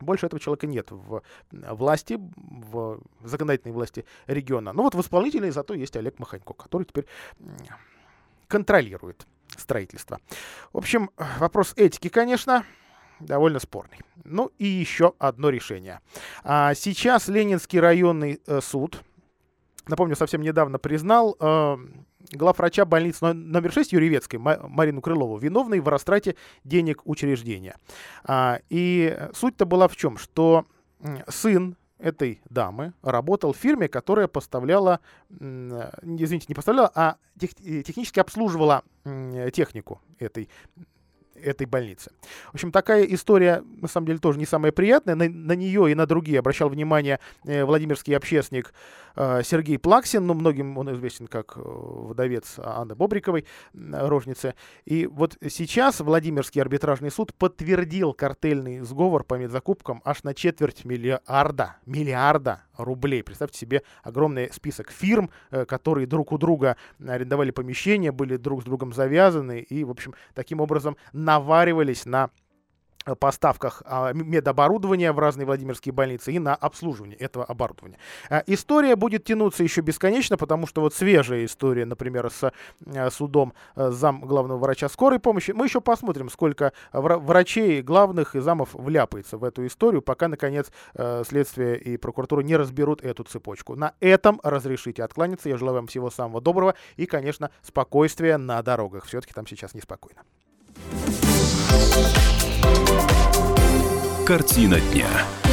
больше 0.00 0.26
этого 0.26 0.40
человека 0.40 0.66
нет 0.66 0.90
в 0.90 1.22
власти, 1.52 2.18
в 2.36 3.00
законодательной 3.24 3.72
власти 3.72 4.04
региона. 4.26 4.72
Но 4.72 4.82
вот 4.82 4.94
в 4.94 5.00
исполнителе 5.00 5.50
зато 5.52 5.74
есть 5.74 5.96
Олег 5.96 6.18
Маханько, 6.18 6.52
который 6.52 6.84
теперь 6.84 7.06
контролирует 8.48 9.26
строительство. 9.56 10.20
В 10.72 10.78
общем, 10.78 11.10
вопрос 11.38 11.72
этики, 11.76 12.08
конечно, 12.08 12.64
довольно 13.20 13.58
спорный. 13.58 14.00
Ну 14.24 14.52
и 14.58 14.66
еще 14.66 15.14
одно 15.18 15.48
решение. 15.48 16.00
А 16.44 16.74
сейчас 16.74 17.28
Ленинский 17.28 17.80
районный 17.80 18.40
э, 18.46 18.60
суд, 18.60 19.02
напомню, 19.86 20.16
совсем 20.16 20.42
недавно 20.42 20.78
признал 20.78 21.36
э, 21.40 21.76
главврача 22.32 22.84
больницы 22.84 23.32
номер 23.32 23.72
6 23.72 23.92
Юрьевецкой 23.92 24.38
Марину 24.38 25.00
Крылову 25.00 25.36
виновной 25.38 25.80
в 25.80 25.88
растрате 25.88 26.36
денег 26.64 27.02
учреждения. 27.04 27.76
А, 28.24 28.60
и 28.68 29.16
суть-то 29.34 29.66
была 29.66 29.88
в 29.88 29.96
чем, 29.96 30.18
что 30.18 30.64
сын 31.28 31.76
этой 31.98 32.42
дамы 32.50 32.92
работал 33.02 33.52
в 33.52 33.56
фирме, 33.56 33.88
которая 33.88 34.28
поставляла, 34.28 35.00
извините, 35.30 36.46
не 36.48 36.54
поставляла, 36.54 36.90
а 36.94 37.16
тех, 37.38 37.54
технически 37.54 38.20
обслуживала 38.20 38.82
технику 39.52 40.00
этой 40.18 40.48
этой 41.42 41.66
больницы. 41.66 42.10
В 42.50 42.54
общем, 42.54 42.72
такая 42.72 43.04
история, 43.04 43.62
на 43.80 43.88
самом 43.88 44.06
деле, 44.06 44.18
тоже 44.18 44.38
не 44.38 44.46
самая 44.46 44.72
приятная. 44.72 45.14
На, 45.14 45.28
на 45.28 45.52
нее 45.52 45.90
и 45.90 45.94
на 45.94 46.06
другие 46.06 46.38
обращал 46.38 46.68
внимание 46.68 47.20
э, 47.44 47.64
Владимирский 47.64 48.16
общественник 48.16 48.72
э, 49.16 49.42
Сергей 49.44 49.78
Плаксин, 49.78 50.26
ну, 50.26 50.34
многим 50.34 50.78
он 50.78 50.92
известен 50.94 51.26
как 51.26 51.56
э, 51.56 51.60
вдовец 51.62 52.54
Анны 52.58 52.94
Бобриковой, 52.94 53.46
рожницы. 53.74 54.54
И 54.84 55.06
вот 55.06 55.36
сейчас 55.48 56.00
Владимирский 56.00 56.60
арбитражный 56.60 57.10
суд 57.10 57.34
подтвердил 57.34 58.12
картельный 58.12 58.80
сговор 58.80 59.24
по 59.24 59.34
медзакупкам 59.34 60.02
аж 60.04 60.22
на 60.24 60.34
четверть 60.34 60.84
миллиарда, 60.84 61.76
миллиарда 61.86 62.65
рублей. 62.76 63.22
Представьте 63.22 63.58
себе 63.58 63.82
огромный 64.02 64.52
список 64.52 64.90
фирм, 64.90 65.30
э, 65.50 65.64
которые 65.64 66.06
друг 66.06 66.32
у 66.32 66.38
друга 66.38 66.76
арендовали 67.06 67.50
помещения, 67.50 68.12
были 68.12 68.36
друг 68.36 68.62
с 68.62 68.64
другом 68.64 68.92
завязаны 68.92 69.60
и, 69.60 69.84
в 69.84 69.90
общем, 69.90 70.14
таким 70.34 70.60
образом 70.60 70.96
наваривались 71.12 72.06
на 72.06 72.30
поставках 73.14 73.82
а, 73.84 74.12
медоборудования 74.12 75.12
в 75.12 75.18
разные 75.18 75.46
Владимирские 75.46 75.92
больницы 75.92 76.32
и 76.32 76.38
на 76.38 76.54
обслуживание 76.54 77.16
этого 77.16 77.44
оборудования. 77.44 77.98
А, 78.28 78.42
история 78.46 78.96
будет 78.96 79.24
тянуться 79.24 79.62
еще 79.62 79.80
бесконечно, 79.80 80.36
потому 80.36 80.66
что 80.66 80.80
вот 80.80 80.94
свежая 80.94 81.44
история, 81.44 81.84
например, 81.84 82.30
с 82.30 82.52
а, 82.86 83.10
судом 83.10 83.54
зам 83.76 84.20
главного 84.22 84.58
врача 84.58 84.88
скорой 84.88 85.20
помощи. 85.20 85.52
Мы 85.52 85.66
еще 85.66 85.80
посмотрим, 85.80 86.30
сколько 86.30 86.72
врачей 86.92 87.82
главных 87.82 88.34
и 88.34 88.40
замов 88.40 88.70
вляпается 88.72 89.38
в 89.38 89.44
эту 89.44 89.66
историю, 89.66 90.02
пока, 90.02 90.28
наконец, 90.28 90.70
следствие 91.26 91.78
и 91.78 91.96
прокуратура 91.96 92.40
не 92.40 92.56
разберут 92.56 93.02
эту 93.02 93.24
цепочку. 93.24 93.76
На 93.76 93.94
этом 94.00 94.40
разрешите 94.42 95.04
откланяться. 95.04 95.48
Я 95.48 95.56
желаю 95.56 95.76
вам 95.76 95.86
всего 95.86 96.10
самого 96.10 96.40
доброго 96.40 96.74
и, 96.96 97.06
конечно, 97.06 97.50
спокойствия 97.62 98.36
на 98.38 98.62
дорогах. 98.62 99.04
Все-таки 99.04 99.32
там 99.32 99.46
сейчас 99.46 99.74
неспокойно. 99.74 100.22
Картина 104.26 104.80
дня. 104.80 105.45